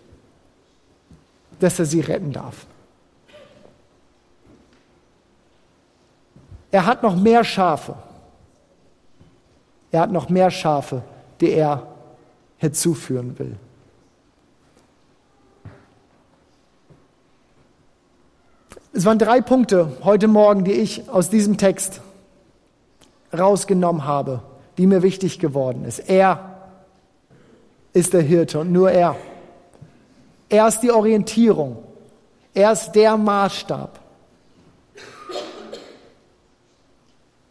dass 1.59 1.81
er 1.81 1.87
sie 1.87 2.01
retten 2.01 2.33
darf. 2.33 2.67
Er 6.71 6.87
hat 6.87 7.03
noch 7.03 7.17
mehr 7.17 7.43
Schafe. 7.43 7.97
Er 9.91 10.03
hat 10.03 10.13
noch 10.13 10.29
mehr 10.29 10.53
Schafe, 10.53 11.03
die 11.41 11.51
er 11.51 11.85
herzuführen 12.59 13.37
will. 13.41 13.57
Es 18.93 19.05
waren 19.05 19.19
drei 19.19 19.41
Punkte 19.41 19.97
heute 20.05 20.29
Morgen, 20.29 20.63
die 20.63 20.73
ich 20.73 21.11
aus 21.11 21.29
diesem 21.29 21.59
Text 21.59 22.01
rausgenommen 23.37 24.05
habe, 24.05 24.43
die 24.79 24.87
mir 24.87 25.03
wichtig 25.03 25.41
geworden 25.41 25.85
ist. 25.85 25.99
Er 26.09 26.46
ist 27.97 28.13
der 28.13 28.21
Hirte 28.21 28.61
und 28.61 28.73
nur 28.73 28.91
er. 28.91 29.17
Er 30.51 30.69
ist 30.69 30.81
die 30.81 30.91
Orientierung. 30.91 31.79
Er 32.53 32.73
ist 32.73 32.93
der 32.93 33.17
Maßstab. 33.17 33.99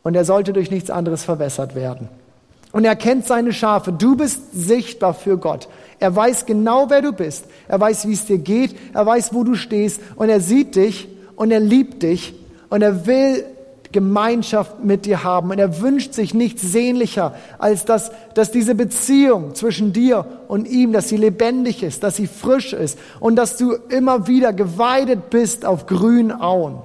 Und 0.04 0.16
er 0.16 0.24
sollte 0.24 0.54
durch 0.54 0.70
nichts 0.70 0.92
anderes 0.92 1.24
verwässert 1.24 1.74
werden. 1.74 2.10
Und 2.72 2.86
er 2.86 2.96
kennt 2.96 3.26
seine 3.26 3.54
Schafe. 3.54 3.92
Du 3.92 4.16
bist 4.16 4.52
sichtbar 4.54 5.16
für 5.16 5.38
Gott. 5.38 5.68
Er 6.00 6.16
weiß 6.16 6.46
genau, 6.46 6.92
wer 6.92 7.02
du 7.02 7.12
bist. 7.12 7.46
Er 7.68 7.80
weiß, 7.80 8.08
wie 8.08 8.14
es 8.14 8.28
dir 8.28 8.38
geht. 8.38 8.76
Er 8.94 9.04
weiß, 9.04 9.34
wo 9.34 9.44
du 9.44 9.56
stehst. 9.56 10.00
Und 10.16 10.30
er 10.30 10.42
sieht 10.42 10.76
dich 10.76 11.08
und 11.36 11.50
er 11.50 11.60
liebt 11.60 12.04
dich. 12.04 12.36
Und 12.70 12.84
er 12.84 13.08
will 13.08 13.46
Gemeinschaft 13.92 14.84
mit 14.84 15.06
dir 15.06 15.24
haben. 15.24 15.52
Und 15.52 15.60
er 15.60 15.82
wünscht 15.82 16.14
sich 16.14 16.34
nichts 16.34 16.62
sehnlicher, 16.62 17.36
als 17.58 17.86
dass, 17.86 18.12
dass 18.34 18.52
diese 18.52 18.76
Beziehung 18.76 19.56
zwischen 19.56 19.94
dir 19.94 20.26
und 20.48 20.68
ihm, 20.68 20.94
dass 20.94 21.10
sie 21.10 21.18
lebendig 21.18 21.84
ist, 21.84 22.04
dass 22.04 22.16
sie 22.16 22.28
frisch 22.28 22.74
ist 22.74 22.98
und 23.20 23.36
dass 23.36 23.58
du 23.58 23.74
immer 23.90 24.28
wieder 24.28 24.54
geweidet 24.54 25.30
bist 25.30 25.66
auf 25.66 25.86
grünen 25.86 26.32
Auen. 26.32 26.80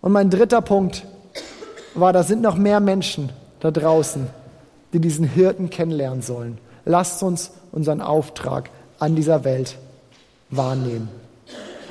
Und 0.00 0.12
mein 0.12 0.30
dritter 0.30 0.60
Punkt 0.60 1.06
war, 1.94 2.12
da 2.12 2.22
sind 2.22 2.42
noch 2.42 2.56
mehr 2.56 2.80
Menschen 2.80 3.30
da 3.60 3.70
draußen, 3.70 4.26
die 4.92 5.00
diesen 5.00 5.26
Hirten 5.26 5.70
kennenlernen 5.70 6.22
sollen. 6.22 6.58
Lasst 6.84 7.22
uns 7.22 7.52
unseren 7.72 8.00
Auftrag 8.00 8.70
an 8.98 9.16
dieser 9.16 9.44
Welt 9.44 9.78
wahrnehmen. 10.50 11.08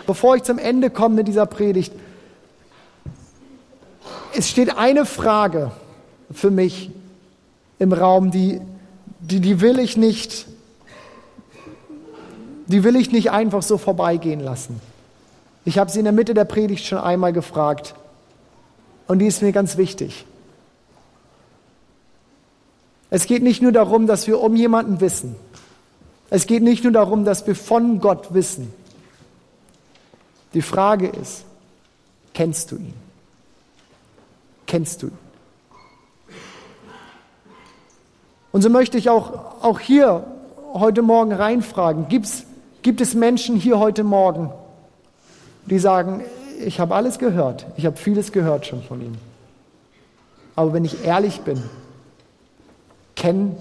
Bevor 0.05 0.35
ich 0.35 0.43
zum 0.43 0.57
Ende 0.59 0.89
komme 0.89 1.15
mit 1.15 1.27
dieser 1.27 1.45
Predigt, 1.45 1.93
es 4.35 4.49
steht 4.49 4.77
eine 4.77 5.05
Frage 5.05 5.71
für 6.31 6.51
mich 6.51 6.91
im 7.79 7.93
Raum, 7.93 8.31
die, 8.31 8.61
die, 9.19 9.39
die 9.39 9.61
will 9.61 9.79
ich 9.79 9.97
nicht, 9.97 10.47
die 12.67 12.83
will 12.83 12.95
ich 12.95 13.11
nicht 13.11 13.31
einfach 13.31 13.61
so 13.61 13.77
vorbeigehen 13.77 14.39
lassen. 14.39 14.79
Ich 15.65 15.77
habe 15.77 15.91
sie 15.91 15.99
in 15.99 16.05
der 16.05 16.13
Mitte 16.13 16.33
der 16.33 16.45
Predigt 16.45 16.85
schon 16.85 16.97
einmal 16.97 17.33
gefragt 17.33 17.95
und 19.07 19.19
die 19.19 19.27
ist 19.27 19.41
mir 19.41 19.51
ganz 19.51 19.77
wichtig. 19.77 20.25
Es 23.09 23.27
geht 23.27 23.43
nicht 23.43 23.61
nur 23.61 23.71
darum, 23.71 24.07
dass 24.07 24.25
wir 24.25 24.41
um 24.41 24.55
jemanden 24.55 24.99
wissen. 24.99 25.35
Es 26.29 26.47
geht 26.47 26.63
nicht 26.63 26.83
nur 26.83 26.93
darum, 26.93 27.25
dass 27.25 27.45
wir 27.45 27.55
von 27.55 27.99
Gott 27.99 28.33
wissen. 28.33 28.73
Die 30.55 30.63
Frage 30.63 31.07
ist, 31.07 31.45
kennst 32.33 32.71
du 32.71 32.77
ihn? 32.77 33.02
Kennst 34.73 35.03
du. 35.03 35.11
Und 38.51 38.63
so 38.63 38.71
möchte 38.71 38.97
ich 38.97 39.07
auch, 39.07 39.61
auch 39.61 39.79
hier 39.79 40.25
heute 40.73 41.03
Morgen 41.03 41.31
reinfragen, 41.31 42.07
gibt's, 42.07 42.47
gibt 42.81 42.99
es 42.99 43.13
Menschen 43.13 43.55
hier 43.55 43.77
heute 43.77 44.03
Morgen, 44.03 44.51
die 45.67 45.77
sagen, 45.77 46.23
ich 46.65 46.79
habe 46.79 46.95
alles 46.95 47.19
gehört, 47.19 47.67
ich 47.77 47.85
habe 47.85 47.97
vieles 47.97 48.31
gehört 48.31 48.65
schon 48.65 48.81
von 48.81 48.99
ihm. 48.99 49.13
Aber 50.55 50.73
wenn 50.73 50.85
ich 50.85 51.05
ehrlich 51.05 51.41
bin, 51.41 51.61
kennen 53.15 53.55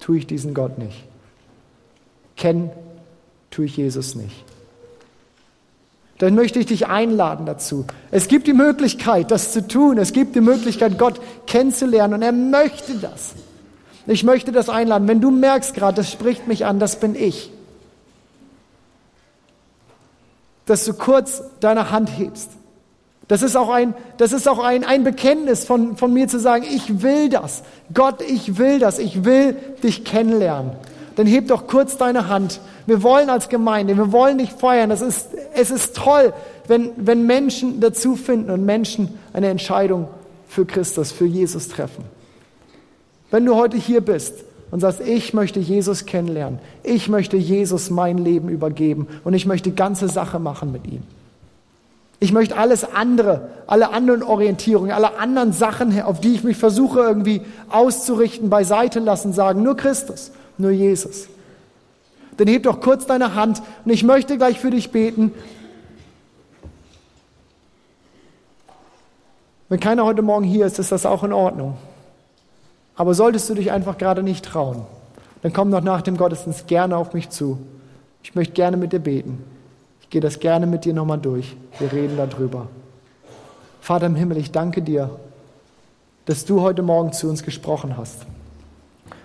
tue 0.00 0.18
ich 0.18 0.26
diesen 0.26 0.54
Gott 0.54 0.76
nicht. 0.76 1.04
Kennen 2.36 2.72
tue 3.52 3.66
ich 3.66 3.76
Jesus 3.76 4.16
nicht 4.16 4.49
dann 6.20 6.34
möchte 6.34 6.58
ich 6.58 6.66
dich 6.66 6.86
einladen 6.86 7.46
dazu. 7.46 7.86
Es 8.10 8.28
gibt 8.28 8.46
die 8.46 8.52
Möglichkeit, 8.52 9.30
das 9.30 9.52
zu 9.52 9.66
tun. 9.66 9.96
Es 9.96 10.12
gibt 10.12 10.36
die 10.36 10.42
Möglichkeit, 10.42 10.98
Gott 10.98 11.18
kennenzulernen 11.46 12.12
und 12.12 12.22
er 12.22 12.32
möchte 12.32 12.94
das. 12.98 13.32
Ich 14.06 14.22
möchte 14.22 14.52
das 14.52 14.68
einladen. 14.68 15.08
Wenn 15.08 15.22
du 15.22 15.30
merkst 15.30 15.72
gerade, 15.72 15.96
das 15.96 16.12
spricht 16.12 16.46
mich 16.46 16.66
an, 16.66 16.78
das 16.78 17.00
bin 17.00 17.14
ich. 17.14 17.50
Dass 20.66 20.84
du 20.84 20.92
kurz 20.92 21.42
deine 21.60 21.90
Hand 21.90 22.10
hebst. 22.18 22.50
Das 23.26 23.40
ist 23.40 23.56
auch 23.56 23.70
ein, 23.70 23.94
das 24.18 24.32
ist 24.32 24.46
auch 24.46 24.58
ein, 24.58 24.84
ein 24.84 25.04
Bekenntnis 25.04 25.64
von, 25.64 25.96
von 25.96 26.12
mir 26.12 26.28
zu 26.28 26.38
sagen, 26.38 26.66
ich 26.70 27.00
will 27.00 27.30
das. 27.30 27.62
Gott, 27.94 28.20
ich 28.20 28.58
will 28.58 28.78
das. 28.78 28.98
Ich 28.98 29.24
will 29.24 29.56
dich 29.82 30.04
kennenlernen. 30.04 30.72
Dann 31.16 31.26
heb 31.26 31.48
doch 31.48 31.66
kurz 31.66 31.96
deine 31.96 32.28
Hand. 32.28 32.60
Wir 32.86 33.02
wollen 33.02 33.30
als 33.30 33.48
Gemeinde, 33.48 33.96
wir 33.96 34.12
wollen 34.12 34.38
dich 34.38 34.52
feiern. 34.52 34.90
Das 34.90 35.02
ist, 35.02 35.28
es 35.54 35.70
ist 35.70 35.96
toll, 35.96 36.32
wenn, 36.66 36.92
wenn 36.96 37.26
Menschen 37.26 37.80
dazu 37.80 38.16
finden 38.16 38.50
und 38.50 38.64
Menschen 38.64 39.18
eine 39.32 39.48
Entscheidung 39.48 40.08
für 40.48 40.66
Christus, 40.66 41.12
für 41.12 41.26
Jesus 41.26 41.68
treffen. 41.68 42.04
Wenn 43.30 43.44
du 43.44 43.54
heute 43.54 43.76
hier 43.76 44.00
bist 44.00 44.34
und 44.70 44.80
sagst, 44.80 45.00
ich 45.00 45.34
möchte 45.34 45.60
Jesus 45.60 46.06
kennenlernen, 46.06 46.58
ich 46.82 47.08
möchte 47.08 47.36
Jesus 47.36 47.90
mein 47.90 48.18
Leben 48.18 48.48
übergeben 48.48 49.06
und 49.24 49.34
ich 49.34 49.46
möchte 49.46 49.70
ganze 49.70 50.08
Sache 50.08 50.38
machen 50.38 50.72
mit 50.72 50.86
ihm. 50.86 51.02
Ich 52.22 52.32
möchte 52.32 52.56
alles 52.56 52.84
andere, 52.84 53.48
alle 53.66 53.92
anderen 53.92 54.22
Orientierungen, 54.22 54.92
alle 54.92 55.18
anderen 55.18 55.54
Sachen, 55.54 56.00
auf 56.02 56.20
die 56.20 56.34
ich 56.34 56.44
mich 56.44 56.58
versuche 56.58 57.00
irgendwie 57.00 57.40
auszurichten, 57.70 58.50
beiseite 58.50 59.00
lassen, 59.00 59.32
sagen, 59.32 59.62
nur 59.62 59.74
Christus, 59.74 60.30
nur 60.58 60.70
Jesus. 60.70 61.28
Dann 62.36 62.46
heb 62.46 62.64
doch 62.64 62.80
kurz 62.80 63.06
deine 63.06 63.34
Hand 63.34 63.62
und 63.86 63.90
ich 63.90 64.04
möchte 64.04 64.36
gleich 64.36 64.60
für 64.60 64.70
dich 64.70 64.92
beten. 64.92 65.32
Wenn 69.70 69.80
keiner 69.80 70.04
heute 70.04 70.20
Morgen 70.20 70.44
hier 70.44 70.66
ist, 70.66 70.78
ist 70.78 70.92
das 70.92 71.06
auch 71.06 71.24
in 71.24 71.32
Ordnung. 71.32 71.78
Aber 72.96 73.14
solltest 73.14 73.48
du 73.48 73.54
dich 73.54 73.72
einfach 73.72 73.96
gerade 73.96 74.22
nicht 74.22 74.44
trauen, 74.44 74.84
dann 75.40 75.54
komm 75.54 75.70
doch 75.70 75.80
nach 75.80 76.02
dem 76.02 76.18
Gottesdienst 76.18 76.66
gerne 76.66 76.98
auf 76.98 77.14
mich 77.14 77.30
zu. 77.30 77.58
Ich 78.22 78.34
möchte 78.34 78.52
gerne 78.52 78.76
mit 78.76 78.92
dir 78.92 78.98
beten. 78.98 79.42
Gehe 80.10 80.20
das 80.20 80.40
gerne 80.40 80.66
mit 80.66 80.84
dir 80.84 80.92
nochmal 80.92 81.18
durch. 81.18 81.56
Wir 81.78 81.92
reden 81.92 82.16
darüber. 82.16 82.66
Vater 83.80 84.06
im 84.06 84.16
Himmel, 84.16 84.38
ich 84.38 84.50
danke 84.50 84.82
dir, 84.82 85.10
dass 86.26 86.44
du 86.44 86.60
heute 86.60 86.82
Morgen 86.82 87.12
zu 87.12 87.28
uns 87.28 87.44
gesprochen 87.44 87.96
hast. 87.96 88.26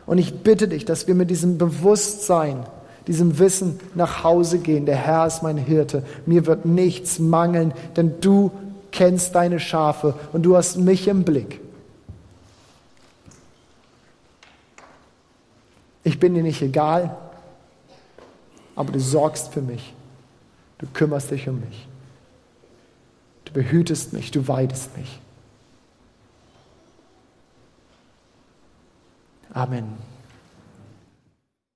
Und 0.05 0.19
ich 0.19 0.43
bitte 0.43 0.67
dich, 0.67 0.85
dass 0.85 1.07
wir 1.07 1.15
mit 1.15 1.31
diesem 1.31 1.57
Bewusstsein, 1.57 2.65
diesem 3.07 3.39
Wissen 3.39 3.79
nach 3.95 4.23
Hause 4.23 4.59
gehen. 4.59 4.85
Der 4.85 4.95
Herr 4.95 5.25
ist 5.25 5.41
mein 5.41 5.57
Hirte. 5.57 6.03
Mir 6.27 6.45
wird 6.45 6.65
nichts 6.65 7.17
mangeln, 7.17 7.73
denn 7.95 8.21
du 8.21 8.51
kennst 8.91 9.35
deine 9.35 9.59
Schafe 9.59 10.13
und 10.33 10.43
du 10.43 10.55
hast 10.55 10.77
mich 10.77 11.07
im 11.07 11.23
Blick. 11.23 11.59
Ich 16.03 16.19
bin 16.19 16.35
dir 16.35 16.43
nicht 16.43 16.61
egal, 16.61 17.17
aber 18.75 18.91
du 18.91 18.99
sorgst 18.99 19.51
für 19.51 19.61
mich. 19.61 19.93
Du 20.77 20.87
kümmerst 20.87 21.31
dich 21.31 21.47
um 21.47 21.59
mich. 21.61 21.87
Du 23.45 23.53
behütest 23.53 24.13
mich, 24.13 24.31
du 24.31 24.47
weidest 24.47 24.97
mich. 24.97 25.19
Amen. 29.53 29.97